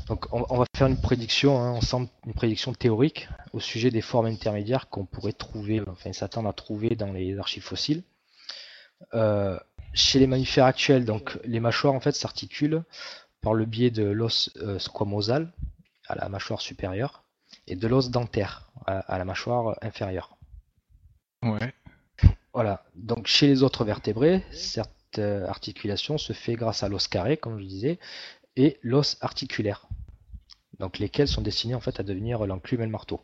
donc 0.07 0.27
on, 0.33 0.59
va 0.59 0.64
faire 0.77 0.88
une 0.88 1.01
prédiction 1.01 1.61
hein, 1.61 1.70
ensemble, 1.70 2.09
une 2.27 2.35
prédiction 2.35 2.72
théorique 2.72 3.29
au 3.53 3.61
sujet 3.61 3.90
des 3.90 4.01
formes 4.01 4.27
intermédiaires 4.27 4.88
qu'on 4.88 5.07
pourrait 5.07 5.33
trouver, 5.33 5.81
enfin 5.87 6.12
s'attendre 6.12 6.48
à 6.48 6.53
trouver 6.53 6.90
dans 6.90 7.12
les 7.12 7.38
archives 7.38 7.62
fossiles. 7.62 8.03
Euh, 9.14 9.59
chez 9.94 10.18
les 10.18 10.27
mammifères 10.27 10.64
actuels, 10.64 11.05
donc 11.05 11.38
les 11.44 11.61
mâchoires 11.61 11.94
en 11.94 12.01
fait 12.01 12.12
s'articulent 12.12 12.83
par 13.40 13.55
le 13.55 13.64
biais 13.64 13.90
de 13.90 14.05
l'os 14.05 14.51
euh, 14.57 14.79
squamosal 14.79 15.53
à 16.09 16.14
la 16.14 16.29
mâchoire 16.29 16.61
supérieure 16.61 17.25
et 17.66 17.77
de 17.77 17.87
l'os 17.87 18.11
dentaire 18.11 18.70
à, 18.87 19.18
la 19.18 19.25
mâchoire 19.25 19.77
inférieure. 19.83 20.37
Ouais. 21.42 21.75
Voilà. 22.54 22.85
Donc 22.94 23.27
chez 23.27 23.46
les 23.46 23.63
autres 23.63 23.85
vertébrés, 23.85 24.44
cette 24.50 25.19
articulation 25.19 26.19
se 26.19 26.33
fait 26.33 26.54
grâce 26.54 26.83
à 26.83 26.88
l'os 26.88 27.06
carré, 27.06 27.37
comme 27.37 27.58
je 27.58 27.65
disais, 27.65 27.98
et 28.57 28.79
l'os 28.83 29.17
articulaire. 29.21 29.87
Donc 30.79 30.98
lesquels 30.98 31.29
sont 31.29 31.42
destinés 31.42 31.75
en 31.75 31.81
fait 31.81 32.00
à 32.00 32.03
devenir 32.03 32.46
l'enclume 32.46 32.83
et 32.83 32.87
le 32.87 32.90
marteau. 32.90 33.21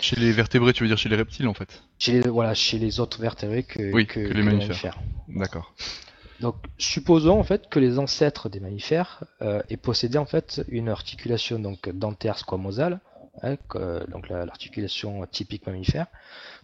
Chez 0.00 0.16
les 0.16 0.32
vertébrés, 0.32 0.72
tu 0.72 0.82
veux 0.82 0.88
dire 0.88 0.96
chez 0.96 1.10
les 1.10 1.16
reptiles 1.16 1.46
en 1.46 1.54
fait? 1.54 1.82
Chez 1.98 2.20
les, 2.20 2.28
voilà, 2.28 2.54
chez 2.54 2.78
les 2.78 3.00
autres 3.00 3.20
vertébrés 3.20 3.64
que, 3.64 3.82
les 3.82 4.42
mammifères. 4.42 4.98
D'accord. 5.28 5.74
Donc 6.40 6.56
supposons 6.78 7.38
en 7.38 7.44
fait 7.44 7.68
que 7.68 7.78
les 7.78 7.98
ancêtres 7.98 8.48
des 8.48 8.60
mammifères 8.60 9.24
euh, 9.42 9.62
aient 9.68 9.76
possédé 9.76 10.16
en 10.16 10.24
fait 10.24 10.62
une 10.68 10.88
articulation 10.88 11.58
donc 11.58 11.90
dentaire 11.90 12.38
squamosale, 12.38 13.00
hein, 13.42 13.56
donc 14.08 14.30
l'articulation 14.30 15.26
typique 15.26 15.66
mammifère, 15.66 16.06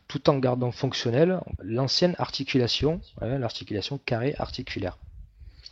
tout 0.08 0.30
en 0.30 0.38
gardant 0.38 0.72
fonctionnelle 0.72 1.40
l'ancienne 1.62 2.14
articulation, 2.18 3.02
hein, 3.20 3.38
l'articulation 3.38 3.98
carré 3.98 4.34
articulaire. 4.38 4.96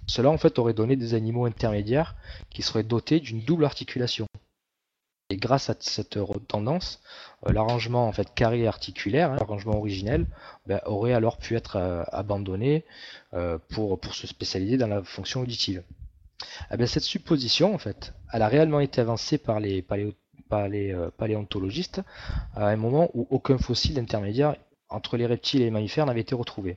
Cela 0.06 0.30
en 0.30 0.38
fait 0.38 0.58
aurait 0.58 0.74
donné 0.74 0.96
des 0.96 1.14
animaux 1.14 1.46
intermédiaires 1.46 2.14
qui 2.50 2.62
seraient 2.62 2.82
dotés 2.82 3.20
d'une 3.20 3.40
double 3.40 3.64
articulation. 3.64 4.26
Et 5.30 5.36
grâce 5.36 5.70
à 5.70 5.74
cette 5.80 6.18
tendance, 6.48 7.00
euh, 7.46 7.52
l'arrangement 7.52 8.06
en 8.06 8.12
fait 8.12 8.34
carré 8.34 8.66
articulaire, 8.66 9.32
hein, 9.32 9.36
l'arrangement 9.36 9.76
originel, 9.78 10.26
ben, 10.66 10.80
aurait 10.84 11.14
alors 11.14 11.38
pu 11.38 11.56
être 11.56 11.76
euh, 11.76 12.04
abandonné 12.12 12.84
euh, 13.32 13.58
pour, 13.70 13.98
se 14.14 14.26
spécialiser 14.26 14.76
dans 14.76 14.86
la 14.86 15.02
fonction 15.02 15.40
auditive. 15.40 15.82
Eh 16.70 16.86
cette 16.86 17.04
supposition, 17.04 17.74
en 17.74 17.78
fait, 17.78 18.12
a 18.28 18.46
réellement 18.48 18.80
été 18.80 19.00
avancée 19.00 19.38
par 19.38 19.60
les 19.60 19.82
paléontologistes 21.16 22.02
à 22.54 22.68
un 22.68 22.76
moment 22.76 23.10
où 23.14 23.26
aucun 23.30 23.56
fossile 23.56 23.98
intermédiaire 23.98 24.56
entre 24.90 25.16
les 25.16 25.26
reptiles 25.26 25.62
et 25.62 25.64
les 25.64 25.70
mammifères 25.70 26.06
n'avait 26.06 26.20
été 26.20 26.34
retrouvé. 26.34 26.76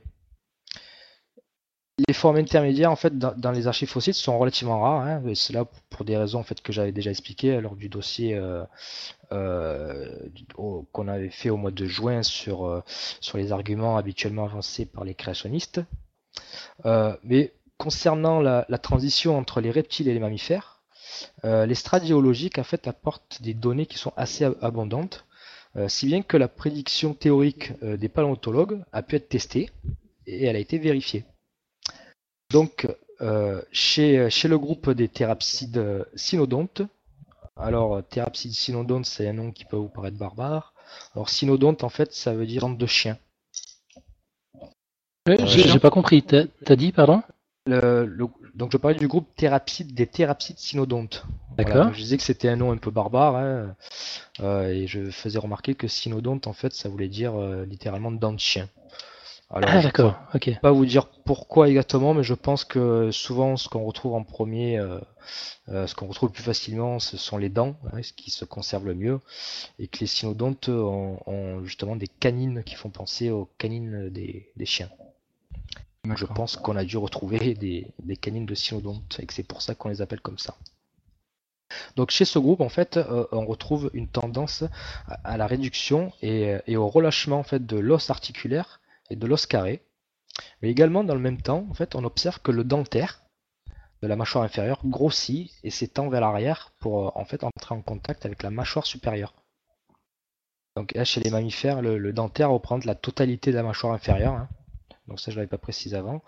Les 2.08 2.14
formes 2.14 2.38
intermédiaires 2.38 2.90
en 2.90 2.96
fait 2.96 3.18
dans, 3.18 3.50
les 3.50 3.66
archives 3.66 3.90
fossiles 3.90 4.14
sont 4.14 4.38
relativement 4.38 4.80
rares, 4.80 5.02
hein, 5.02 5.22
et 5.28 5.34
cela 5.34 5.66
pour 5.90 6.06
des 6.06 6.16
raisons 6.16 6.38
en 6.38 6.42
fait 6.42 6.62
que 6.62 6.72
j'avais 6.72 6.90
déjà 6.90 7.10
expliqué 7.10 7.60
lors 7.60 7.76
du 7.76 7.90
dossier 7.90 8.34
euh, 8.34 8.64
euh, 9.30 10.16
qu'on 10.92 11.06
avait 11.06 11.28
fait 11.28 11.50
au 11.50 11.58
mois 11.58 11.70
de 11.70 11.84
juin 11.84 12.22
sur, 12.22 12.64
euh, 12.64 12.82
sur 13.20 13.36
les 13.36 13.52
arguments 13.52 13.98
habituellement 13.98 14.46
avancés 14.46 14.86
par 14.86 15.04
les 15.04 15.14
créationnistes. 15.14 15.82
mais 17.24 17.52
concernant 17.76 18.40
la, 18.40 18.64
transition 18.78 19.36
entre 19.36 19.60
les 19.60 19.70
reptiles 19.70 20.08
et 20.08 20.14
les 20.14 20.18
mammifères, 20.18 20.80
les 21.44 21.74
strates 21.74 22.06
géologiques 22.06 22.58
en 22.58 22.64
fait 22.64 22.88
apportent 22.88 23.42
des 23.42 23.52
données 23.52 23.86
qui 23.86 23.98
sont 23.98 24.14
assez 24.16 24.46
abondantes, 24.62 25.26
si 25.88 26.06
bien 26.06 26.22
que 26.22 26.38
la 26.38 26.48
prédiction 26.48 27.12
théorique 27.12 27.72
des 27.82 28.08
paléontologues 28.08 28.82
a 28.92 29.02
pu 29.02 29.16
être 29.16 29.28
testée 29.28 29.70
et 30.26 30.46
elle 30.46 30.56
a 30.56 30.60
été 30.60 30.78
vérifiée. 30.78 31.26
Donc, 32.50 32.88
euh, 33.20 33.60
chez, 33.72 34.30
chez, 34.30 34.48
le 34.48 34.58
groupe 34.58 34.90
des 34.90 35.08
thérapsides 35.08 36.06
cynodontes, 36.14 36.82
alors 37.56 38.02
thérapside 38.08 38.52
cynodonte, 38.52 39.06
c'est 39.06 39.28
un 39.28 39.32
nom 39.32 39.52
qui 39.52 39.64
peut 39.64 39.76
vous 39.76 39.88
paraître 39.88 40.16
barbare. 40.16 40.72
Alors 41.14 41.28
cynodonte, 41.28 41.84
en 41.84 41.88
fait, 41.88 42.12
ça 42.12 42.32
veut 42.32 42.46
dire 42.46 42.68
de 42.68 42.86
chien. 42.86 43.18
J'ai 45.26 45.78
pas 45.78 45.90
compris. 45.90 46.22
T'as 46.22 46.76
dit, 46.76 46.92
pardon? 46.92 47.22
Donc 48.58 48.72
je 48.72 48.76
parlais 48.76 48.96
du 48.96 49.08
groupe 49.08 49.28
thérapside, 49.36 49.94
des 49.94 50.06
thérapsides 50.06 50.58
cynodontes. 50.58 51.24
D'accord. 51.56 51.92
je 51.92 51.98
disais 51.98 52.16
que 52.16 52.22
c'était 52.22 52.48
un 52.48 52.56
nom 52.56 52.70
un 52.72 52.76
peu 52.76 52.90
barbare, 52.90 53.36
hein, 53.36 53.76
euh, 54.40 54.68
et 54.68 54.86
je 54.86 55.10
faisais 55.10 55.38
remarquer 55.38 55.74
que 55.74 55.88
cynodonte, 55.88 56.46
en 56.46 56.52
fait, 56.52 56.72
ça 56.72 56.88
voulait 56.88 57.08
dire 57.08 57.34
euh, 57.34 57.64
littéralement 57.64 58.12
dent 58.12 58.32
de 58.32 58.38
chien. 58.38 58.68
Alors, 59.50 59.70
ah, 59.72 59.80
d'accord, 59.80 60.20
ok. 60.34 60.60
Pas 60.60 60.72
vous 60.72 60.84
dire 60.84 61.06
pourquoi 61.24 61.70
exactement, 61.70 62.12
mais 62.12 62.22
je 62.22 62.34
pense 62.34 62.64
que 62.64 63.10
souvent 63.10 63.56
ce 63.56 63.70
qu'on 63.70 63.84
retrouve 63.84 64.12
en 64.12 64.22
premier, 64.22 64.78
euh, 64.78 64.98
euh, 65.70 65.86
ce 65.86 65.94
qu'on 65.94 66.06
retrouve 66.06 66.28
le 66.28 66.34
plus 66.34 66.42
facilement, 66.42 66.98
ce 66.98 67.16
sont 67.16 67.38
les 67.38 67.48
dents, 67.48 67.76
hein, 67.92 68.02
ce 68.02 68.12
qui 68.12 68.30
se 68.30 68.44
conserve 68.44 68.84
le 68.84 68.94
mieux, 68.94 69.20
et 69.78 69.88
que 69.88 70.00
les 70.00 70.06
cynodontes 70.06 70.68
ont, 70.68 71.64
justement 71.64 71.96
des 71.96 72.08
canines 72.08 72.62
qui 72.62 72.74
font 72.74 72.90
penser 72.90 73.30
aux 73.30 73.48
canines 73.56 74.10
des, 74.10 74.52
chiens. 74.66 74.90
je 76.14 76.26
pense 76.26 76.56
qu'on 76.56 76.76
a 76.76 76.84
dû 76.84 76.98
retrouver 76.98 77.54
des, 77.54 77.94
canines 78.20 78.46
de 78.46 78.54
cynodontes 78.54 79.18
et 79.18 79.24
que 79.24 79.32
c'est 79.32 79.46
pour 79.46 79.62
ça 79.62 79.74
qu'on 79.74 79.88
les 79.88 80.02
appelle 80.02 80.20
comme 80.20 80.38
ça. 80.38 80.56
Donc 81.96 82.10
chez 82.10 82.26
ce 82.26 82.38
groupe, 82.38 82.60
en 82.60 82.68
fait, 82.68 82.98
euh, 82.98 83.24
on 83.32 83.46
retrouve 83.46 83.90
une 83.94 84.08
tendance 84.08 84.64
à, 85.06 85.38
la 85.38 85.46
réduction 85.46 86.12
et, 86.20 86.58
et, 86.66 86.76
au 86.76 86.88
relâchement 86.88 87.38
en 87.38 87.42
fait 87.42 87.64
de 87.64 87.78
l'os 87.78 88.10
articulaire 88.10 88.80
et 89.10 89.16
de 89.16 89.26
l'os 89.26 89.46
carré. 89.46 89.82
Mais 90.62 90.70
également, 90.70 91.04
dans 91.04 91.14
le 91.14 91.20
même 91.20 91.40
temps, 91.40 91.66
en 91.70 91.74
fait, 91.74 91.94
on 91.94 92.04
observe 92.04 92.40
que 92.40 92.52
le 92.52 92.64
dentaire 92.64 93.22
de 94.02 94.06
la 94.06 94.16
mâchoire 94.16 94.44
inférieure 94.44 94.80
grossit 94.84 95.52
et 95.64 95.70
s'étend 95.70 96.08
vers 96.08 96.20
l'arrière 96.20 96.72
pour 96.78 97.08
euh, 97.08 97.10
en 97.14 97.24
fait 97.24 97.42
entrer 97.42 97.74
en 97.74 97.82
contact 97.82 98.24
avec 98.26 98.42
la 98.42 98.50
mâchoire 98.50 98.86
supérieure. 98.86 99.34
Donc 100.76 100.94
là, 100.94 101.04
chez 101.04 101.20
les 101.20 101.30
mammifères, 101.30 101.82
le, 101.82 102.12
dentaire 102.12 102.50
représente 102.50 102.84
la 102.84 102.94
totalité 102.94 103.50
de 103.50 103.56
la 103.56 103.64
mâchoire 103.64 103.92
inférieure. 103.92 104.34
Hein. 104.34 104.48
Donc 105.08 105.18
ça, 105.18 105.32
je 105.32 105.36
l'avais 105.36 105.48
pas 105.48 105.58
précisé 105.58 105.96
avant. 105.96 106.22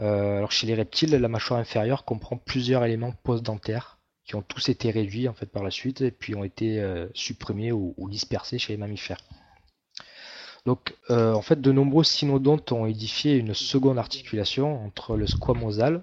Euh, 0.00 0.36
alors 0.36 0.52
chez 0.52 0.66
les 0.66 0.74
reptiles, 0.74 1.10
la 1.10 1.28
mâchoire 1.28 1.58
inférieure 1.58 2.04
comprend 2.04 2.36
plusieurs 2.36 2.84
éléments 2.84 3.12
post-dentaires 3.22 3.98
qui 4.24 4.34
ont 4.34 4.42
tous 4.42 4.68
été 4.68 4.90
réduits 4.90 5.26
en 5.26 5.32
fait 5.32 5.46
par 5.46 5.62
la 5.62 5.70
suite 5.70 6.02
et 6.02 6.10
puis 6.10 6.34
ont 6.34 6.44
été 6.44 6.80
euh, 6.80 7.08
supprimés 7.14 7.72
ou 7.72 7.94
dispersés 8.10 8.58
chez 8.58 8.74
les 8.74 8.76
mammifères. 8.76 9.24
Donc, 10.66 10.96
euh, 11.10 11.32
en 11.32 11.42
fait, 11.42 11.60
de 11.60 11.72
nombreux 11.72 12.04
cynodontes 12.04 12.72
ont 12.72 12.86
édifié 12.86 13.36
une 13.36 13.54
seconde 13.54 13.98
articulation 13.98 14.84
entre 14.84 15.16
le 15.16 15.26
squamosal 15.26 16.02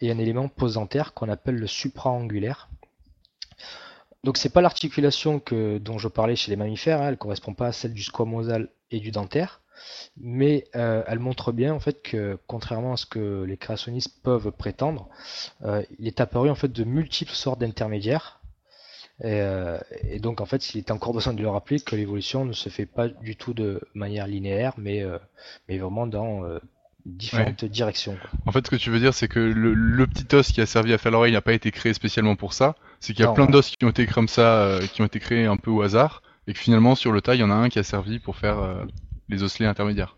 et 0.00 0.10
un 0.10 0.18
élément 0.18 0.48
postdentaire 0.48 1.14
qu'on 1.14 1.28
appelle 1.28 1.56
le 1.56 1.66
supraangulaire. 1.66 2.68
Donc, 4.24 4.36
c'est 4.36 4.50
pas 4.50 4.60
l'articulation 4.60 5.42
dont 5.50 5.98
je 5.98 6.08
parlais 6.08 6.36
chez 6.36 6.50
les 6.50 6.56
mammifères, 6.56 7.02
hein, 7.02 7.08
elle 7.08 7.18
correspond 7.18 7.54
pas 7.54 7.68
à 7.68 7.72
celle 7.72 7.92
du 7.92 8.02
squamosal 8.02 8.68
et 8.92 9.00
du 9.00 9.10
dentaire, 9.10 9.60
mais 10.16 10.64
euh, 10.76 11.02
elle 11.06 11.18
montre 11.18 11.50
bien 11.50 11.74
en 11.74 11.80
fait 11.80 12.02
que, 12.02 12.38
contrairement 12.46 12.92
à 12.92 12.96
ce 12.96 13.06
que 13.06 13.42
les 13.42 13.56
créationnistes 13.56 14.22
peuvent 14.22 14.52
prétendre, 14.52 15.08
euh, 15.64 15.82
il 15.98 16.06
est 16.06 16.20
apparu 16.20 16.50
en 16.50 16.54
fait 16.54 16.70
de 16.70 16.84
multiples 16.84 17.32
sortes 17.32 17.60
d'intermédiaires 17.60 18.41
euh, 19.24 19.78
et, 20.02 20.18
donc 20.18 20.40
en 20.40 20.46
fait, 20.46 20.74
il 20.74 20.78
est 20.78 20.90
encore 20.90 21.12
besoin 21.12 21.32
de 21.32 21.42
le 21.42 21.48
rappeler 21.48 21.80
que 21.80 21.94
l'évolution 21.94 22.44
ne 22.44 22.52
se 22.52 22.68
fait 22.68 22.86
pas 22.86 23.08
du 23.08 23.36
tout 23.36 23.54
de 23.54 23.80
manière 23.94 24.26
linéaire, 24.26 24.72
mais, 24.78 25.02
euh, 25.02 25.18
mais 25.68 25.78
vraiment 25.78 26.06
dans 26.06 26.44
euh, 26.44 26.58
différentes 27.06 27.64
directions. 27.64 28.16
En 28.46 28.52
fait, 28.52 28.66
ce 28.66 28.70
que 28.70 28.76
tu 28.76 28.90
veux 28.90 28.98
dire, 28.98 29.14
c'est 29.14 29.28
que 29.28 29.38
le, 29.38 30.06
petit 30.06 30.34
os 30.34 30.50
qui 30.50 30.60
a 30.60 30.66
servi 30.66 30.92
à 30.92 30.98
faire 30.98 31.12
l'oreille 31.12 31.32
n'a 31.32 31.40
pas 31.40 31.52
été 31.52 31.70
créé 31.70 31.94
spécialement 31.94 32.36
pour 32.36 32.52
ça. 32.52 32.74
C'est 33.00 33.12
qu'il 33.14 33.24
y 33.24 33.28
a 33.28 33.32
plein 33.32 33.46
d'os 33.46 33.70
qui 33.70 33.84
ont 33.84 33.90
été 33.90 34.06
comme 34.06 34.28
ça, 34.28 34.78
qui 34.92 35.02
ont 35.02 35.06
été 35.06 35.20
créés 35.20 35.46
un 35.46 35.56
peu 35.56 35.70
au 35.70 35.82
hasard, 35.82 36.22
et 36.46 36.52
que 36.52 36.58
finalement 36.58 36.94
sur 36.94 37.12
le 37.12 37.20
tas, 37.20 37.34
il 37.34 37.40
y 37.40 37.44
en 37.44 37.50
a 37.50 37.54
un 37.54 37.68
qui 37.68 37.78
a 37.78 37.82
servi 37.82 38.18
pour 38.18 38.36
faire 38.36 38.86
les 39.28 39.42
osselets 39.42 39.68
intermédiaires. 39.68 40.16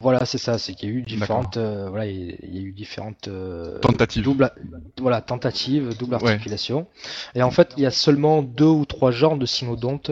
Voilà, 0.00 0.26
c'est 0.26 0.38
ça, 0.38 0.58
c'est 0.58 0.74
qu'il 0.74 0.90
y 0.90 0.92
a 0.92 0.94
eu 0.94 1.02
différentes, 1.02 1.56
euh, 1.56 1.88
voilà, 1.88 2.04
il 2.06 2.54
y 2.54 2.58
a 2.58 2.60
eu 2.60 2.72
différentes 2.72 3.28
euh, 3.28 3.78
tentatives, 3.78 4.22
double, 4.22 4.52
voilà, 4.98 5.22
tentatives, 5.22 5.96
double 5.96 6.16
articulation. 6.16 6.86
Et 7.34 7.42
en 7.42 7.50
fait, 7.50 7.72
il 7.78 7.82
y 7.82 7.86
a 7.86 7.90
seulement 7.90 8.42
deux 8.42 8.66
ou 8.66 8.84
trois 8.84 9.10
genres 9.10 9.38
de 9.38 9.46
cynodontes 9.46 10.10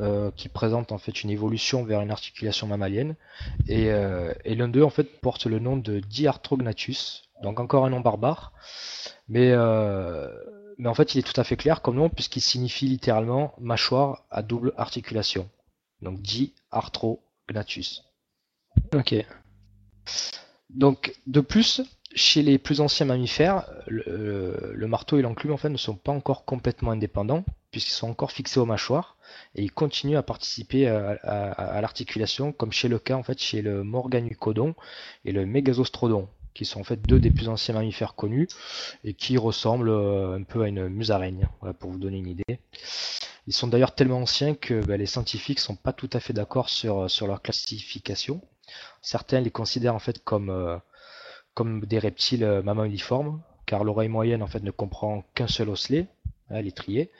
euh, 0.00 0.32
qui 0.34 0.48
présentent 0.48 0.90
en 0.90 0.98
fait 0.98 1.22
une 1.22 1.30
évolution 1.30 1.84
vers 1.84 2.00
une 2.00 2.10
articulation 2.10 2.66
mammalienne. 2.66 3.14
Et, 3.68 3.86
et 4.44 4.54
l'un 4.56 4.68
d'eux 4.68 4.82
en 4.82 4.90
fait 4.90 5.20
porte 5.20 5.46
le 5.46 5.60
nom 5.60 5.76
de 5.76 6.00
Diarthrognathus, 6.00 7.22
donc 7.40 7.60
encore 7.60 7.86
un 7.86 7.90
nom 7.90 8.00
barbare, 8.00 8.52
mais 9.28 9.54
mais 10.78 10.88
en 10.88 10.94
fait, 10.94 11.14
il 11.14 11.18
est 11.18 11.22
tout 11.22 11.38
à 11.38 11.44
fait 11.44 11.56
clair 11.56 11.82
comme 11.82 11.96
nom 11.96 12.08
puisqu'il 12.08 12.40
signifie 12.40 12.86
littéralement 12.86 13.54
mâchoire 13.60 14.24
à 14.30 14.42
double 14.42 14.72
articulation. 14.76 15.48
Donc 16.00 16.20
Diarthrognathus. 16.20 18.09
Ok. 18.94 19.14
Donc, 20.70 21.14
de 21.26 21.40
plus, 21.40 21.82
chez 22.14 22.42
les 22.42 22.58
plus 22.58 22.80
anciens 22.80 23.06
mammifères, 23.06 23.66
le, 23.86 24.86
marteau 24.86 25.18
et 25.18 25.22
l'enclume 25.22 25.52
en 25.52 25.56
fait 25.56 25.68
ne 25.68 25.76
sont 25.76 25.94
pas 25.94 26.12
encore 26.12 26.44
complètement 26.44 26.90
indépendants 26.90 27.44
puisqu'ils 27.70 27.92
sont 27.92 28.08
encore 28.08 28.32
fixés 28.32 28.58
aux 28.58 28.66
mâchoires 28.66 29.16
et 29.54 29.62
ils 29.62 29.70
continuent 29.70 30.16
à 30.16 30.24
participer 30.24 30.88
à, 30.88 31.80
l'articulation 31.80 32.52
comme 32.52 32.72
chez 32.72 32.88
le 32.88 32.98
cas 32.98 33.14
en 33.14 33.22
fait 33.22 33.40
chez 33.40 33.62
le 33.62 33.84
Morganucodon 33.84 34.74
et 35.24 35.30
le 35.30 35.46
Megasostrodon 35.46 36.28
qui 36.52 36.64
sont 36.64 36.80
en 36.80 36.84
fait 36.84 37.00
deux 37.00 37.20
des 37.20 37.30
plus 37.30 37.48
anciens 37.48 37.74
mammifères 37.74 38.16
connus 38.16 38.48
et 39.04 39.14
qui 39.14 39.38
ressemblent 39.38 39.88
euh, 39.88 40.36
un 40.36 40.42
peu 40.42 40.62
à 40.62 40.68
une 40.68 40.88
musaraigne 40.88 41.46
pour 41.78 41.92
vous 41.92 41.98
donner 41.98 42.18
une 42.18 42.26
idée. 42.26 42.58
Ils 43.46 43.52
sont 43.52 43.68
d'ailleurs 43.68 43.94
tellement 43.94 44.18
anciens 44.18 44.54
que 44.54 44.84
bah, 44.84 44.96
les 44.96 45.06
scientifiques 45.06 45.60
sont 45.60 45.76
pas 45.76 45.92
tout 45.92 46.10
à 46.12 46.18
fait 46.18 46.32
d'accord 46.32 46.68
sur 46.68 47.26
leur 47.26 47.40
classification 47.40 48.40
Certains 49.02 49.40
les 49.40 49.50
considèrent 49.50 49.94
en 49.94 50.00
fait 50.00 50.22
comme, 50.24 50.50
euh, 50.50 50.76
comme 51.54 51.80
des 51.86 51.98
reptiles 51.98 52.44
euh, 52.44 52.62
mammaliformes, 52.62 53.42
car 53.66 53.84
l'oreille 53.84 54.08
moyenne 54.08 54.42
en 54.42 54.46
fait 54.46 54.62
ne 54.62 54.70
comprend 54.70 55.24
qu'un 55.34 55.46
seul 55.46 55.68
osselet, 55.68 56.06
hein, 56.50 56.60
l'étrier, 56.60 57.10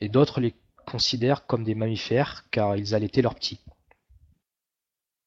et 0.00 0.08
d'autres 0.08 0.40
les 0.40 0.54
considèrent 0.86 1.46
comme 1.46 1.64
des 1.64 1.74
mammifères, 1.74 2.44
car 2.50 2.76
ils 2.76 2.94
allaitaient 2.94 3.22
leurs 3.22 3.34
petits. 3.34 3.60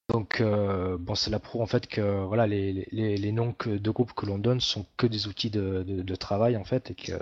Donc 0.09 0.41
euh, 0.41 0.97
cela 1.13 1.37
prouve 1.37 1.61
en 1.61 1.67
fait 1.67 1.85
que 1.85 2.23
voilà 2.25 2.47
les, 2.47 2.87
les, 2.91 3.31
noms 3.31 3.53
de 3.65 3.91
groupes 3.91 4.13
que 4.13 4.25
l'on 4.25 4.39
donne 4.39 4.59
sont 4.59 4.85
que 4.97 5.05
des 5.05 5.27
outils 5.27 5.51
de, 5.51 6.15
travail 6.15 6.57
en 6.57 6.63
fait 6.63 6.91
et 6.91 6.95
que 6.95 7.13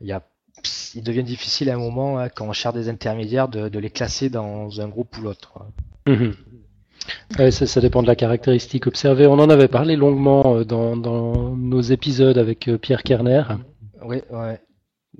il, 0.00 1.02
devient 1.02 1.24
difficile 1.24 1.70
à 1.70 1.74
un 1.74 1.78
moment 1.78 2.18
hein, 2.18 2.28
quand 2.28 2.46
on 2.46 2.52
cherche 2.52 2.74
des 2.74 2.88
intermédiaires 2.88 3.48
de, 3.48 3.78
les 3.78 3.90
classer 3.90 4.30
dans 4.30 4.80
un 4.80 4.88
groupe 4.88 5.16
ou 5.18 5.22
l'autre. 5.22 5.66
Ça, 7.50 7.80
dépend 7.80 8.02
de 8.02 8.06
la 8.06 8.16
caractéristique 8.16 8.86
observée. 8.86 9.26
On 9.26 9.34
en 9.34 9.50
avait 9.50 9.68
parlé 9.68 9.96
longuement 9.96 10.56
euh, 10.56 10.64
dans, 10.64 10.96
nos 11.56 11.80
épisodes 11.80 12.38
avec 12.38 12.68
euh, 12.68 12.78
Pierre 12.78 13.02
Kerner. 13.02 13.42
Oui, 14.04 14.22
ouais. 14.30 14.60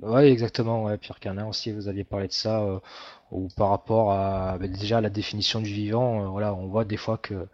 Ouais, 0.01 0.29
exactement. 0.29 0.83
Ouais. 0.83 0.97
Pierre 0.97 1.19
Kerner 1.19 1.43
aussi, 1.43 1.71
vous 1.71 1.87
aviez 1.87 2.03
parlé 2.03 2.27
de 2.27 2.33
ça. 2.33 2.61
Euh, 2.61 2.79
ou 3.31 3.47
par 3.55 3.69
rapport 3.69 4.11
à 4.11 4.57
ben, 4.59 4.71
déjà 4.71 5.01
la 5.01 5.09
définition 5.09 5.59
du 5.59 5.73
vivant, 5.73 6.23
euh, 6.23 6.27
voilà, 6.27 6.53
on 6.53 6.67
voit 6.67 6.85
des 6.85 6.95
fois 6.95 7.17
que 7.17 7.47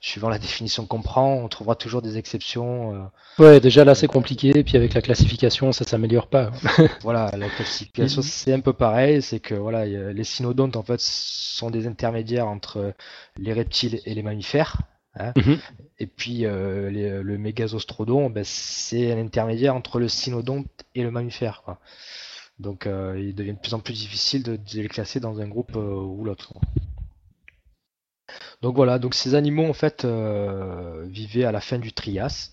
suivant 0.00 0.28
la 0.28 0.38
définition 0.38 0.86
qu'on 0.86 1.02
prend, 1.02 1.34
on 1.34 1.48
trouvera 1.48 1.74
toujours 1.74 2.00
des 2.00 2.16
exceptions. 2.16 2.94
Euh. 2.94 3.42
ouais, 3.42 3.60
déjà 3.60 3.84
là 3.84 3.94
c'est 3.96 4.06
compliqué, 4.06 4.62
puis 4.62 4.76
avec 4.76 4.94
la 4.94 5.02
classification 5.02 5.72
ça 5.72 5.84
s'améliore 5.84 6.28
pas. 6.28 6.52
voilà, 7.02 7.32
la 7.36 7.48
classification 7.48 8.22
c'est 8.22 8.52
un 8.52 8.60
peu 8.60 8.72
pareil, 8.72 9.20
c'est 9.20 9.40
que 9.40 9.54
voilà, 9.54 9.84
les 9.84 10.24
cynodontes 10.24 10.76
en 10.76 10.82
fait 10.82 11.00
sont 11.00 11.70
des 11.70 11.88
intermédiaires 11.88 12.46
entre 12.46 12.94
les 13.36 13.52
reptiles 13.52 14.00
et 14.06 14.14
les 14.14 14.22
mammifères. 14.22 14.78
Hein. 15.16 15.32
Mhm. 15.36 15.58
Et 15.98 16.06
puis 16.06 16.44
euh, 16.44 17.22
le 17.22 17.38
mégasostrodon, 17.38 18.30
ben, 18.30 18.44
c'est 18.44 19.12
un 19.12 19.18
intermédiaire 19.18 19.74
entre 19.74 19.98
le 19.98 20.08
cynodonte 20.08 20.66
et 20.94 21.02
le 21.02 21.10
mammifère. 21.10 21.62
Quoi. 21.64 21.78
Donc 22.58 22.86
il 22.86 23.34
devient 23.34 23.54
de 23.54 23.58
plus 23.58 23.74
en 23.74 23.80
plus 23.80 23.94
difficile 23.94 24.42
de, 24.42 24.58
les 24.74 24.88
classer 24.88 25.20
dans 25.20 25.40
un 25.40 25.48
groupe 25.48 25.76
ou 25.76 26.24
l'autre. 26.24 26.54
Donc 28.62 28.76
voilà, 28.76 28.98
donc 28.98 29.14
ces 29.14 29.34
animaux 29.34 29.68
en 29.68 29.74
fait 29.74 30.06
vivaient 31.04 31.44
à 31.44 31.52
la 31.52 31.60
fin 31.60 31.78
du 31.78 31.92
Trias. 31.92 32.52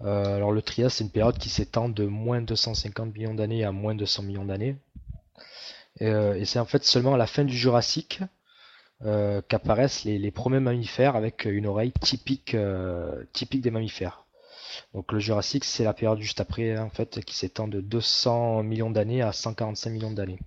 alors 0.00 0.50
le 0.50 0.62
Trias 0.62 0.88
c'est 0.90 1.04
une 1.04 1.10
période 1.10 1.36
qui 1.36 1.50
s'étend 1.50 1.90
de 1.90 2.04
moins 2.06 2.40
250 2.40 3.14
millions 3.14 3.34
d'années 3.34 3.64
à 3.64 3.72
moins 3.72 3.94
200 3.94 4.22
millions 4.22 4.46
d'années. 4.46 4.76
et 6.00 6.44
c'est 6.46 6.58
en 6.58 6.64
fait 6.64 6.84
seulement 6.84 7.14
à 7.14 7.18
la 7.18 7.26
fin 7.26 7.44
du 7.44 7.54
Jurassique 7.54 8.22
euh, 9.04 9.42
qu'apparaissent 9.48 10.04
les, 10.04 10.30
premiers 10.30 10.60
mammifères 10.60 11.16
avec 11.16 11.44
une 11.44 11.66
oreille 11.66 11.90
typique, 11.90 12.54
euh, 12.54 13.24
des 13.52 13.70
mammifères. 13.72 14.26
Donc 14.94 15.10
le 15.10 15.18
Jurassique, 15.18 15.64
c'est 15.64 15.82
la 15.82 15.92
période 15.92 16.20
juste 16.20 16.40
après, 16.40 16.76
hein, 16.76 16.84
en 16.84 16.90
fait, 16.90 17.24
qui 17.24 17.34
s'étend 17.34 17.66
de 17.66 17.80
200 17.80 18.62
millions 18.62 18.90
d'années 18.90 19.20
à 19.20 19.32
145 19.32 19.90
millions 19.90 20.12
d'années. 20.12 20.38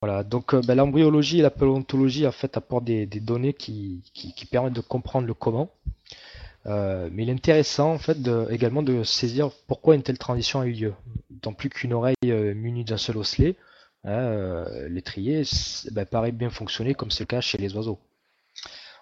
Voilà, 0.00 0.24
donc 0.24 0.54
euh, 0.54 0.62
ben, 0.66 0.74
l'embryologie 0.74 1.40
et 1.40 1.42
la 1.42 1.50
paléontologie 1.50 2.26
en 2.26 2.32
fait 2.32 2.56
apportent 2.56 2.84
des, 2.84 3.06
données 3.06 3.52
qui, 3.52 4.02
permettent 4.50 4.72
de 4.72 4.80
comprendre 4.80 5.26
le 5.26 5.34
comment. 5.34 5.70
mais 6.64 7.22
il 7.22 7.28
est 7.28 7.32
intéressant 7.32 7.92
en 7.92 7.98
fait 7.98 8.16
également 8.48 8.82
de 8.82 9.02
saisir 9.04 9.50
pourquoi 9.66 9.94
une 9.94 10.02
telle 10.02 10.18
transition 10.18 10.60
a 10.60 10.66
eu 10.66 10.72
lieu. 10.72 10.94
Tant 11.42 11.52
plus 11.52 11.68
qu'une 11.68 11.92
oreille 11.92 12.16
munie 12.22 12.84
d'un 12.84 12.96
seul 12.96 13.18
osselet, 13.18 13.56
euh, 14.04 14.88
l'étrier 14.88 15.44
bah, 15.92 16.04
paraît 16.06 16.32
bien 16.32 16.50
fonctionner 16.50 16.94
comme 16.94 17.10
c'est 17.10 17.24
le 17.24 17.26
cas 17.26 17.40
chez 17.40 17.58
les 17.58 17.74
oiseaux. 17.76 17.98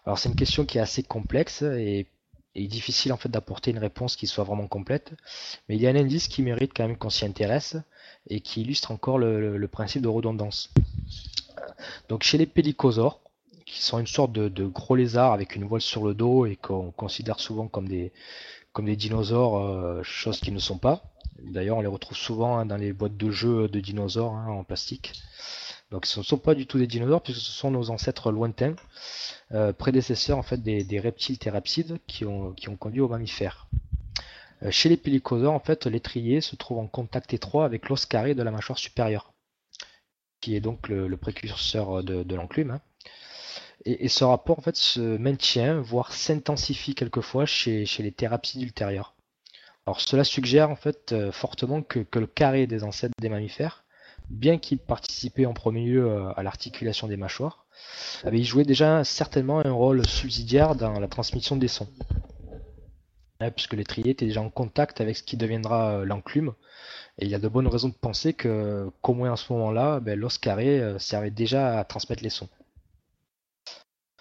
Alors 0.04 0.18
c'est 0.18 0.28
une 0.28 0.36
question 0.36 0.64
qui 0.64 0.78
est 0.78 0.80
assez 0.80 1.02
complexe 1.02 1.62
et, 1.62 2.06
difficile 2.54 3.12
en 3.12 3.16
fait 3.16 3.30
d'apporter 3.30 3.70
une 3.70 3.78
réponse 3.78 4.16
qui 4.16 4.26
soit 4.26 4.44
vraiment 4.44 4.66
complète, 4.66 5.14
mais 5.68 5.76
il 5.76 5.82
y 5.82 5.86
a 5.86 5.90
un 5.90 5.96
indice 5.96 6.28
qui 6.28 6.42
mérite 6.42 6.72
quand 6.74 6.86
même 6.86 6.98
qu'on 6.98 7.08
s'y 7.08 7.24
intéresse 7.24 7.76
et 8.28 8.40
qui 8.40 8.60
illustre 8.60 8.90
encore 8.90 9.18
le, 9.18 9.66
principe 9.68 10.02
de 10.02 10.08
redondance. 10.08 10.70
Donc 12.08 12.22
chez 12.22 12.36
les 12.36 12.46
pélicosaures, 12.46 13.20
qui 13.64 13.82
sont 13.82 13.98
une 13.98 14.06
sorte 14.06 14.32
de, 14.32 14.66
gros 14.66 14.96
lézards 14.96 15.32
avec 15.32 15.54
une 15.56 15.64
voile 15.64 15.80
sur 15.80 16.04
le 16.04 16.12
dos 16.12 16.44
et 16.44 16.56
qu'on 16.56 16.90
considère 16.90 17.40
souvent 17.40 17.68
comme 17.68 17.88
des, 17.88 18.12
comme 18.72 18.86
des 18.86 18.96
dinosaures, 18.96 19.58
euh, 19.58 20.02
chose 20.02 20.40
qu'ils 20.40 20.54
ne 20.54 20.58
sont 20.58 20.78
pas, 20.78 21.09
D'ailleurs, 21.44 21.78
on 21.78 21.80
les 21.80 21.86
retrouve 21.86 22.16
souvent 22.16 22.58
hein, 22.58 22.66
dans 22.66 22.76
les 22.76 22.92
boîtes 22.92 23.16
de 23.16 23.30
jeux 23.30 23.68
de 23.68 23.80
dinosaures 23.80 24.34
hein, 24.34 24.48
en 24.48 24.64
plastique. 24.64 25.12
Donc 25.90 26.06
ce 26.06 26.20
ne 26.20 26.24
sont 26.24 26.38
pas 26.38 26.54
du 26.54 26.66
tout 26.66 26.78
des 26.78 26.86
dinosaures 26.86 27.22
puisque 27.22 27.40
ce 27.40 27.50
sont 27.50 27.70
nos 27.70 27.90
ancêtres 27.90 28.30
lointains, 28.30 28.76
euh, 29.52 29.72
prédécesseurs 29.72 30.38
en 30.38 30.42
fait 30.42 30.62
des, 30.62 31.00
reptiles 31.00 31.38
thérapsides 31.38 31.98
qui 32.06 32.24
ont, 32.24 32.54
conduit 32.78 33.00
aux 33.00 33.08
mammifères. 33.08 33.68
Euh, 34.62 34.70
chez 34.70 34.88
les 34.88 34.96
pélicosaures, 34.96 35.52
en 35.52 35.60
fait, 35.60 35.86
l'étrier 35.86 36.40
se 36.40 36.54
trouve 36.54 36.78
en 36.78 36.86
contact 36.86 37.34
étroit 37.34 37.64
avec 37.64 37.88
l'os 37.88 38.06
carré 38.06 38.34
de 38.34 38.42
la 38.42 38.50
mâchoire 38.50 38.78
supérieure, 38.78 39.32
qui 40.40 40.54
est 40.54 40.60
donc 40.60 40.88
le, 40.88 41.16
précurseur 41.16 42.04
de, 42.04 42.34
l'enclume. 42.34 42.72
Hein. 42.72 42.80
Et, 43.84 44.08
ce 44.08 44.24
rapport 44.24 44.62
se 44.74 45.00
maintient, 45.00 45.80
voire 45.80 46.12
s'intensifie 46.12 46.94
quelquefois 46.94 47.46
chez, 47.46 47.86
chez 47.86 48.02
les 48.02 48.12
thérapsides 48.12 48.62
ultérieurs. 48.62 49.14
Alors 49.90 50.00
cela 50.00 50.22
suggère 50.22 50.70
en 50.70 50.76
fait 50.76 51.10
euh, 51.10 51.32
fortement 51.32 51.82
que, 51.82 52.06
le 52.14 52.26
carré 52.28 52.68
des 52.68 52.84
ancêtres 52.84 53.12
des 53.20 53.28
mammifères, 53.28 53.82
bien 54.28 54.56
qu'il 54.56 54.78
participait 54.78 55.46
en 55.46 55.52
premier 55.52 55.84
lieu 55.84 56.06
euh, 56.06 56.32
à 56.36 56.44
l'articulation 56.44 57.08
des 57.08 57.16
mâchoires, 57.16 57.64
avait 58.22 58.44
joué 58.44 58.62
déjà 58.62 59.02
certainement 59.02 59.58
un 59.58 59.72
rôle 59.72 60.06
subsidiaire 60.06 60.76
dans 60.76 61.00
la 61.00 61.08
transmission 61.08 61.56
des 61.56 61.66
sons. 61.66 61.88
puisque 63.56 63.72
l'étrier 63.72 64.10
était 64.12 64.26
déjà 64.26 64.42
en 64.42 64.48
contact 64.48 65.00
avec 65.00 65.16
ce 65.16 65.24
qui 65.24 65.36
deviendra 65.36 65.90
euh, 65.94 66.04
l'enclume, 66.04 66.54
et 67.18 67.24
il 67.24 67.30
y 67.32 67.34
a 67.34 67.40
de 67.40 67.48
bonnes 67.48 67.66
raisons 67.66 67.88
de 67.88 67.94
penser 67.94 68.32
que 68.32 68.88
qu'au 69.02 69.14
moins 69.14 69.32
à 69.32 69.36
ce 69.36 69.52
moment-là, 69.52 69.98
ben, 69.98 70.16
l'os 70.16 70.38
carré 70.38 70.80
servait 71.00 71.32
déjà 71.32 71.80
à 71.80 71.82
transmettre 71.82 72.22
les 72.22 72.30
sons. 72.30 72.48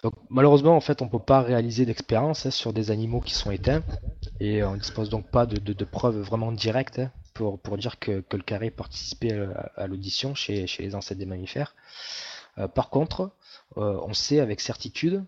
Donc, 0.02 0.14
malheureusement, 0.30 0.76
en 0.76 0.80
fait, 0.80 1.02
on 1.02 1.06
ne 1.06 1.10
peut 1.10 1.18
pas 1.18 1.42
réaliser 1.42 1.84
d'expérience 1.84 2.46
hein, 2.46 2.50
sur 2.50 2.72
des 2.72 2.90
animaux 2.90 3.20
qui 3.20 3.34
sont 3.34 3.50
éteints, 3.50 3.82
et 4.40 4.62
on 4.62 4.74
ne 4.74 4.78
dispose 4.78 5.10
donc 5.10 5.30
pas 5.30 5.46
de, 5.46 5.84
preuves 5.84 6.18
vraiment 6.20 6.52
directes 6.52 7.00
hein, 7.00 7.10
pour, 7.34 7.76
dire 7.76 7.98
que, 7.98 8.24
le 8.32 8.42
carré 8.42 8.70
participait 8.70 9.38
à, 9.76 9.86
l'audition 9.86 10.34
chez, 10.34 10.66
les 10.78 10.94
ancêtres 10.94 11.18
des 11.18 11.26
mammifères. 11.26 11.74
Euh, 12.58 12.66
par 12.66 12.88
contre, 12.90 13.32
euh, 13.76 14.00
on 14.02 14.14
sait 14.14 14.40
avec 14.40 14.60
certitude 14.60 15.24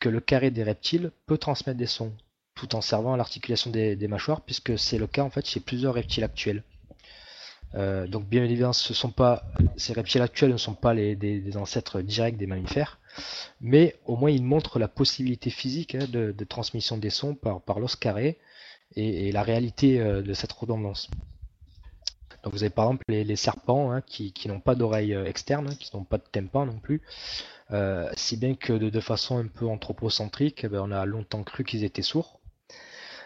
que 0.00 0.08
le 0.08 0.20
carré 0.20 0.50
des 0.50 0.62
reptiles 0.62 1.12
peut 1.26 1.38
transmettre 1.38 1.78
des 1.78 1.86
sons, 1.86 2.12
tout 2.54 2.74
en 2.74 2.80
servant 2.80 3.14
à 3.14 3.16
l'articulation 3.16 3.70
des, 3.70 4.08
mâchoires, 4.08 4.40
puisque 4.40 4.78
c'est 4.78 4.98
le 4.98 5.06
cas 5.06 5.22
en 5.22 5.30
fait 5.30 5.46
chez 5.46 5.60
plusieurs 5.60 5.94
reptiles 5.94 6.24
actuels. 6.24 6.64
Euh, 7.76 8.08
donc 8.08 8.26
bien 8.26 8.42
évidemment, 8.42 8.72
ces 8.72 9.92
reptiles 9.92 10.22
actuels 10.22 10.50
ne 10.50 10.56
sont 10.56 10.74
pas 10.74 10.94
les, 10.94 11.14
des 11.14 11.56
ancêtres 11.56 12.00
directs 12.00 12.36
des 12.36 12.46
mammifères, 12.46 12.99
mais 13.60 13.96
au 14.06 14.16
moins 14.16 14.30
il 14.30 14.42
montre 14.42 14.78
la 14.78 14.88
possibilité 14.88 15.50
physique 15.50 15.94
hein, 15.94 16.06
de, 16.08 16.44
transmission 16.44 16.96
des 16.96 17.10
sons 17.10 17.34
par, 17.34 17.80
l'os 17.80 17.96
carré 17.96 18.38
et, 18.96 19.32
la 19.32 19.42
réalité 19.42 20.00
euh, 20.00 20.22
de 20.22 20.34
cette 20.34 20.52
redondance. 20.52 21.10
Donc 22.42 22.54
vous 22.54 22.62
avez 22.62 22.70
par 22.70 22.86
exemple 22.86 23.04
les, 23.08 23.36
serpents 23.36 23.92
hein, 23.92 24.00
qui, 24.00 24.32
n'ont 24.46 24.60
pas 24.60 24.74
d'oreille 24.74 25.14
euh, 25.14 25.26
externe, 25.26 25.68
hein, 25.68 25.74
qui 25.78 25.94
n'ont 25.94 26.04
pas 26.04 26.18
de 26.18 26.24
tympan 26.30 26.66
non 26.66 26.78
plus, 26.78 27.02
euh, 27.70 28.10
si 28.14 28.36
bien 28.36 28.54
que 28.54 28.72
de, 28.72 29.00
façon 29.00 29.38
un 29.38 29.46
peu 29.46 29.66
anthropocentrique, 29.66 30.64
eh 30.64 30.68
ben, 30.68 30.80
on 30.82 30.90
a 30.90 31.04
longtemps 31.04 31.42
cru 31.42 31.64
qu'ils 31.64 31.84
étaient 31.84 32.02
sourds. 32.02 32.40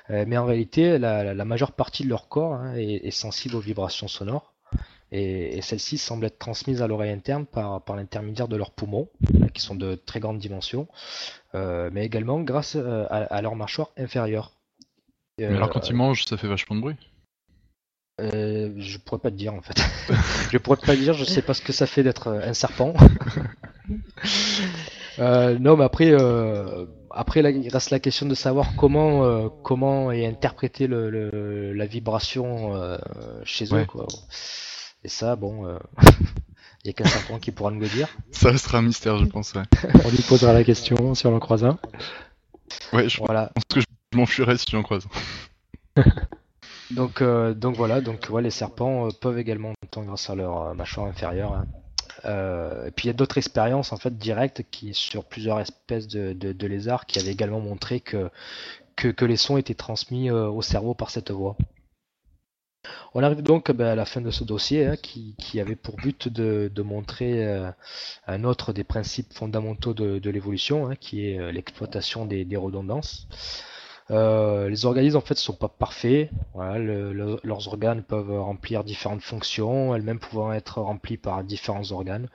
mais 0.08 0.36
en 0.36 0.44
réalité, 0.44 0.98
la, 0.98 1.44
majeure 1.44 1.72
partie 1.72 2.04
de 2.04 2.08
leur 2.08 2.28
corps 2.28 2.66
est, 2.76 3.10
sensible 3.10 3.56
aux 3.56 3.60
vibrations 3.60 4.08
sonores 4.08 4.53
et, 5.12 5.62
celles-ci 5.62 5.98
semblent 5.98 6.26
être 6.26 6.38
transmises 6.38 6.82
à 6.82 6.86
l'oreille 6.86 7.12
interne 7.12 7.46
par, 7.46 7.82
l'intermédiaire 7.96 8.48
de 8.48 8.56
leurs 8.56 8.72
poumons, 8.72 9.08
qui 9.52 9.62
sont 9.62 9.74
de 9.74 9.94
très 9.94 10.20
grandes 10.20 10.38
dimensions, 10.38 10.88
euh, 11.54 11.90
mais 11.92 12.04
également 12.04 12.40
grâce 12.40 12.76
euh, 12.76 13.06
à, 13.10 13.40
leur 13.42 13.54
mâchoire 13.54 13.90
inférieure. 13.96 14.52
mais 15.38 15.46
alors 15.46 15.70
quand 15.70 15.88
ils 15.88 15.94
mangent, 15.94 16.24
ça 16.24 16.36
fait 16.36 16.48
vachement 16.48 16.76
de 16.76 16.80
bruit 16.80 16.96
euh, 18.20 18.72
je 18.76 18.98
pourrais 18.98 19.18
pas 19.18 19.32
te 19.32 19.34
dire 19.34 19.54
en 19.54 19.60
fait. 19.60 19.74
je 20.52 20.58
pourrais 20.58 20.76
pas 20.76 20.94
te 20.94 21.00
dire, 21.00 21.14
je 21.14 21.24
sais 21.24 21.42
pas 21.42 21.52
ce 21.52 21.60
que 21.60 21.72
ça 21.72 21.86
fait 21.86 22.04
d'être 22.04 22.28
un 22.28 22.54
serpent. 22.54 22.94
non, 25.18 25.76
mais 25.76 25.82
après, 25.82 26.14
après 27.10 27.40
il 27.40 27.68
reste 27.70 27.90
la 27.90 27.98
question 27.98 28.26
de 28.26 28.36
savoir 28.36 28.76
comment, 28.76 29.48
comment 29.64 30.12
est 30.12 30.26
interprétée 30.26 30.86
la 30.86 31.86
vibration 31.86 32.96
chez 33.42 33.74
eux. 33.74 33.84
Quoi. 33.84 34.06
Et 35.04 35.08
ça, 35.08 35.36
bon, 35.36 35.66
euh, 35.66 35.78
il 36.82 36.86
n'y 36.86 36.90
a 36.90 36.92
qu'un 36.94 37.04
serpent 37.04 37.38
qui 37.38 37.52
pourra 37.52 37.70
nous 37.70 37.80
le 37.80 37.88
dire. 37.88 38.08
Ça 38.30 38.50
restera 38.50 38.78
un 38.78 38.82
mystère, 38.82 39.18
je 39.18 39.26
pense, 39.26 39.52
on 39.54 40.10
lui 40.10 40.22
posera 40.22 40.54
la 40.54 40.64
question 40.64 41.14
si 41.14 41.26
on 41.26 41.36
en 41.36 41.40
croise 41.40 41.64
un. 41.64 41.78
Ouais, 42.92 43.08
je 43.08 43.18
pense 43.18 43.48
que 43.68 43.80
je 43.80 43.86
m'enfuirai 44.16 44.56
si 44.56 44.66
j'en 44.70 44.82
croise. 44.82 45.06
donc, 46.90 47.20
euh, 47.20 47.52
donc 47.52 47.76
voilà, 47.76 48.00
donc 48.00 48.28
ouais, 48.30 48.40
les 48.40 48.50
serpents 48.50 49.06
euh, 49.06 49.10
peuvent 49.20 49.38
également 49.38 49.74
entendre 49.84 50.06
grâce 50.06 50.30
à 50.30 50.34
leur 50.34 50.74
mâchoire 50.74 51.06
inférieure. 51.06 51.52
Hein. 51.52 51.66
et 52.86 52.90
puis 52.90 53.04
il 53.04 53.08
y 53.08 53.10
a 53.10 53.14
d'autres 53.14 53.36
expériences 53.36 53.92
en 53.92 53.98
fait 53.98 54.16
directes 54.16 54.62
qui 54.70 54.94
sur 54.94 55.24
plusieurs 55.24 55.60
espèces 55.60 56.08
de, 56.08 56.66
lézards 56.66 57.04
qui 57.04 57.18
avaient 57.18 57.32
également 57.32 57.60
montré 57.60 58.00
que, 58.00 58.30
que 58.96 59.24
les 59.26 59.36
sons 59.36 59.58
étaient 59.58 59.74
transmis 59.74 60.30
au 60.30 60.62
cerveau 60.62 60.94
par 60.94 61.10
cette 61.10 61.30
voie. 61.30 61.56
On 63.14 63.22
arrive 63.22 63.42
donc 63.42 63.70
ben, 63.70 63.86
à 63.86 63.94
la 63.94 64.04
fin 64.04 64.20
de 64.20 64.30
ce 64.30 64.44
dossier 64.44 64.86
hein, 64.86 64.96
qui, 64.96 65.60
avait 65.60 65.76
pour 65.76 65.96
but 65.96 66.28
de, 66.28 66.82
montrer 66.82 67.46
euh, 67.46 67.70
un 68.26 68.44
autre 68.44 68.72
des 68.72 68.84
principes 68.84 69.32
fondamentaux 69.32 69.94
de, 69.94 70.30
l'évolution, 70.30 70.88
hein, 70.88 70.96
qui 70.96 71.28
est 71.28 71.38
euh, 71.38 71.52
l'exploitation 71.52 72.26
des, 72.26 72.56
redondances. 72.56 73.28
Euh, 74.10 74.68
les 74.68 74.84
organismes 74.84 75.16
en 75.16 75.20
fait 75.20 75.38
sont 75.38 75.54
pas 75.54 75.68
parfaits. 75.68 76.30
leurs 76.56 77.68
organes 77.68 78.02
peuvent 78.02 78.38
remplir 78.40 78.84
différentes 78.84 79.22
fonctions, 79.22 79.94
elles-mêmes 79.94 80.18
pouvant 80.18 80.52
être 80.52 80.80
remplies 80.80 81.16
par 81.16 81.42
différents 81.44 81.92
organes. 81.92 82.28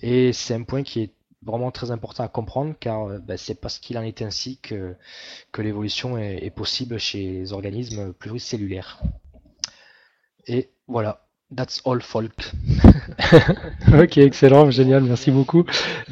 Et 0.00 0.32
c'est 0.32 0.54
un 0.54 0.62
point 0.62 0.82
qui 0.82 1.00
est 1.02 1.12
vraiment 1.44 1.72
très 1.72 1.90
important 1.90 2.22
à 2.22 2.28
comprendre 2.28 2.74
car 2.78 3.08
ben, 3.20 3.36
c'est 3.36 3.60
parce 3.60 3.78
qu'il 3.78 3.98
en 3.98 4.02
est 4.02 4.22
ainsi 4.22 4.58
que, 4.58 4.94
l'évolution 5.58 6.16
est 6.16 6.54
possible 6.54 6.98
chez 6.98 7.32
les 7.32 7.52
organismes 7.52 8.12
pluricellulaires. 8.12 9.02
Et 10.46 10.70
voilà, 10.88 11.22
that's 11.54 11.80
all 11.84 12.00
folk. 12.00 12.32
ok, 13.92 14.18
excellent, 14.18 14.70
génial, 14.70 15.02
merci 15.02 15.30
beaucoup. 15.30 15.64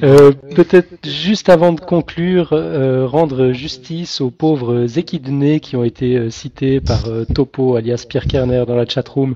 Euh, 0.03 0.33
peut-être 0.55 1.07
juste 1.07 1.49
avant 1.49 1.73
de 1.73 1.81
conclure, 1.81 2.51
euh, 2.53 3.07
rendre 3.07 3.53
justice 3.53 4.21
aux 4.21 4.31
pauvres 4.31 4.99
équidnés 4.99 5.61
qui 5.61 5.77
ont 5.77 5.85
été 5.85 6.17
euh, 6.17 6.31
cités 6.31 6.81
par 6.81 7.05
Topo, 7.35 7.77
alias 7.77 8.05
Pierre 8.09 8.27
Kerner, 8.27 8.65
dans 8.67 8.77
la 8.77 8.87
chatroom 8.87 9.35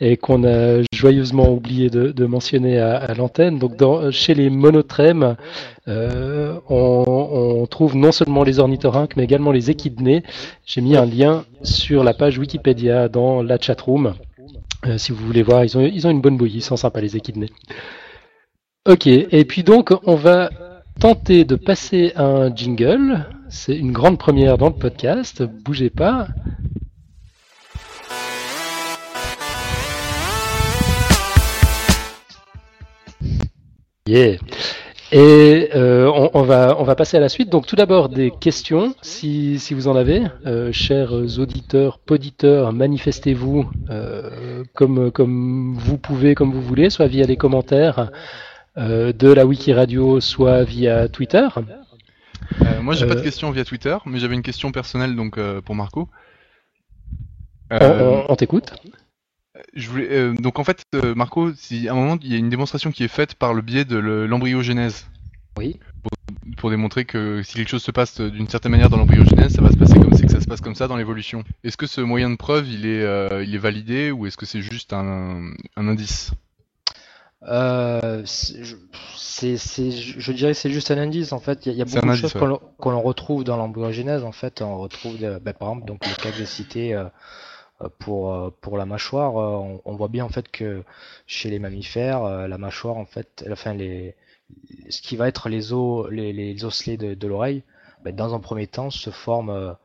et 0.00 0.16
qu'on 0.16 0.44
a 0.44 0.82
joyeusement 0.92 1.50
oublié 1.50 1.90
de, 1.90 2.26
mentionner 2.26 2.78
à, 2.78 3.12
l'antenne. 3.14 3.58
Donc, 3.58 3.76
dans, 3.76 4.10
chez 4.10 4.34
les 4.34 4.50
monotrèmes, 4.50 5.36
on, 5.86 7.66
trouve 7.70 7.96
non 7.96 8.12
seulement 8.12 8.44
les 8.44 8.58
ornithorynques, 8.58 9.16
mais 9.16 9.24
également 9.24 9.52
les 9.52 9.70
équidnés. 9.70 10.22
J'ai 10.66 10.80
mis 10.80 10.96
un 10.96 11.06
lien 11.06 11.44
sur 11.62 12.04
la 12.04 12.14
page 12.14 12.38
Wikipédia 12.38 13.08
dans 13.08 13.42
la 13.42 13.58
chatroom. 13.58 14.14
Euh, 14.86 14.98
si 14.98 15.12
vous 15.12 15.24
voulez 15.24 15.42
voir, 15.42 15.64
ils 15.64 15.78
ont, 15.78 15.80
ils 15.80 16.06
ont 16.06 16.10
une 16.10 16.20
bonne 16.20 16.36
bouillie, 16.36 16.58
ils 16.58 16.62
sont 16.62 16.76
sympas 16.76 17.00
les 17.00 17.16
équidnés. 17.16 17.50
Ok, 18.86 19.06
et 19.06 19.44
puis 19.46 19.62
donc 19.62 19.92
on 20.04 20.14
va 20.14 20.50
tenter 21.00 21.44
de 21.44 21.56
passer 21.56 22.12
un 22.16 22.54
jingle. 22.54 23.26
C'est 23.48 23.76
une 23.76 23.92
grande 23.92 24.18
première 24.18 24.58
dans 24.58 24.68
le 24.68 24.74
podcast. 24.74 25.42
Bougez 25.42 25.90
pas. 25.90 26.28
Yeah. 34.06 34.36
Et 35.16 35.70
euh, 35.76 36.10
on, 36.12 36.28
on, 36.34 36.42
va, 36.42 36.74
on 36.80 36.82
va 36.82 36.96
passer 36.96 37.16
à 37.16 37.20
la 37.20 37.28
suite. 37.28 37.48
Donc 37.48 37.68
tout 37.68 37.76
d'abord 37.76 38.08
des 38.08 38.32
questions, 38.32 38.96
si, 39.00 39.60
si 39.60 39.72
vous 39.72 39.86
en 39.86 39.94
avez. 39.94 40.24
Euh, 40.44 40.72
chers 40.72 41.12
auditeurs, 41.12 42.00
poditeurs, 42.00 42.72
manifestez-vous 42.72 43.70
euh, 43.90 44.64
comme, 44.74 45.12
comme 45.12 45.76
vous 45.78 45.98
pouvez, 45.98 46.34
comme 46.34 46.50
vous 46.50 46.60
voulez, 46.60 46.90
soit 46.90 47.06
via 47.06 47.26
les 47.26 47.36
commentaires 47.36 48.10
de 48.76 49.32
la 49.32 49.46
Wiki 49.46 49.72
Radio, 49.72 50.18
soit 50.18 50.64
via 50.64 51.06
Twitter. 51.06 51.46
Moi, 52.82 52.94
j'ai 52.94 53.06
pas 53.06 53.14
de 53.14 53.20
questions 53.20 53.52
via 53.52 53.64
Twitter, 53.64 53.96
mais 54.06 54.18
j'avais 54.18 54.34
une 54.34 54.42
question 54.42 54.72
personnelle 54.72 55.14
donc 55.14 55.38
pour 55.60 55.76
Marco. 55.76 56.08
on, 57.70 57.78
on, 57.80 58.24
on 58.30 58.34
t'écoute. 58.34 58.72
Je 59.74 59.88
voulais, 59.88 60.08
euh, 60.10 60.34
donc 60.34 60.58
en 60.58 60.64
fait, 60.64 60.84
euh, 60.94 61.14
Marco, 61.14 61.52
si 61.54 61.88
à 61.88 61.92
un 61.92 61.96
moment 61.96 62.16
il 62.22 62.32
y 62.32 62.34
a 62.36 62.38
une 62.38 62.48
démonstration 62.48 62.92
qui 62.92 63.02
est 63.02 63.08
faite 63.08 63.34
par 63.34 63.54
le 63.54 63.62
biais 63.62 63.84
de 63.84 63.96
l'embryogenèse. 63.96 65.06
Oui. 65.58 65.78
Pour, 66.02 66.10
pour, 66.56 66.70
démontrer 66.70 67.04
que 67.04 67.42
si 67.42 67.54
quelque 67.54 67.68
chose 67.68 67.82
se 67.82 67.90
passe 67.90 68.20
d'une 68.20 68.48
certaine 68.48 68.72
manière 68.72 68.90
dans 68.90 68.96
l'embryogenèse, 68.96 69.54
ça 69.54 69.62
va 69.62 69.70
se 69.70 69.76
passer 69.76 69.94
comme 69.94 70.12
c'est 70.14 70.26
que 70.26 70.32
ça 70.32 70.40
se 70.40 70.46
passe 70.46 70.60
comme 70.60 70.74
ça 70.74 70.88
dans 70.88 70.96
l'évolution. 70.96 71.44
Est-ce 71.62 71.76
que 71.76 71.86
ce 71.86 72.00
moyen 72.00 72.30
de 72.30 72.36
preuve, 72.36 72.68
il 72.68 72.86
est, 72.86 73.02
euh, 73.02 73.44
il 73.44 73.54
est 73.54 73.58
validé 73.58 74.10
ou 74.10 74.26
est-ce 74.26 74.36
que 74.36 74.46
c'est 74.46 74.62
juste 74.62 74.92
un, 74.92 75.50
un 75.76 75.88
indice? 75.88 76.32
Euh, 77.46 78.24
je, 78.24 78.76
je 80.18 80.32
dirais 80.32 80.54
c'est 80.54 80.70
juste 80.70 80.90
un 80.90 80.98
indice 80.98 81.32
en 81.32 81.40
fait. 81.40 81.66
Il 81.66 81.72
y 81.72 81.74
a, 81.74 81.78
y 81.78 81.82
a 81.82 81.84
beaucoup 81.84 82.06
de 82.06 82.14
choses 82.14 82.34
ouais. 82.34 82.58
qu'on 82.78 82.90
qu 82.90 83.04
retrouve 83.04 83.44
dans 83.44 83.56
l'embryogenèse 83.56 84.24
en 84.24 84.32
fait. 84.32 84.62
On 84.62 84.78
retrouve 84.78 85.18
de, 85.18 85.38
ben, 85.38 85.52
par 85.52 85.68
exemple 85.68 85.86
donc 85.86 86.06
le 86.06 86.14
cas 86.14 86.30
que 86.30 86.36
j'ai 86.36 86.46
cité 86.46 86.94
euh, 86.94 87.04
pour, 87.98 88.52
pour 88.60 88.76
la 88.78 88.86
mâchoire, 88.86 89.34
on, 89.34 89.80
on, 89.84 89.96
voit 89.96 90.08
bien 90.08 90.24
en 90.24 90.28
fait 90.28 90.50
que 90.50 90.82
chez 91.26 91.50
les 91.50 91.58
mammifères, 91.58 92.48
la 92.48 92.58
mâchoire 92.58 92.96
en 92.96 93.06
fait, 93.06 93.44
enfin 93.50 93.74
les, 93.74 94.14
ce 94.90 95.00
qui 95.02 95.16
va 95.16 95.28
être 95.28 95.48
les 95.48 95.72
os, 95.72 96.08
les, 96.10 96.32
les 96.32 96.64
osselets 96.64 96.96
de, 96.96 97.14
de 97.14 97.26
l'oreille, 97.26 97.62
ben, 98.04 98.14
dans 98.14 98.34
un 98.34 98.40
premier 98.40 98.66
temps 98.66 98.90
se 98.90 99.10
forment 99.10 99.76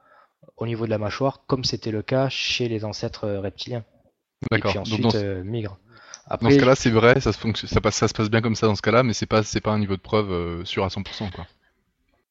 au 0.59 0.67
niveau 0.67 0.85
de 0.85 0.89
la 0.89 0.97
mâchoire, 0.97 1.41
comme 1.47 1.63
c'était 1.63 1.91
le 1.91 2.01
cas 2.01 2.29
chez 2.29 2.67
les 2.67 2.85
ancêtres 2.85 3.27
reptiliens. 3.27 3.83
Et 4.51 4.59
puis 4.59 4.77
ensuite 4.77 5.01
Donc, 5.01 5.13
dans... 5.13 5.19
euh, 5.19 5.43
migrent. 5.43 5.77
Après, 6.27 6.49
dans 6.49 6.55
ce 6.55 6.59
cas-là, 6.59 6.75
c'est 6.75 6.91
vrai, 6.91 7.19
ça 7.19 7.31
se, 7.33 7.67
ça, 7.67 7.81
passe, 7.81 7.95
ça 7.95 8.07
se 8.07 8.13
passe 8.13 8.29
bien 8.29 8.41
comme 8.41 8.55
ça 8.55 8.67
dans 8.67 8.75
ce 8.75 8.81
cas-là, 8.81 9.03
mais 9.03 9.13
c'est 9.13 9.25
pas, 9.25 9.43
c'est 9.43 9.61
pas 9.61 9.71
un 9.71 9.79
niveau 9.79 9.95
de 9.95 10.01
preuve 10.01 10.31
euh, 10.31 10.65
sûr 10.65 10.83
à 10.83 10.89
100%. 10.89 11.31
Quoi. 11.31 11.47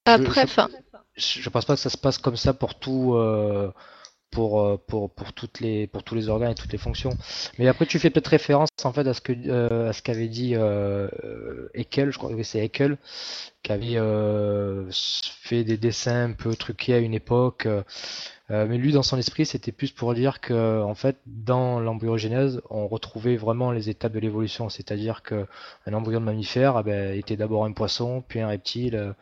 Après. 0.05 0.47
Je, 1.17 1.41
je, 1.41 1.51
pense 1.51 1.65
pas 1.65 1.75
que 1.75 1.81
ça 1.81 1.91
se 1.91 1.97
passe 1.97 2.19
comme 2.19 2.37
ça 2.37 2.55
pour 2.55 2.79
tout, 2.79 3.15
euh, 3.15 3.73
pour, 4.31 4.81
pour, 4.87 5.11
pour, 5.11 5.33
toutes 5.33 5.61
les, 5.61 5.87
pour 5.87 6.03
tous 6.03 6.15
les 6.15 6.29
organes 6.29 6.53
et 6.53 6.55
toutes 6.55 6.73
les 6.73 6.79
fonctions. 6.79 7.11
Mais 7.59 7.69
après, 7.69 7.87
tu 7.87 7.99
fais 7.99 8.11
peut-être 8.11 8.29
référence 8.29 8.69
en 8.85 8.93
fait 8.93 9.07
à 9.07 9.15
ce 9.15 9.21
que 9.21 9.33
euh, 9.49 9.91
à 9.91 9.93
ce 9.93 10.03
qu'avait 10.03 10.29
dit 10.29 10.55
euh, 10.55 11.09
Haeckel, 11.75 12.11
je 12.11 12.19
crois 12.19 12.35
que 12.35 12.43
c'est 12.43 12.61
Haeckel, 12.61 12.99
qui 13.63 13.73
avait 13.73 13.97
euh, 13.97 14.89
fait 14.91 15.65
des 15.65 15.77
dessins 15.77 16.31
un 16.31 16.33
peu 16.33 16.55
truqués 16.55 16.95
à 16.95 16.99
une 16.99 17.15
époque. 17.15 17.67
Euh, 18.51 18.67
mais 18.67 18.79
lui, 18.79 18.93
dans 18.93 19.03
son 19.03 19.19
esprit, 19.19 19.45
c'était 19.45 19.73
plus 19.73 19.91
pour 19.91 20.15
dire 20.15 20.41
que, 20.41 20.83
en 20.83 20.95
fait, 20.95 21.19
dans 21.27 21.81
l'embryogenèse, 21.81 22.63
on 22.71 22.89
retrouvait 22.89 23.37
vraiment 23.37 23.73
les 23.73 23.91
étapes 23.91 24.13
de 24.13 24.21
l'évolution. 24.21 24.71
C'est-à-dire 24.71 25.23
que 25.23 25.47
un 25.87 25.93
embryon 25.93 26.21
de 26.21 26.25
mammifère 26.25 26.77
ah 26.77 26.83
ben, 26.83 27.15
était 27.15 27.37
d'abord 27.37 27.67
un 27.67 27.73
poisson, 27.73 28.25
puis 28.27 28.41
un 28.41 28.49
reptile, 28.49 28.97
euh, 28.97 29.13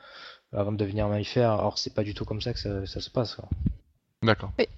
avant 0.52 0.70
de 0.70 0.76
devenir 0.76 1.07
un 1.07 1.09
mammifère. 1.09 1.52
Alors, 1.52 1.78
c'est 1.78 1.94
pas 1.94 2.04
du 2.04 2.14
tout 2.14 2.24
comme 2.24 2.40
ça 2.40 2.52
que 2.52 2.59
ça, 2.61 2.86
ça 2.86 3.00
se 3.00 3.11
passe. 3.11 3.36
D'accord. 4.22 4.52
Oui. 4.59 4.68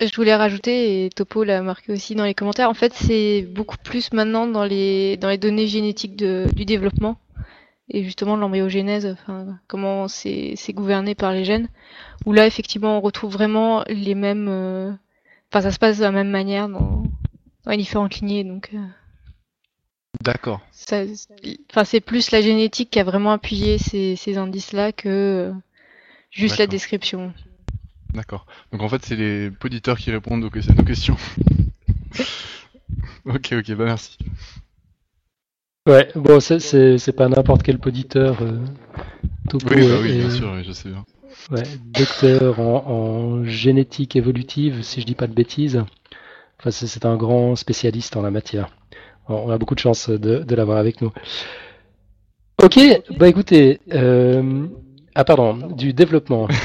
Je 0.00 0.16
voulais 0.16 0.34
rajouter, 0.34 1.04
et 1.04 1.10
Topo 1.10 1.44
l'a 1.44 1.62
marqué 1.62 1.92
aussi 1.92 2.14
dans 2.14 2.24
les 2.24 2.34
commentaires, 2.34 2.70
en 2.70 2.74
fait, 2.74 2.94
c'est 2.94 3.42
beaucoup 3.42 3.76
plus 3.76 4.12
maintenant 4.12 4.46
dans 4.46 4.64
les, 4.64 5.18
dans 5.18 5.28
les 5.28 5.36
données 5.38 5.66
génétiques 5.66 6.16
de, 6.16 6.46
du 6.54 6.64
développement 6.64 7.18
et 7.90 8.04
justement 8.04 8.36
l'embryogenèse, 8.36 9.06
enfin, 9.06 9.58
comment 9.66 10.06
c'est 10.08 10.56
gouverné 10.70 11.14
par 11.14 11.32
les 11.32 11.44
gènes, 11.44 11.68
où 12.24 12.32
là 12.32 12.46
effectivement 12.46 12.96
on 12.96 13.00
retrouve 13.00 13.32
vraiment 13.32 13.82
les 13.88 14.14
mêmes, 14.14 14.46
euh... 14.48 14.92
enfin 15.50 15.60
ça 15.60 15.72
se 15.72 15.78
passe 15.78 15.98
de 15.98 16.04
la 16.04 16.12
même 16.12 16.30
manière 16.30 16.68
dans, 16.68 17.02
dans 17.64 17.70
les 17.70 17.76
différentes 17.76 18.16
lignées, 18.16 18.44
donc. 18.44 18.70
Euh... 18.74 18.78
D'accord. 20.20 20.60
Enfin 20.72 21.84
c'est 21.84 22.00
plus 22.00 22.30
la 22.30 22.40
génétique 22.40 22.90
qui 22.90 23.00
a 23.00 23.04
vraiment 23.04 23.32
appuyé 23.32 23.78
ces, 23.78 24.16
ces 24.16 24.38
indices-là 24.38 24.92
que 24.92 25.08
euh, 25.08 25.52
juste 26.30 26.58
la 26.58 26.66
description. 26.66 27.32
D'accord. 28.14 28.46
Donc 28.72 28.82
en 28.82 28.88
fait 28.88 29.04
c'est 29.04 29.16
les 29.16 29.50
auditeurs 29.64 29.98
qui 29.98 30.10
répondent 30.10 30.44
aux, 30.44 30.50
nos 30.50 30.84
questions. 30.84 31.16
ok 33.24 33.52
ok 33.52 33.72
bah 33.74 33.84
merci. 33.84 34.18
Ouais, 35.86 36.08
bon, 36.14 36.40
c'est 36.40 37.16
pas 37.16 37.28
n'importe 37.28 37.62
quel 37.62 37.78
poditeur. 37.78 38.42
Euh, 38.42 38.58
topo, 39.48 39.74
oui, 39.74 39.88
bah 39.88 39.96
oui, 40.02 40.10
et, 40.10 40.18
bien 40.18 40.30
sûr, 40.30 40.52
oui, 40.54 40.62
je 40.62 40.72
sais 40.72 40.90
bien. 40.90 41.04
Ouais, 41.50 41.62
docteur 41.86 42.60
en, 42.60 42.86
en, 42.86 43.44
génétique 43.44 44.14
évolutive, 44.14 44.82
si 44.82 45.00
je 45.00 45.06
dis 45.06 45.14
pas 45.14 45.26
de 45.26 45.32
bêtises. 45.32 45.82
Enfin, 46.58 46.70
c'est 46.70 47.06
un 47.06 47.16
grand 47.16 47.56
spécialiste 47.56 48.16
en 48.16 48.22
la 48.22 48.30
matière. 48.30 48.68
On 49.28 49.50
a 49.50 49.56
beaucoup 49.56 49.74
de 49.74 49.80
chance 49.80 50.10
de, 50.10 50.40
de 50.40 50.54
l'avoir 50.54 50.76
avec 50.76 51.00
nous. 51.00 51.12
Ok, 52.62 52.78
bah 53.18 53.28
écoutez, 53.28 53.80
euh... 53.92 54.66
ah 55.14 55.24
pardon, 55.24 55.54
du 55.54 55.92
développement. 55.92 56.48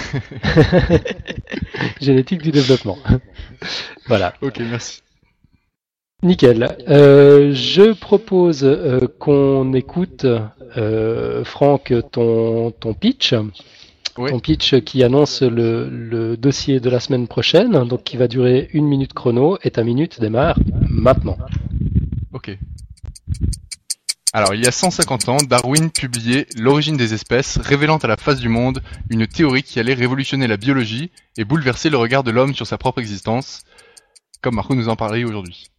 génétique 2.01 2.41
du 2.41 2.51
développement. 2.51 2.97
voilà. 4.07 4.33
Ok, 4.41 4.59
merci. 4.59 5.01
Nickel. 6.23 6.75
Euh, 6.87 7.53
je 7.53 7.93
propose 7.93 8.63
euh, 8.63 9.07
qu'on 9.19 9.73
écoute, 9.73 10.25
euh, 10.77 11.43
Franck, 11.43 11.93
ton, 12.11 12.71
ton 12.71 12.93
pitch. 12.93 13.33
Oui. 14.17 14.29
Ton 14.31 14.39
pitch 14.39 14.79
qui 14.81 15.03
annonce 15.03 15.41
le, 15.41 15.89
le, 15.89 16.37
dossier 16.37 16.79
de 16.79 16.89
la 16.89 17.01
semaine 17.01 17.27
prochaine, 17.27 17.71
donc 17.83 18.03
qui 18.03 18.15
va 18.15 18.29
durer 18.29 18.69
une 18.71 18.87
minute 18.87 19.13
chrono, 19.13 19.57
et 19.63 19.71
ta 19.71 19.83
minute 19.83 20.21
démarre 20.21 20.57
maintenant. 20.89 21.37
Ok. 22.31 22.57
Alors, 24.35 24.53
il 24.53 24.61
y 24.61 24.67
a 24.67 24.71
150 24.73 25.29
ans, 25.29 25.37
Darwin 25.37 25.89
publiait 25.89 26.45
L'origine 26.57 26.97
des 26.97 27.13
espèces, 27.13 27.57
révélant 27.57 27.95
à 27.95 28.07
la 28.07 28.17
face 28.17 28.37
du 28.37 28.49
monde 28.49 28.83
une 29.09 29.27
théorie 29.27 29.63
qui 29.63 29.79
allait 29.79 29.93
révolutionner 29.93 30.45
la 30.45 30.57
biologie 30.57 31.09
et 31.37 31.45
bouleverser 31.45 31.89
le 31.89 31.95
regard 31.95 32.21
de 32.21 32.31
l'homme 32.31 32.53
sur 32.53 32.67
sa 32.67 32.77
propre 32.77 32.99
existence, 32.99 33.63
comme 34.41 34.55
Marco 34.55 34.75
nous 34.75 34.89
en 34.89 34.97
parlait 34.97 35.23
aujourd'hui. 35.23 35.71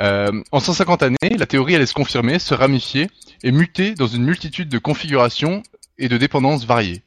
Euh, 0.00 0.42
en 0.52 0.60
150 0.60 1.02
années, 1.02 1.16
la 1.38 1.46
théorie 1.46 1.76
allait 1.76 1.86
se 1.86 1.94
confirmer, 1.94 2.38
se 2.38 2.52
ramifier 2.52 3.08
et 3.42 3.52
muter 3.52 3.94
dans 3.94 4.06
une 4.06 4.24
multitude 4.24 4.68
de 4.68 4.78
configurations 4.78 5.62
et 5.96 6.10
de 6.10 6.18
dépendances 6.18 6.66
variées. 6.66 7.04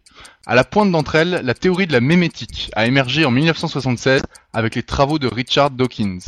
À 0.48 0.56
la 0.56 0.64
pointe 0.64 0.92
d'entre 0.92 1.14
elles, 1.14 1.42
la 1.44 1.54
théorie 1.54 1.86
de 1.86 1.94
la 1.94 2.02
mémétique 2.02 2.72
a 2.74 2.88
émergé 2.88 3.24
en 3.24 3.30
1976 3.30 4.24
avec 4.52 4.74
les 4.74 4.82
travaux 4.82 5.20
de 5.20 5.28
Richard 5.28 5.70
Dawkins. 5.70 6.26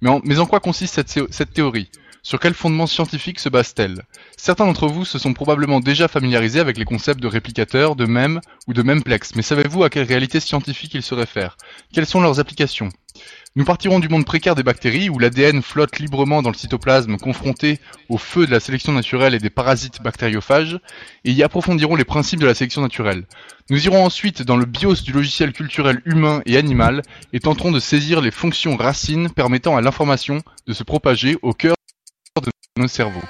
Mais 0.00 0.38
en, 0.38 0.46
quoi 0.46 0.60
consiste 0.60 1.06
cette 1.30 1.52
théorie? 1.52 1.90
Sur 2.28 2.40
quel 2.40 2.52
fondement 2.52 2.86
scientifique 2.86 3.40
se 3.40 3.48
base-t-elle? 3.48 4.02
Certains 4.36 4.66
d'entre 4.66 4.86
vous 4.86 5.06
se 5.06 5.18
sont 5.18 5.32
probablement 5.32 5.80
déjà 5.80 6.08
familiarisés 6.08 6.60
avec 6.60 6.76
les 6.76 6.84
concepts 6.84 7.22
de 7.22 7.26
réplicateur, 7.26 7.96
de 7.96 8.04
mème 8.04 8.42
ou 8.66 8.74
de 8.74 8.82
memplex, 8.82 9.34
mais 9.34 9.40
savez-vous 9.40 9.82
à 9.82 9.88
quelle 9.88 10.06
réalité 10.06 10.38
scientifique 10.38 10.92
ils 10.92 11.02
se 11.02 11.14
réfèrent? 11.14 11.56
Quelles 11.90 12.04
sont 12.04 12.20
leurs 12.20 12.38
applications? 12.38 12.90
Nous 13.56 13.64
partirons 13.64 13.98
du 13.98 14.10
monde 14.10 14.26
précaire 14.26 14.54
des 14.54 14.62
bactéries 14.62 15.08
où 15.08 15.18
l'ADN 15.18 15.62
flotte 15.62 15.98
librement 16.00 16.42
dans 16.42 16.50
le 16.50 16.54
cytoplasme 16.54 17.16
confronté 17.16 17.80
au 18.10 18.18
feu 18.18 18.44
de 18.44 18.50
la 18.50 18.60
sélection 18.60 18.92
naturelle 18.92 19.34
et 19.34 19.38
des 19.38 19.48
parasites 19.48 20.02
bactériophages 20.02 20.78
et 21.24 21.32
y 21.32 21.42
approfondirons 21.42 21.96
les 21.96 22.04
principes 22.04 22.40
de 22.40 22.46
la 22.46 22.54
sélection 22.54 22.82
naturelle. 22.82 23.26
Nous 23.70 23.86
irons 23.86 24.04
ensuite 24.04 24.42
dans 24.42 24.58
le 24.58 24.66
bios 24.66 25.02
du 25.02 25.12
logiciel 25.12 25.54
culturel 25.54 26.02
humain 26.04 26.42
et 26.44 26.58
animal 26.58 27.00
et 27.32 27.40
tenterons 27.40 27.72
de 27.72 27.80
saisir 27.80 28.20
les 28.20 28.30
fonctions 28.30 28.76
racines 28.76 29.30
permettant 29.30 29.78
à 29.78 29.80
l'information 29.80 30.42
de 30.66 30.74
se 30.74 30.84
propager 30.84 31.38
au 31.40 31.54
cœur 31.54 31.77
de 32.40 32.50
nos 32.76 32.88
cerveaux. 32.88 33.22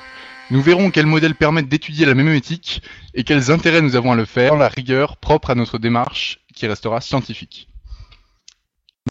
Nous 0.51 0.63
verrons 0.63 0.91
quels 0.91 1.07
modèles 1.07 1.35
permettent 1.35 1.69
d'étudier 1.69 2.07
la 2.07 2.15
mémétique 2.15 2.83
et 3.15 3.23
quels 3.23 3.51
intérêts 3.51 3.83
nous 3.83 3.97
avons 3.97 4.13
à 4.13 4.17
le 4.17 4.25
faire, 4.25 4.57
la 4.57 4.69
rigueur 4.69 5.19
propre 5.19 5.51
à 5.51 5.55
notre 5.55 5.79
démarche 5.79 6.41
qui 6.55 6.67
restera 6.67 7.01
scientifique. 7.01 7.69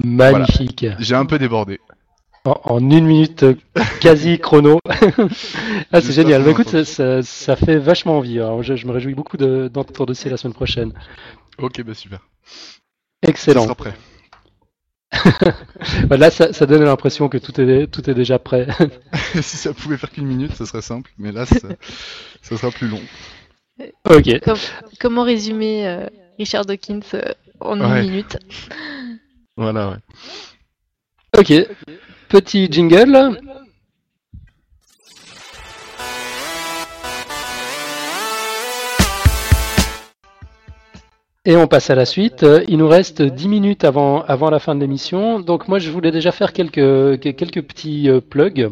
Magnifique. 0.03 0.81
Voilà. 0.81 0.97
J'ai 0.99 1.15
un 1.15 1.25
peu 1.25 1.37
débordé. 1.37 1.79
En, 2.45 2.59
en 2.63 2.79
une 2.79 3.05
minute 3.05 3.45
quasi 3.99 4.39
chrono. 4.41 4.79
ah, 5.91 6.01
c'est 6.01 6.13
génial. 6.13 6.43
Bah, 6.43 6.51
écoute, 6.51 6.69
ça, 6.69 6.85
ça, 6.85 7.21
ça, 7.21 7.55
fait 7.55 7.77
vachement 7.77 8.17
envie. 8.17 8.39
Alors, 8.39 8.63
je, 8.63 8.75
je, 8.75 8.87
me 8.87 8.91
réjouis 8.91 9.15
beaucoup 9.15 9.37
de, 9.37 9.69
dans 9.71 9.83
ton 9.83 10.05
dossier 10.05 10.31
la 10.31 10.37
semaine 10.37 10.53
prochaine. 10.53 10.93
Ok, 11.57 11.81
bah 11.83 11.93
super. 11.93 12.19
Excellent. 13.21 13.61
Ça 13.61 13.65
sera 13.65 13.75
prêt. 13.75 13.93
Là, 16.09 16.29
ça, 16.31 16.51
ça 16.53 16.65
donne 16.65 16.83
l'impression 16.83 17.29
que 17.29 17.37
tout 17.37 17.59
est, 17.61 17.87
tout 17.87 18.09
est 18.09 18.13
déjà 18.13 18.39
prêt. 18.39 18.67
si 19.41 19.57
ça 19.57 19.73
pouvait 19.73 19.97
faire 19.97 20.11
qu'une 20.11 20.25
minute, 20.27 20.53
ça 20.53 20.65
serait 20.65 20.81
simple, 20.81 21.11
mais 21.17 21.31
là, 21.31 21.45
ça, 21.45 21.57
ça 22.41 22.57
sera 22.57 22.71
plus 22.71 22.87
long. 22.87 23.01
Ok. 24.09 24.29
Comment 24.99 25.23
résumer 25.23 25.87
euh, 25.87 26.07
Richard 26.37 26.65
Dawkins 26.65 26.99
euh, 27.13 27.21
en 27.59 27.79
Ouais. 27.79 28.03
une 28.03 28.09
minute? 28.11 28.37
Voilà, 29.55 29.89
ouais. 29.91 29.97
Ok. 31.37 31.53
Petit 32.29 32.67
jingle. 32.71 33.39
Et 41.49 41.55
on 41.55 41.65
passe 41.65 41.89
à 41.89 41.95
la 41.95 42.03
suite. 42.03 42.43
Euh, 42.43 42.61
Il 42.67 42.77
nous 42.77 42.89
reste 42.89 43.21
10 43.21 43.47
minutes 43.47 43.85
avant, 43.85 44.21
avant 44.23 44.49
la 44.49 44.59
fin 44.59 44.75
de 44.75 44.81
l'émission. 44.81 45.39
Donc 45.39 45.69
moi, 45.69 45.79
je 45.79 45.89
voulais 45.89 46.11
déjà 46.11 46.33
faire 46.33 46.51
quelques, 46.51 47.21
quelques 47.21 47.61
petits 47.61 48.09
euh, 48.09 48.19
plugs. 48.19 48.69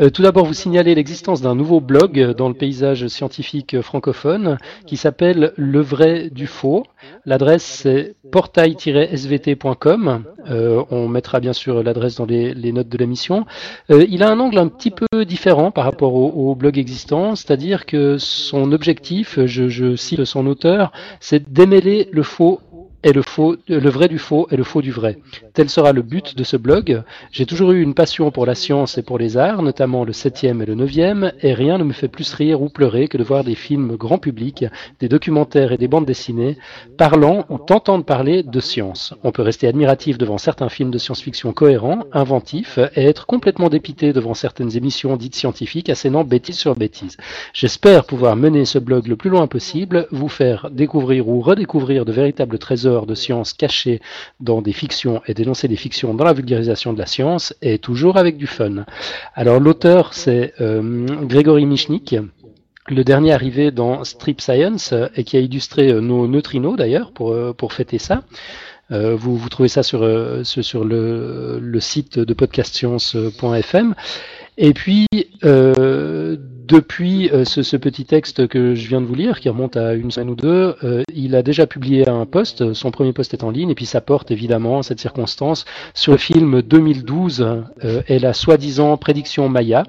Euh, 0.00 0.10
tout 0.10 0.22
d'abord, 0.22 0.46
vous 0.46 0.54
signaler 0.54 0.94
l'existence 0.94 1.40
d'un 1.40 1.54
nouveau 1.54 1.80
blog 1.80 2.34
dans 2.36 2.48
le 2.48 2.54
paysage 2.54 3.06
scientifique 3.08 3.80
francophone 3.80 4.58
qui 4.86 4.96
s'appelle 4.96 5.52
Le 5.56 5.80
vrai 5.80 6.30
du 6.30 6.46
faux. 6.46 6.84
L'adresse 7.26 7.64
c'est 7.64 8.14
portail-svt.com. 8.30 10.24
Euh, 10.50 10.82
on 10.90 11.08
mettra 11.08 11.40
bien 11.40 11.52
sûr 11.52 11.82
l'adresse 11.82 12.16
dans 12.16 12.26
les, 12.26 12.72
notes 12.72 12.88
de 12.88 12.98
l'émission. 12.98 13.46
Euh, 13.90 14.04
il 14.08 14.22
a 14.22 14.30
un 14.30 14.40
angle 14.40 14.58
un 14.58 14.68
petit 14.68 14.90
peu 14.90 15.24
différent 15.24 15.70
par 15.70 15.84
rapport 15.84 16.14
au, 16.14 16.50
au 16.50 16.54
blog 16.54 16.78
existant, 16.78 17.34
c'est-à-dire 17.34 17.86
que 17.86 18.18
son 18.18 18.72
objectif, 18.72 19.38
je, 19.44 19.68
je 19.68 19.96
cite 19.96 20.24
son 20.24 20.46
auteur, 20.46 20.92
c'est 21.20 21.52
démêler 21.52 22.08
le 22.12 22.22
faux 22.22 22.60
et 23.04 23.12
le 23.12 23.22
le 23.68 23.90
vrai 23.90 24.08
du 24.08 24.18
faux 24.18 24.48
et 24.50 24.56
le 24.56 24.64
faux 24.64 24.82
du 24.82 24.90
vrai. 24.90 25.18
Tel 25.52 25.68
sera 25.68 25.92
le 25.92 26.02
but 26.02 26.36
de 26.36 26.42
ce 26.42 26.56
blog. 26.56 27.02
J'ai 27.30 27.46
toujours 27.46 27.72
eu 27.72 27.82
une 27.82 27.94
passion 27.94 28.30
pour 28.30 28.46
la 28.46 28.54
science 28.54 28.96
et 28.98 29.02
pour 29.02 29.18
les 29.18 29.36
arts, 29.36 29.62
notamment 29.62 30.04
le 30.04 30.12
7e 30.12 30.62
et 30.62 30.66
le 30.66 30.74
9e, 30.74 31.32
et 31.42 31.52
rien 31.52 31.78
ne 31.78 31.84
me 31.84 31.92
fait 31.92 32.08
plus 32.08 32.32
rire 32.32 32.62
ou 32.62 32.70
pleurer 32.70 33.08
que 33.08 33.18
de 33.18 33.22
voir 33.22 33.44
des 33.44 33.54
films 33.54 33.96
grand 33.96 34.18
public, 34.18 34.64
des 35.00 35.08
documentaires 35.08 35.72
et 35.72 35.76
des 35.76 35.86
bandes 35.86 36.06
dessinées 36.06 36.56
parlant 36.96 37.44
ou 37.50 37.58
tentant 37.58 37.98
de 37.98 38.04
parler 38.04 38.42
de 38.42 38.60
science. 38.60 39.14
On 39.22 39.32
peut 39.32 39.42
rester 39.42 39.68
admiratif 39.68 40.16
devant 40.16 40.38
certains 40.38 40.70
films 40.70 40.90
de 40.90 40.98
science-fiction 40.98 41.52
cohérents, 41.52 42.04
inventifs, 42.12 42.78
et 42.96 43.04
être 43.04 43.26
complètement 43.26 43.68
dépité 43.68 44.12
devant 44.12 44.34
certaines 44.34 44.76
émissions 44.76 45.16
dites 45.16 45.34
scientifiques 45.34 45.90
assénant 45.90 46.24
bêtise 46.24 46.56
sur 46.56 46.74
bêtise. 46.74 47.18
J'espère 47.52 48.04
pouvoir 48.04 48.36
mener 48.36 48.64
ce 48.64 48.78
blog 48.78 49.06
le 49.06 49.16
plus 49.16 49.30
loin 49.30 49.46
possible, 49.46 50.06
vous 50.10 50.28
faire 50.28 50.70
découvrir 50.70 51.28
ou 51.28 51.40
redécouvrir 51.40 52.04
de 52.04 52.12
véritables 52.12 52.58
trésors 52.58 52.93
de 53.02 53.14
science 53.14 53.52
cachés 53.52 54.00
dans 54.40 54.62
des 54.62 54.72
fictions 54.72 55.20
et 55.26 55.34
dénoncer 55.34 55.68
des 55.68 55.76
fictions 55.76 56.14
dans 56.14 56.24
la 56.24 56.32
vulgarisation 56.32 56.92
de 56.92 56.98
la 56.98 57.06
science, 57.06 57.54
et 57.62 57.78
toujours 57.78 58.16
avec 58.16 58.36
du 58.36 58.46
fun. 58.46 58.84
Alors 59.34 59.60
l'auteur 59.60 60.14
c'est 60.14 60.54
euh, 60.60 61.06
Grégory 61.26 61.66
Michnik, 61.66 62.16
le 62.88 63.04
dernier 63.04 63.32
arrivé 63.32 63.70
dans 63.70 64.04
Strip 64.04 64.40
Science 64.40 64.92
euh, 64.92 65.08
et 65.16 65.24
qui 65.24 65.36
a 65.36 65.40
illustré 65.40 65.90
euh, 65.90 66.00
nos 66.00 66.28
neutrinos 66.28 66.76
d'ailleurs 66.76 67.12
pour, 67.12 67.36
pour 67.56 67.72
fêter 67.72 67.98
ça. 67.98 68.22
Vous, 68.90 69.36
vous 69.36 69.48
trouvez 69.48 69.70
ça 69.70 69.82
sur, 69.82 70.08
sur, 70.44 70.84
le, 70.84 71.78
site 71.80 72.18
de 72.20 72.34
podcastscience.fm. 72.34 73.94
Et 74.56 74.72
puis, 74.72 75.06
depuis 76.66 77.30
euh, 77.30 77.44
ce, 77.44 77.76
petit 77.76 78.06
texte 78.06 78.48
que 78.48 78.74
je 78.74 78.88
viens 78.88 79.00
de 79.00 79.06
vous 79.06 79.14
lire, 79.14 79.40
qui 79.40 79.48
remonte 79.48 79.76
à 79.76 79.92
une 79.92 80.10
semaine 80.10 80.30
ou 80.30 80.34
deux, 80.34 80.76
euh, 80.82 81.02
il 81.12 81.36
a 81.36 81.42
déjà 81.42 81.66
publié 81.66 82.08
un 82.08 82.24
post, 82.24 82.72
son 82.72 82.90
premier 82.90 83.12
post 83.12 83.34
est 83.34 83.44
en 83.44 83.50
ligne, 83.50 83.70
et 83.70 83.74
puis 83.74 83.84
ça 83.84 84.00
porte 84.00 84.30
évidemment 84.30 84.82
cette 84.82 84.98
circonstance 84.98 85.66
sur 85.92 86.12
le 86.12 86.18
film 86.18 86.62
2012 86.62 87.42
euh, 87.84 88.02
et 88.08 88.18
la 88.18 88.32
soi-disant 88.32 88.96
prédiction 88.96 89.48
Maya. 89.48 89.84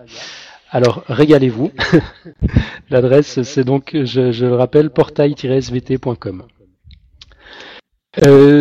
Alors, 0.70 1.04
régalez-vous. 1.08 1.72
L'adresse, 2.90 3.44
c'est 3.44 3.64
donc, 3.64 3.92
je, 4.04 4.46
le 4.46 4.56
rappelle, 4.56 4.90
portail-svt.com. 4.90 6.44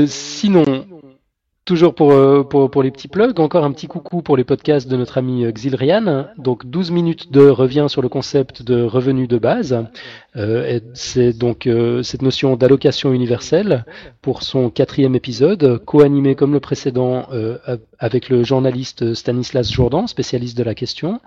Sinon, 0.07 0.87
toujours 1.65 1.95
pour, 1.95 2.13
euh, 2.13 2.43
pour, 2.43 2.71
pour 2.71 2.83
les 2.83 2.91
petits 2.91 3.09
plugs, 3.09 3.41
encore 3.41 3.65
un 3.65 3.73
petit 3.73 3.87
coucou 3.87 4.23
pour 4.23 4.37
les 4.37 4.45
podcasts 4.45 4.89
de 4.89 4.97
notre 4.97 5.19
ami 5.19 5.45
euh, 5.45 5.53
Xilrian. 5.53 6.27
Donc 6.39 6.67
12 6.67 6.91
minutes 6.91 7.33
de 7.33 7.49
revient 7.49 7.87
sur 7.89 8.03
le 8.03 8.09
concept 8.09 8.63
de 8.63 8.83
revenu 8.83 9.27
de 9.27 9.39
base. 9.39 9.85
Euh, 10.37 10.81
c'est 10.95 11.33
donc 11.33 11.69
cette 12.03 12.23
notion 12.23 12.57
d'allocation 12.57 13.13
universelle 13.13 13.85
pour 14.21 14.43
son 14.43 14.69
quatrième 14.69 15.15
épisode, 15.15 15.83
co-animé 15.85 16.35
comme 16.35 16.53
le 16.53 16.61
précédent 16.61 17.29
avec 17.99 18.29
le 18.29 18.43
journaliste 18.43 19.15
Stanislas 19.15 19.71
Jourdan, 19.73 20.07
spécialiste 20.07 20.59
de 20.59 20.65
la 20.65 20.75
question. 20.75 21.21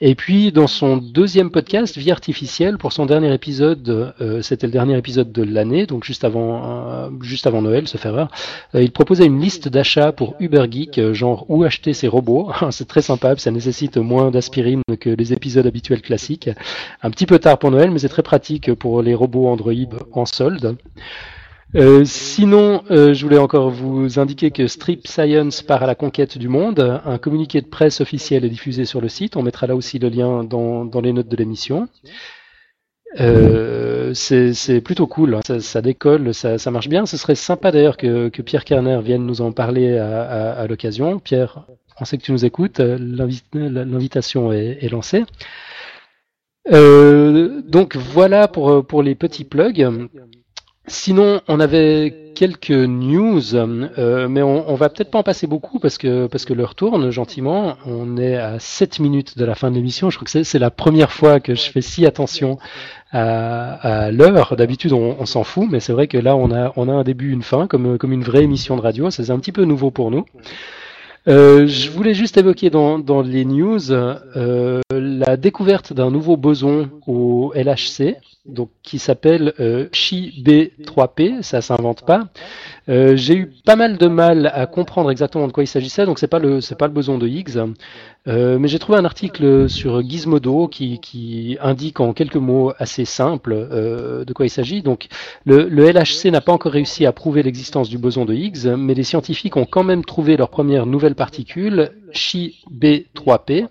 Et 0.00 0.14
puis 0.14 0.52
dans 0.52 0.66
son 0.66 0.98
deuxième 0.98 1.50
podcast, 1.50 1.96
Vie 1.96 2.10
artificielle, 2.10 2.76
pour 2.76 2.92
son 2.92 3.06
dernier 3.06 3.32
épisode, 3.32 4.14
c'était 4.42 4.66
le 4.66 4.72
dernier 4.72 4.98
épisode 4.98 5.32
de 5.32 5.42
l'année, 5.42 5.86
donc 5.86 6.04
juste 6.04 6.24
avant, 6.24 7.10
juste 7.22 7.46
avant 7.46 7.62
Noël, 7.62 7.86
erreur, 8.04 8.28
euh, 8.74 8.82
il 8.82 8.92
proposait 8.92 9.26
une 9.26 9.40
liste 9.40 9.68
d'achat 9.80 10.12
pour 10.12 10.36
Uber 10.40 10.66
Geek, 10.70 10.98
euh, 10.98 11.14
genre 11.14 11.46
où 11.48 11.64
acheter 11.64 11.94
ses 11.94 12.06
robots. 12.06 12.50
C'est 12.70 12.86
très 12.86 13.00
sympa, 13.00 13.34
ça 13.38 13.50
nécessite 13.50 13.96
moins 13.96 14.30
d'aspirine 14.30 14.82
que 15.00 15.08
les 15.08 15.32
épisodes 15.32 15.66
habituels 15.66 16.02
classiques. 16.02 16.50
Un 17.02 17.10
petit 17.10 17.24
peu 17.24 17.38
tard 17.38 17.58
pour 17.58 17.70
Noël, 17.70 17.90
mais 17.90 17.98
c'est 17.98 18.10
très 18.10 18.22
pratique 18.22 18.74
pour 18.74 19.00
les 19.00 19.14
robots 19.14 19.48
Android 19.48 19.72
en 20.12 20.26
solde. 20.26 20.76
Euh, 21.76 22.04
sinon, 22.04 22.82
euh, 22.90 23.14
je 23.14 23.24
voulais 23.24 23.38
encore 23.38 23.70
vous 23.70 24.18
indiquer 24.18 24.50
que 24.50 24.66
Strip 24.66 25.06
Science 25.06 25.62
part 25.62 25.82
à 25.82 25.86
la 25.86 25.94
conquête 25.94 26.36
du 26.36 26.48
monde. 26.48 27.00
Un 27.06 27.16
communiqué 27.16 27.62
de 27.62 27.68
presse 27.68 28.02
officiel 28.02 28.44
est 28.44 28.50
diffusé 28.50 28.84
sur 28.84 29.00
le 29.00 29.08
site. 29.08 29.34
On 29.36 29.42
mettra 29.42 29.66
là 29.66 29.74
aussi 29.74 29.98
le 29.98 30.10
lien 30.10 30.44
dans 30.44 31.00
les 31.02 31.14
notes 31.14 31.28
de 31.28 31.36
l'émission. 31.36 31.88
Euh, 33.18 34.14
c'est 34.14 34.80
plutôt 34.80 35.06
cool, 35.08 35.34
hein. 35.34 35.40
ça, 35.44 35.60
ça 35.60 35.82
décolle, 35.82 36.32
ça, 36.32 36.58
ça 36.58 36.70
marche 36.70 36.88
bien. 36.88 37.06
Ce 37.06 37.16
serait 37.16 37.34
sympa 37.34 37.72
d'ailleurs 37.72 37.96
que, 37.96 38.28
que 38.28 38.42
Pierre 38.42 38.64
Kerner 38.64 39.00
vienne 39.02 39.26
nous 39.26 39.40
en 39.40 39.50
parler 39.52 39.98
à, 39.98 40.22
à, 40.22 40.50
à 40.52 40.66
l'occasion. 40.68 41.18
Pierre, 41.18 41.64
on 42.00 42.04
sait 42.04 42.18
que 42.18 42.22
tu 42.22 42.32
nous 42.32 42.44
écoutes, 42.44 42.78
l'invi- 42.78 43.42
l'invitation 43.52 44.52
est, 44.52 44.78
est 44.80 44.88
lancée. 44.88 45.24
Euh, 46.72 47.62
donc 47.66 47.96
voilà 47.96 48.46
pour, 48.48 48.86
pour 48.86 49.02
les 49.02 49.14
petits 49.14 49.44
plugs. 49.44 49.88
Sinon, 50.86 51.40
on 51.46 51.60
avait 51.60 52.32
quelques 52.34 52.70
news, 52.70 53.54
euh, 53.54 54.28
mais 54.28 54.42
on, 54.42 54.68
on 54.68 54.74
va 54.74 54.88
peut-être 54.88 55.10
pas 55.10 55.18
en 55.18 55.22
passer 55.22 55.46
beaucoup 55.46 55.78
parce 55.78 55.98
que 55.98 56.26
parce 56.26 56.44
que 56.44 56.52
l'heure 56.52 56.74
tourne 56.74 57.10
gentiment. 57.10 57.76
On 57.86 58.16
est 58.16 58.36
à 58.36 58.58
7 58.58 58.98
minutes 58.98 59.38
de 59.38 59.44
la 59.44 59.54
fin 59.54 59.70
de 59.70 59.76
l'émission. 59.76 60.10
Je 60.10 60.16
crois 60.16 60.26
que 60.26 60.42
c'est 60.42 60.58
la 60.58 60.70
première 60.70 61.12
fois 61.12 61.38
que 61.38 61.54
je 61.54 61.70
fais 61.70 61.80
si 61.82 62.06
attention 62.06 62.58
à, 63.12 64.10
l'heure. 64.10 64.56
D'habitude, 64.56 64.92
on, 64.92 65.26
s'en 65.26 65.44
fout, 65.44 65.68
mais 65.70 65.80
c'est 65.80 65.92
vrai 65.92 66.06
que 66.06 66.18
là, 66.18 66.36
on 66.36 66.50
a 66.52 66.72
on 66.76 66.88
a 66.88 66.92
un 66.92 67.02
début, 67.02 67.32
une 67.32 67.42
fin, 67.42 67.66
comme 67.66 68.12
une 68.12 68.24
vraie 68.24 68.42
émission 68.42 68.76
de 68.76 68.80
radio. 68.80 69.10
C'est 69.10 69.30
un 69.30 69.38
petit 69.38 69.52
peu 69.52 69.64
nouveau 69.64 69.90
pour 69.90 70.10
nous. 70.10 70.24
Euh, 71.28 71.66
je 71.66 71.90
voulais 71.90 72.14
juste 72.14 72.38
évoquer 72.38 72.70
dans, 72.70 73.22
les 73.22 73.44
news 73.44 73.92
euh, 73.92 74.80
la 74.90 75.36
découverte 75.36 75.92
d'un 75.92 76.10
nouveau 76.10 76.36
boson 76.36 76.88
au 77.06 77.52
LHC, 77.54 78.16
donc 78.46 78.70
qui 78.82 78.98
s'appelle 78.98 79.52
euh, 79.60 79.88
Chi-B3P, 79.92 81.42
ça 81.42 81.60
s'invente 81.60 82.06
pas. 82.06 82.28
Euh, 82.88 83.14
J'ai 83.16 83.34
eu 83.34 83.52
pas 83.64 83.76
mal 83.76 83.98
de 83.98 84.06
mal 84.06 84.50
à 84.54 84.66
comprendre 84.66 85.10
exactement 85.10 85.46
de 85.46 85.52
quoi 85.52 85.62
il 85.62 85.66
s'agissait, 85.66 86.06
donc 86.06 86.18
c'est 86.18 86.26
pas 86.26 86.40
pas 86.40 86.86
le 86.86 86.92
boson 86.92 87.18
de 87.18 87.28
Higgs, 87.28 87.58
Euh, 88.28 88.58
mais 88.58 88.68
j'ai 88.68 88.78
trouvé 88.78 88.98
un 88.98 89.04
article 89.04 89.68
sur 89.70 90.02
Gizmodo 90.02 90.68
qui, 90.68 91.56
indique 91.60 92.00
en 92.00 92.12
quelques 92.12 92.36
mots 92.36 92.72
assez 92.78 93.04
simples 93.06 93.54
euh, 93.54 94.24
de 94.24 94.32
quoi 94.32 94.44
il 94.46 94.50
s'agit. 94.50 94.82
Donc 94.82 95.08
le, 95.46 95.68
le 95.68 95.90
LHC 95.90 96.30
n'a 96.30 96.40
pas 96.40 96.52
encore 96.52 96.72
réussi 96.72 97.06
à 97.06 97.12
prouver 97.12 97.42
l'existence 97.42 97.88
du 97.88 97.98
boson 97.98 98.24
de 98.26 98.34
Higgs, 98.34 98.66
mais 98.76 98.94
les 98.94 99.04
scientifiques 99.04 99.56
ont 99.56 99.66
quand 99.66 99.84
même 99.84 100.04
trouvé 100.04 100.36
leur 100.36 100.50
première 100.50 100.86
nouvelle 100.86 101.14
particule, 101.14 101.92
Chi-B3P. 102.12 103.68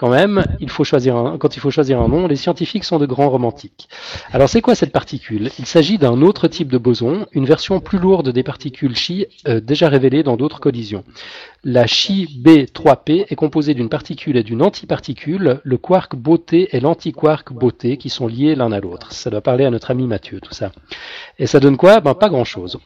Quand 0.00 0.08
même, 0.08 0.46
il 0.60 0.70
faut 0.70 0.82
choisir 0.82 1.14
un, 1.14 1.36
quand 1.36 1.56
il 1.56 1.60
faut 1.60 1.70
choisir 1.70 2.00
un 2.00 2.08
nom, 2.08 2.26
les 2.26 2.36
scientifiques 2.36 2.84
sont 2.84 2.98
de 2.98 3.04
grands 3.04 3.28
romantiques. 3.28 3.86
Alors 4.32 4.48
c'est 4.48 4.62
quoi 4.62 4.74
cette 4.74 4.92
particule? 4.92 5.50
Il 5.58 5.66
s'agit 5.66 5.98
d'un 5.98 6.22
autre 6.22 6.48
type 6.48 6.72
de 6.72 6.78
boson, 6.78 7.26
une 7.32 7.44
version 7.44 7.80
plus 7.80 7.98
lourde 7.98 8.30
des 8.30 8.42
particules 8.42 8.96
Chi 8.96 9.26
euh, 9.46 9.60
déjà 9.60 9.90
révélées 9.90 10.22
dans 10.22 10.38
d'autres 10.38 10.58
collisions. 10.58 11.04
La 11.64 11.86
Chi-B3P 11.86 13.26
est 13.28 13.34
composée 13.34 13.74
d'une 13.74 13.90
particule 13.90 14.38
et 14.38 14.42
d'une 14.42 14.62
antiparticule, 14.62 15.60
le 15.62 15.76
quark 15.76 16.16
beauté 16.16 16.74
et 16.74 16.80
l'antiquark 16.80 17.52
beauté 17.52 17.98
qui 17.98 18.08
sont 18.08 18.26
liés 18.26 18.54
l'un 18.54 18.72
à 18.72 18.80
l'autre. 18.80 19.12
Ça 19.12 19.28
doit 19.28 19.42
parler 19.42 19.66
à 19.66 19.70
notre 19.70 19.90
ami 19.90 20.06
Mathieu, 20.06 20.40
tout 20.40 20.54
ça. 20.54 20.72
Et 21.38 21.46
ça 21.46 21.60
donne 21.60 21.76
quoi? 21.76 22.00
Ben 22.00 22.14
pas 22.14 22.30
grand-chose. 22.30 22.78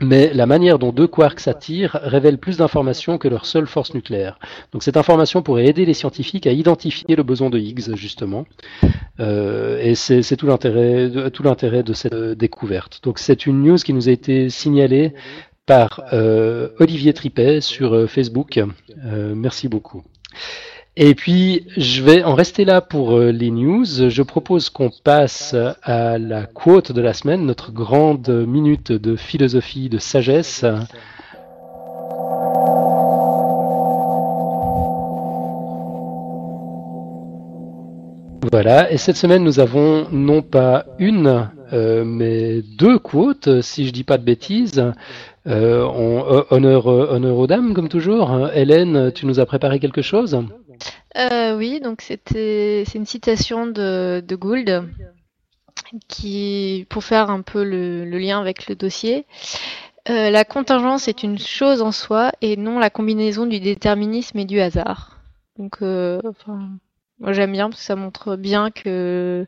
Mais 0.00 0.32
la 0.32 0.46
manière 0.46 0.78
dont 0.78 0.92
deux 0.92 1.06
quarks 1.06 1.40
s'attirent 1.40 1.98
révèle 2.02 2.38
plus 2.38 2.56
d'informations 2.56 3.18
que 3.18 3.28
leur 3.28 3.44
seule 3.46 3.66
force 3.66 3.94
nucléaire. 3.94 4.38
Donc 4.72 4.82
cette 4.82 4.96
information 4.96 5.42
pourrait 5.42 5.66
aider 5.66 5.84
les 5.84 5.94
scientifiques 5.94 6.46
à 6.46 6.52
identifier 6.52 7.16
le 7.16 7.22
boson 7.22 7.50
de 7.50 7.58
Higgs, 7.58 7.94
justement. 7.96 8.46
Euh, 9.20 9.78
et 9.82 9.94
c'est 9.94 10.36
tout 10.36 10.46
l'intérêt 10.46 11.08
de, 11.08 11.92
cette 11.92 12.14
euh, 12.14 12.34
découverte. 12.34 13.00
Donc 13.02 13.18
c'est 13.18 13.46
une 13.46 13.62
news 13.62 13.76
qui 13.76 13.92
nous 13.92 14.08
a 14.08 14.12
été 14.12 14.48
signalée 14.48 15.14
par 15.66 16.02
Olivier 16.80 17.12
Tripet 17.12 17.60
sur 17.60 18.10
Facebook. 18.10 18.60
merci 19.36 19.68
beaucoup. 19.68 20.02
Et 20.96 21.14
puis, 21.14 21.66
je 21.76 22.02
vais 22.02 22.24
en 22.24 22.34
rester 22.34 22.64
là 22.64 22.80
pour 22.80 23.18
les 23.18 23.50
news. 23.50 23.84
Je 23.84 24.22
propose 24.22 24.70
qu'on 24.70 24.90
passe 25.04 25.54
à 25.82 26.18
la 26.18 26.46
quote 26.46 26.92
de 26.92 27.00
la 27.00 27.14
semaine, 27.14 27.46
notre 27.46 27.72
grande 27.72 28.28
minute 28.46 28.92
de 28.92 29.16
philosophie, 29.16 29.88
de 29.88 29.98
sagesse. 29.98 30.64
Voilà, 38.50 38.90
et 38.90 38.96
cette 38.96 39.16
semaine 39.16 39.44
nous 39.44 39.60
avons 39.60 40.08
non 40.10 40.42
pas 40.42 40.84
une, 40.98 41.50
euh, 41.72 42.04
mais 42.04 42.62
deux 42.62 42.98
quotes, 42.98 43.60
si 43.60 43.86
je 43.86 43.92
dis 43.92 44.02
pas 44.02 44.18
de 44.18 44.24
bêtises. 44.24 44.82
Euh, 45.46 45.84
on, 45.84 46.44
honneur, 46.50 46.86
honneur 46.86 47.36
aux 47.36 47.46
dames, 47.46 47.74
comme 47.74 47.88
toujours. 47.88 48.48
Hélène, 48.52 49.12
tu 49.12 49.26
nous 49.26 49.38
as 49.38 49.46
préparé 49.46 49.78
quelque 49.78 50.02
chose? 50.02 50.42
Euh, 51.16 51.56
Oui, 51.56 51.80
donc 51.80 52.02
c'était 52.02 52.84
c'est 52.86 52.98
une 52.98 53.06
citation 53.06 53.66
de, 53.66 54.22
Gould 54.30 54.88
qui, 56.08 56.86
pour 56.88 57.04
faire 57.04 57.30
un 57.30 57.42
peu 57.42 57.64
le, 57.64 58.04
lien 58.04 58.40
avec 58.40 58.68
le 58.68 58.74
dossier, 58.74 59.26
la 60.06 60.44
contingence 60.44 61.06
est 61.06 61.22
une 61.22 61.38
chose 61.38 61.82
en 61.82 61.92
soi 61.92 62.32
et 62.40 62.56
non 62.56 62.78
la 62.80 62.90
combinaison 62.90 63.46
du 63.46 63.60
déterminisme 63.60 64.38
et 64.38 64.44
du 64.44 64.60
hasard. 64.60 65.20
Donc, 65.56 65.76
enfin, 65.82 66.70
moi, 67.20 67.32
j'aime 67.32 67.52
bien 67.52 67.68
parce 67.68 67.80
que 67.80 67.86
ça 67.86 67.96
montre 67.96 68.36
bien 68.36 68.70
que 68.70 69.46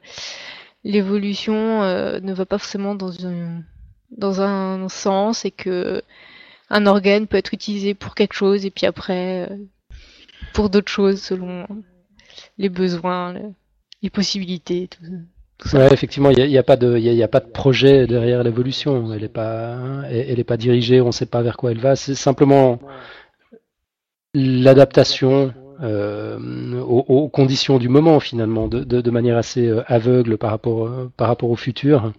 l'évolution 0.84 1.82
euh, 1.82 2.20
ne 2.20 2.32
va 2.32 2.44
pas 2.46 2.58
forcément 2.58 2.94
dans 2.94 3.26
un, 3.26 3.62
dans 4.10 4.40
un 4.40 4.88
sens 4.88 5.44
et 5.44 5.50
que 5.50 6.02
un 6.70 6.86
organe 6.86 7.26
peut 7.26 7.36
être 7.36 7.54
utilisé 7.54 7.94
pour 7.94 8.14
quelque 8.14 8.34
chose 8.34 8.64
et 8.64 8.70
puis 8.70 8.86
après 8.86 9.50
euh, 9.50 9.56
pour 10.52 10.70
d'autres 10.70 10.90
choses 10.90 11.20
selon 11.20 11.66
les 12.58 12.68
besoins, 12.68 13.34
les 14.02 14.10
possibilités. 14.10 14.88
Effectivement, 15.74 16.30
il 16.30 16.48
n'y 16.48 16.58
a, 16.58 16.62
pas 16.62 16.76
de, 16.76 17.50
projet 17.52 18.06
derrière 18.06 18.42
l'évolution. 18.42 19.12
Elle 19.12 19.22
n'est 19.22 19.28
pas, 19.28 20.56
dirigée. 20.56 21.00
On 21.00 21.08
ne 21.08 21.12
sait 21.12 21.26
pas 21.26 21.42
vers 21.42 21.56
quoi 21.56 21.70
elle 21.70 21.78
va. 21.78 21.96
C'est 21.96 22.14
simplement 22.14 22.80
l'adaptation 24.34 25.52
euh, 25.82 26.80
aux, 26.80 27.28
conditions 27.28 27.78
du 27.78 27.88
moment 27.88 28.20
finalement, 28.20 28.68
de, 28.68 29.10
manière 29.10 29.36
assez 29.36 29.66
euh, 29.66 29.82
aveugle 29.86 30.34
euh, 30.34 31.08
par 31.16 31.28
rapport 31.28 31.50
au 31.50 31.56
futur. 31.56 32.12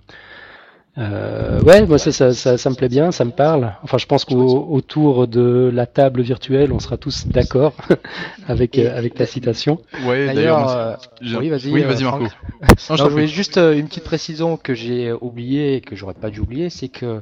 Euh, 0.99 1.59
ouais, 1.61 1.87
moi 1.87 1.97
ça, 1.97 2.11
ça, 2.11 2.33
ça, 2.33 2.57
ça, 2.57 2.69
me 2.69 2.75
plaît 2.75 2.89
bien, 2.89 3.11
ça 3.11 3.25
me 3.25 3.31
parle. 3.31 3.73
Enfin, 3.81 3.97
je 3.97 4.05
pense 4.05 4.25
qu'autour 4.25 5.27
de 5.27 5.71
la 5.73 5.87
table 5.87 6.21
virtuelle, 6.21 6.71
on 6.71 6.79
sera 6.79 6.97
tous 6.97 7.25
d'accord 7.27 7.73
avec 8.47 8.77
avec 8.77 9.15
ta 9.15 9.25
citation. 9.25 9.79
Ouais, 10.05 10.33
d'ailleurs. 10.33 10.69
Euh, 10.69 10.95
oui, 11.39 11.49
vas-y. 11.49 11.71
Oui, 11.71 11.81
vas-y 11.81 12.03
Marco. 12.03 12.25
non, 12.89 12.95
je 12.95 13.03
voulais 13.05 13.27
juste 13.27 13.57
une 13.57 13.87
petite 13.87 14.03
précision 14.03 14.55
que 14.55 14.75
j'ai 14.75 15.11
oublié 15.11 15.75
et 15.75 15.81
que 15.81 15.95
j'aurais 15.95 16.13
pas 16.13 16.29
dû 16.29 16.41
oublier, 16.41 16.69
c'est 16.69 16.89
que 16.89 17.21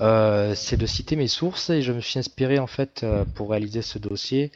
euh, 0.00 0.52
c'est 0.56 0.76
de 0.76 0.86
citer 0.86 1.14
mes 1.14 1.28
sources 1.28 1.70
et 1.70 1.82
je 1.82 1.92
me 1.92 2.00
suis 2.00 2.18
inspiré 2.18 2.58
en 2.58 2.66
fait 2.66 3.06
pour 3.36 3.50
réaliser 3.50 3.82
ce 3.82 4.00
dossier 4.00 4.50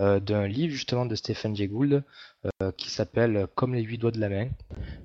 euh, 0.00 0.18
d'un 0.18 0.46
livre 0.46 0.72
justement 0.72 1.04
de 1.04 1.14
Stephen 1.14 1.54
Jay 1.54 1.66
Gould 1.66 2.02
euh, 2.62 2.72
qui 2.76 2.88
s'appelle 2.88 3.46
Comme 3.54 3.74
les 3.74 3.82
huit 3.82 3.98
doigts 3.98 4.10
de 4.10 4.20
la 4.20 4.30
main. 4.30 4.48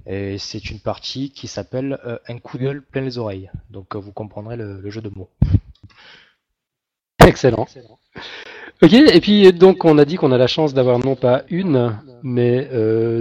Et 0.05 0.37
c'est 0.37 0.69
une 0.69 0.79
partie 0.79 1.31
qui 1.31 1.47
s'appelle 1.47 1.99
euh, 2.05 2.17
Un 2.29 2.37
coup 2.37 2.57
d'œil 2.57 2.79
plein 2.79 3.01
les 3.01 3.17
oreilles. 3.17 3.49
Donc 3.69 3.95
vous 3.95 4.13
comprendrez 4.13 4.55
le, 4.55 4.89
jeu 4.89 5.01
de 5.01 5.09
mots. 5.09 5.29
Excellent. 7.25 7.67
Ok, 8.81 8.93
et 8.93 9.19
puis 9.19 9.51
donc 9.51 9.83
on 9.83 9.97
a 9.97 10.05
dit 10.05 10.15
qu'on 10.15 10.31
a 10.31 10.37
la 10.37 10.47
chance 10.47 10.73
d'avoir 10.73 10.99
non 10.99 11.15
pas 11.15 11.43
une, 11.49 11.97
mais 12.23 12.69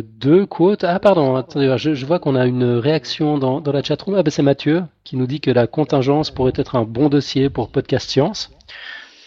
deux 0.03 0.47
quotes. 0.47 0.85
Ah 0.85 1.01
pardon, 1.01 1.37
attendez, 1.37 1.75
je, 1.79 2.05
vois 2.05 2.19
qu'on 2.19 2.37
a 2.37 2.47
une 2.47 2.65
réaction 2.65 3.39
dans, 3.39 3.61
dans 3.61 3.73
la 3.73 3.83
chatroom. 3.83 4.17
Ah 4.17 4.23
ben 4.23 4.31
c'est 4.31 4.43
Mathieu 4.43 4.85
qui 5.05 5.17
nous 5.17 5.27
dit 5.27 5.41
que 5.41 5.51
la 5.51 5.67
contingence 5.67 6.31
pourrait 6.31 6.53
être 6.57 6.77
un 6.77 6.85
bon 6.85 7.09
dossier 7.09 7.51
pour 7.51 7.71
Podcast 7.71 8.11
Science. 8.11 8.51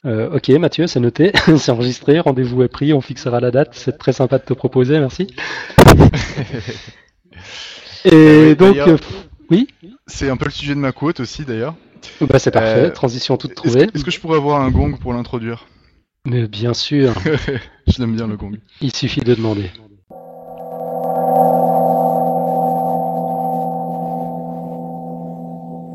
Euh, 0.05 0.35
ok, 0.35 0.49
Mathieu, 0.49 0.87
c'est 0.87 0.99
noté, 0.99 1.31
c'est 1.57 1.71
enregistré, 1.71 2.19
rendez-vous 2.19 2.63
est 2.63 2.67
pris, 2.67 2.93
on 2.93 3.01
fixera 3.01 3.39
la 3.39 3.51
date. 3.51 3.69
C'est 3.73 3.97
très 3.97 4.13
sympa 4.13 4.37
de 4.37 4.43
te 4.43 4.53
proposer, 4.53 4.99
merci. 4.99 5.27
Et 8.05 8.13
euh, 8.13 8.55
donc, 8.55 8.77
euh, 8.77 8.97
oui. 9.49 9.67
C'est 10.05 10.29
un 10.29 10.37
peu 10.37 10.45
le 10.45 10.51
sujet 10.51 10.75
de 10.75 10.79
ma 10.79 10.91
quote 10.91 11.19
aussi, 11.19 11.43
d'ailleurs. 11.43 11.75
Bah, 12.21 12.39
c'est 12.39 12.51
parfait, 12.51 12.91
transition 12.91 13.37
toute 13.37 13.55
trouvée. 13.55 13.87
Est-ce 13.93 14.03
que, 14.03 14.11
je 14.11 14.19
pourrais 14.19 14.37
avoir 14.37 14.61
un 14.61 14.69
gong 14.69 14.97
pour 14.99 15.13
l'introduire? 15.13 15.65
Mais 16.25 16.47
bien 16.47 16.73
sûr. 16.73 17.13
je 17.87 17.99
l'aime 17.99 18.15
bien 18.15 18.27
le 18.27 18.37
gong. 18.37 18.57
Il 18.81 18.95
suffit 18.95 19.21
de 19.21 19.33
demander. 19.33 19.71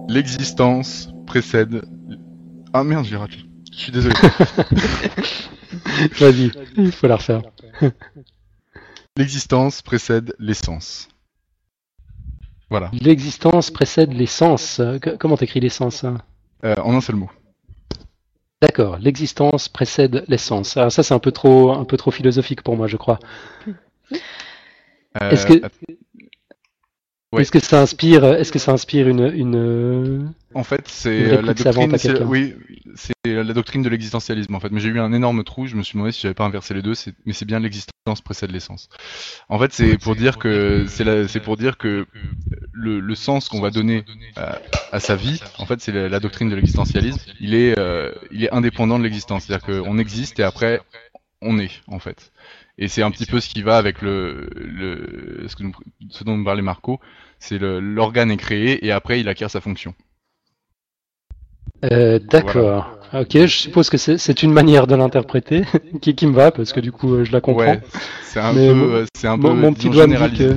L'existence 0.09 1.11
précède. 1.26 1.82
Ah 2.74 2.84
merde, 2.84 3.07
j'ai 3.07 3.16
raté. 3.16 3.38
Je 3.72 3.78
suis 3.78 3.92
désolé. 3.92 4.14
Vas-y, 6.20 6.52
il 6.76 6.92
faut 6.92 7.06
la 7.06 7.16
refaire. 7.16 7.42
L'existence 9.16 9.82
précède 9.82 10.34
l'essence. 10.38 11.08
Voilà. 12.70 12.90
L'existence 12.92 13.70
précède 13.70 14.12
l'essence. 14.12 14.80
Comment 15.18 15.36
t'écris 15.36 15.60
l'essence 15.60 16.04
hein 16.04 16.18
euh, 16.64 16.74
En 16.82 16.94
un 16.94 17.00
seul 17.00 17.16
mot. 17.16 17.30
D'accord. 18.62 18.98
L'existence 18.98 19.68
précède 19.68 20.24
l'essence. 20.28 20.76
Alors 20.76 20.92
ça, 20.92 21.02
c'est 21.02 21.14
un 21.14 21.18
peu 21.18 21.32
trop, 21.32 21.72
un 21.72 21.84
peu 21.84 21.96
trop 21.96 22.10
philosophique 22.10 22.62
pour 22.62 22.76
moi, 22.76 22.86
je 22.86 22.96
crois. 22.96 23.18
Euh, 25.20 25.30
Est-ce 25.30 25.46
que 25.46 25.60
est-ce 27.38 27.50
que 27.50 27.60
ça 27.60 27.80
inspire, 27.80 28.24
est-ce 28.24 28.52
que 28.52 28.58
ça 28.58 28.72
inspire 28.72 29.08
une, 29.08 29.32
une 29.34 30.32
En 30.54 30.64
fait, 30.64 30.88
c'est 30.88 31.42
la 31.42 31.54
doctrine, 31.54 31.96
oui, 32.26 32.54
c'est 32.94 33.14
la 33.24 33.54
doctrine 33.54 33.82
de 33.82 33.88
l'existentialisme 33.88 34.54
en 34.54 34.60
fait. 34.60 34.70
Mais 34.70 34.80
j'ai 34.80 34.88
eu 34.88 35.00
un 35.00 35.12
énorme 35.12 35.42
trou, 35.44 35.66
je 35.66 35.76
me 35.76 35.82
suis 35.82 35.94
demandé 35.94 36.12
si 36.12 36.20
j'avais 36.20 36.34
pas 36.34 36.44
inversé 36.44 36.74
les 36.74 36.82
deux. 36.82 36.94
Mais 37.24 37.32
c'est 37.32 37.44
bien 37.44 37.60
l'existence 37.60 38.20
précède 38.24 38.50
l'essence. 38.50 38.88
En 39.48 39.58
fait, 39.58 39.72
c'est 39.72 39.96
pour 39.98 40.16
dire 40.16 40.38
que 40.38 40.84
c'est 40.88 41.28
c'est 41.28 41.40
pour 41.40 41.56
dire 41.56 41.78
que 41.78 42.06
le, 42.72 43.00
le 43.00 43.14
sens 43.14 43.48
qu'on 43.48 43.60
va 43.60 43.70
donner 43.70 44.04
à, 44.36 44.58
à, 44.92 45.00
sa 45.00 45.16
vie, 45.16 45.40
en 45.58 45.66
fait, 45.66 45.80
c'est 45.80 45.92
la, 45.92 46.20
doctrine 46.20 46.48
de 46.48 46.56
l'existentialisme. 46.56 47.20
Il 47.40 47.54
est, 47.54 47.78
euh, 47.78 48.12
il 48.30 48.44
est 48.44 48.52
indépendant 48.52 48.98
de 48.98 49.04
l'existence, 49.04 49.44
c'est-à-dire 49.44 49.66
qu'on 49.66 49.98
existe 49.98 50.38
et 50.40 50.42
après 50.42 50.80
on 51.42 51.58
est 51.58 51.70
en 51.86 51.98
fait. 51.98 52.32
Et 52.78 52.88
c'est 52.88 53.02
un 53.02 53.10
petit 53.10 53.26
peu 53.26 53.40
ce 53.40 53.48
qui 53.48 53.62
va 53.62 53.76
avec 53.76 54.00
le, 54.00 54.48
le 54.54 55.44
ce, 55.46 55.56
que 55.56 55.62
nous, 55.62 55.72
ce 56.10 56.24
dont 56.24 56.36
nous 56.36 56.44
parlait 56.44 56.62
Marco, 56.62 57.00
c'est 57.38 57.58
l'organe 57.58 58.30
est 58.30 58.36
créé 58.36 58.84
et 58.86 58.92
après 58.92 59.20
il 59.20 59.28
acquiert 59.28 59.50
sa 59.50 59.60
fonction. 59.60 59.94
Euh, 61.84 62.18
D'accord. 62.18 62.98
Ok, 63.12 63.32
je 63.32 63.46
suppose 63.46 63.90
que 63.90 63.98
c'est 63.98 64.42
une 64.42 64.52
manière 64.52 64.86
de 64.86 64.94
l'interpréter 64.94 65.64
qui, 66.00 66.14
qui, 66.14 66.26
me 66.26 66.32
va 66.32 66.50
parce 66.50 66.72
que 66.72 66.80
du 66.80 66.92
coup 66.92 67.12
euh, 67.12 67.24
je 67.24 67.32
la 67.32 67.42
comprends. 67.42 67.72
Ouais, 67.72 67.80
c'est 68.22 68.40
un, 68.40 68.54
peu, 68.54 69.04
c'est 69.14 69.28
un 69.28 69.38
peu 69.38 69.52
mon, 69.52 69.74
petit 69.74 69.90
doigt 69.90 70.06
me 70.06 70.28
dit 70.28 70.38
que, 70.38 70.56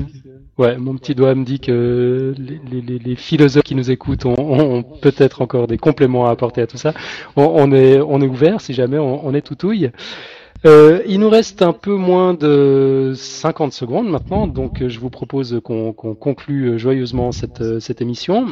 ouais, 0.57 0.78
mon 0.78 0.95
petit 0.95 1.16
doigt 1.16 1.36
me 1.36 1.43
dit 1.43 1.59
que 1.59 2.34
les, 2.38 2.82
les, 2.82 2.99
les 2.99 3.16
philosophes 3.18 3.63
qui 3.63 3.76
nous 3.76 3.91
écoutent 3.91 4.26
ont, 4.26 4.36
ont 4.38 4.84
peut-être 4.84 5.41
encore 5.41 5.68
des 5.68 5.78
compléments 5.78 6.28
à 6.28 6.32
apporter 6.32 6.61
à 6.61 6.68
tout 6.68 6.78
ça. 6.78 6.93
On, 7.36 7.43
on 7.43 7.74
est 7.74 7.99
on 7.99 8.22
est 8.22 8.28
ouvert 8.28 8.61
si 8.61 8.74
jamais 8.74 8.99
on, 8.99 9.26
on 9.26 9.34
est 9.34 9.41
tout 9.41 9.66
ouille. 9.66 9.91
Euh, 10.64 11.01
il 11.06 11.20
nous 11.20 11.30
reste 11.30 11.62
un 11.62 11.74
peu 11.74 11.95
moins 11.95 12.34
de 12.34 13.14
50 13.16 13.74
secondes 13.74 14.10
maintenant, 14.10 14.47
donc 14.47 14.82
euh, 14.82 14.89
je 14.89 14.99
vous 14.99 15.10
propose 15.10 15.60
qu'on 15.64 15.93
conclue 15.93 16.70
euh, 16.70 16.78
joyeusement 16.78 17.32
cette, 17.32 17.80
cette 17.80 18.01
émission. 18.01 18.47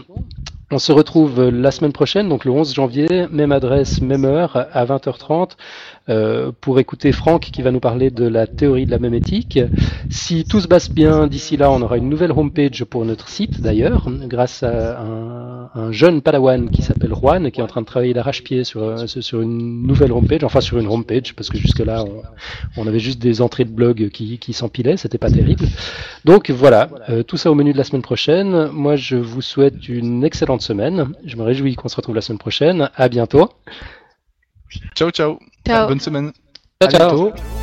On 0.70 0.80
se 0.80 0.91
retrouve 0.91 1.49
la 1.49 1.72
semaine 1.72 1.93
prochaine, 1.93 2.30
donc 2.30 2.45
le 2.45 2.51
11 2.51 2.74
janvier, 2.74 3.28
même 3.32 3.51
adresse, 3.51 4.01
même 4.01 4.26
heure, 4.26 4.68
à 4.74 4.86
20h30, 4.86 5.51
euh, 6.10 6.51
pour 6.60 6.80
écouter 6.80 7.14
Franck 7.14 7.43
qui 7.43 7.62
va 7.62 7.72
nous 7.72 7.80
parler 7.80 8.10
de 8.10 8.28
la 8.28 8.45
théorie 8.45 8.86
de 8.86 8.91
la 8.91 8.99
mémétique. 8.99 9.58
Si 10.10 10.43
tout 10.43 10.60
se 10.60 10.68
passe 10.68 10.91
bien, 10.91 11.28
d'ici 11.28 11.56
là, 11.56 11.72
on 11.72 11.82
aura 11.82 11.97
une 11.97 12.10
nouvelle 12.10 12.32
homepage 12.32 12.84
pour 12.84 13.06
notre 13.06 13.30
site 13.30 13.62
d'ailleurs, 13.62 14.10
grâce 14.28 14.64
à 14.64 14.99
un, 14.99 15.70
un, 15.74 15.91
jeune 15.93 16.22
padawan 16.22 16.70
qui 16.70 16.82
s'appelle 16.82 17.14
Juan, 17.14 17.51
qui 17.51 17.62
est 17.62 17.64
en 17.64 17.68
train 17.68 17.82
de 17.82 17.86
travailler 17.86 18.14
d'arrache-pied 18.14 18.66
sur, 18.66 18.84
euh, 18.84 19.06
une 19.41 19.88
nouvelle 19.88 20.12
homepage, 20.12 20.43
enfin 20.43 20.60
sur 20.60 20.78
une 20.78 20.88
homepage, 20.88 21.34
parce 21.36 21.49
que 21.49 21.58
jusque-là, 21.58 22.04
on, 22.04 22.22
on, 22.82 22.86
avait 22.86 22.99
juste 22.99 23.22
des 23.22 23.41
entrées 23.41 23.64
de 23.64 23.72
blog 23.72 24.10
qui, 24.10 24.39
qui 24.39 24.51
s'empilaient, 24.51 24.97
c'était 24.97 25.18
pas 25.18 25.32
terrible. 25.32 25.66
Donc 26.26 26.49
voilà, 26.49 26.89
euh, 27.10 27.24
tout 27.24 27.38
ça 27.38 27.49
au 27.49 27.56
menu 27.56 27.72
de 27.72 27.78
la 27.78 27.86
semaine 27.86 28.01
prochaine. 28.01 28.68
Moi, 28.74 28.97
je 28.97 29.16
vous 29.16 29.41
souhaite 29.41 29.88
une 29.88 30.24
excellente 30.26 30.62
semaine. 30.62 31.14
Je 31.26 31.38
me 31.38 31.43
réjouis 31.43 31.76
qu'on 31.76 31.88
se 31.88 31.95
retrouve 31.95 32.16
la 32.16 32.22
semaine 32.22 32.39
prochaine. 32.39 32.89
À 32.95 33.08
bientôt. 33.08 33.49
Ciao, 34.93 35.11
ciao. 35.11 35.38
ciao. 35.63 35.88
Bonne 35.88 35.99
semaine. 35.99 36.34
Ciao, 36.80 36.89
ciao. 36.89 37.62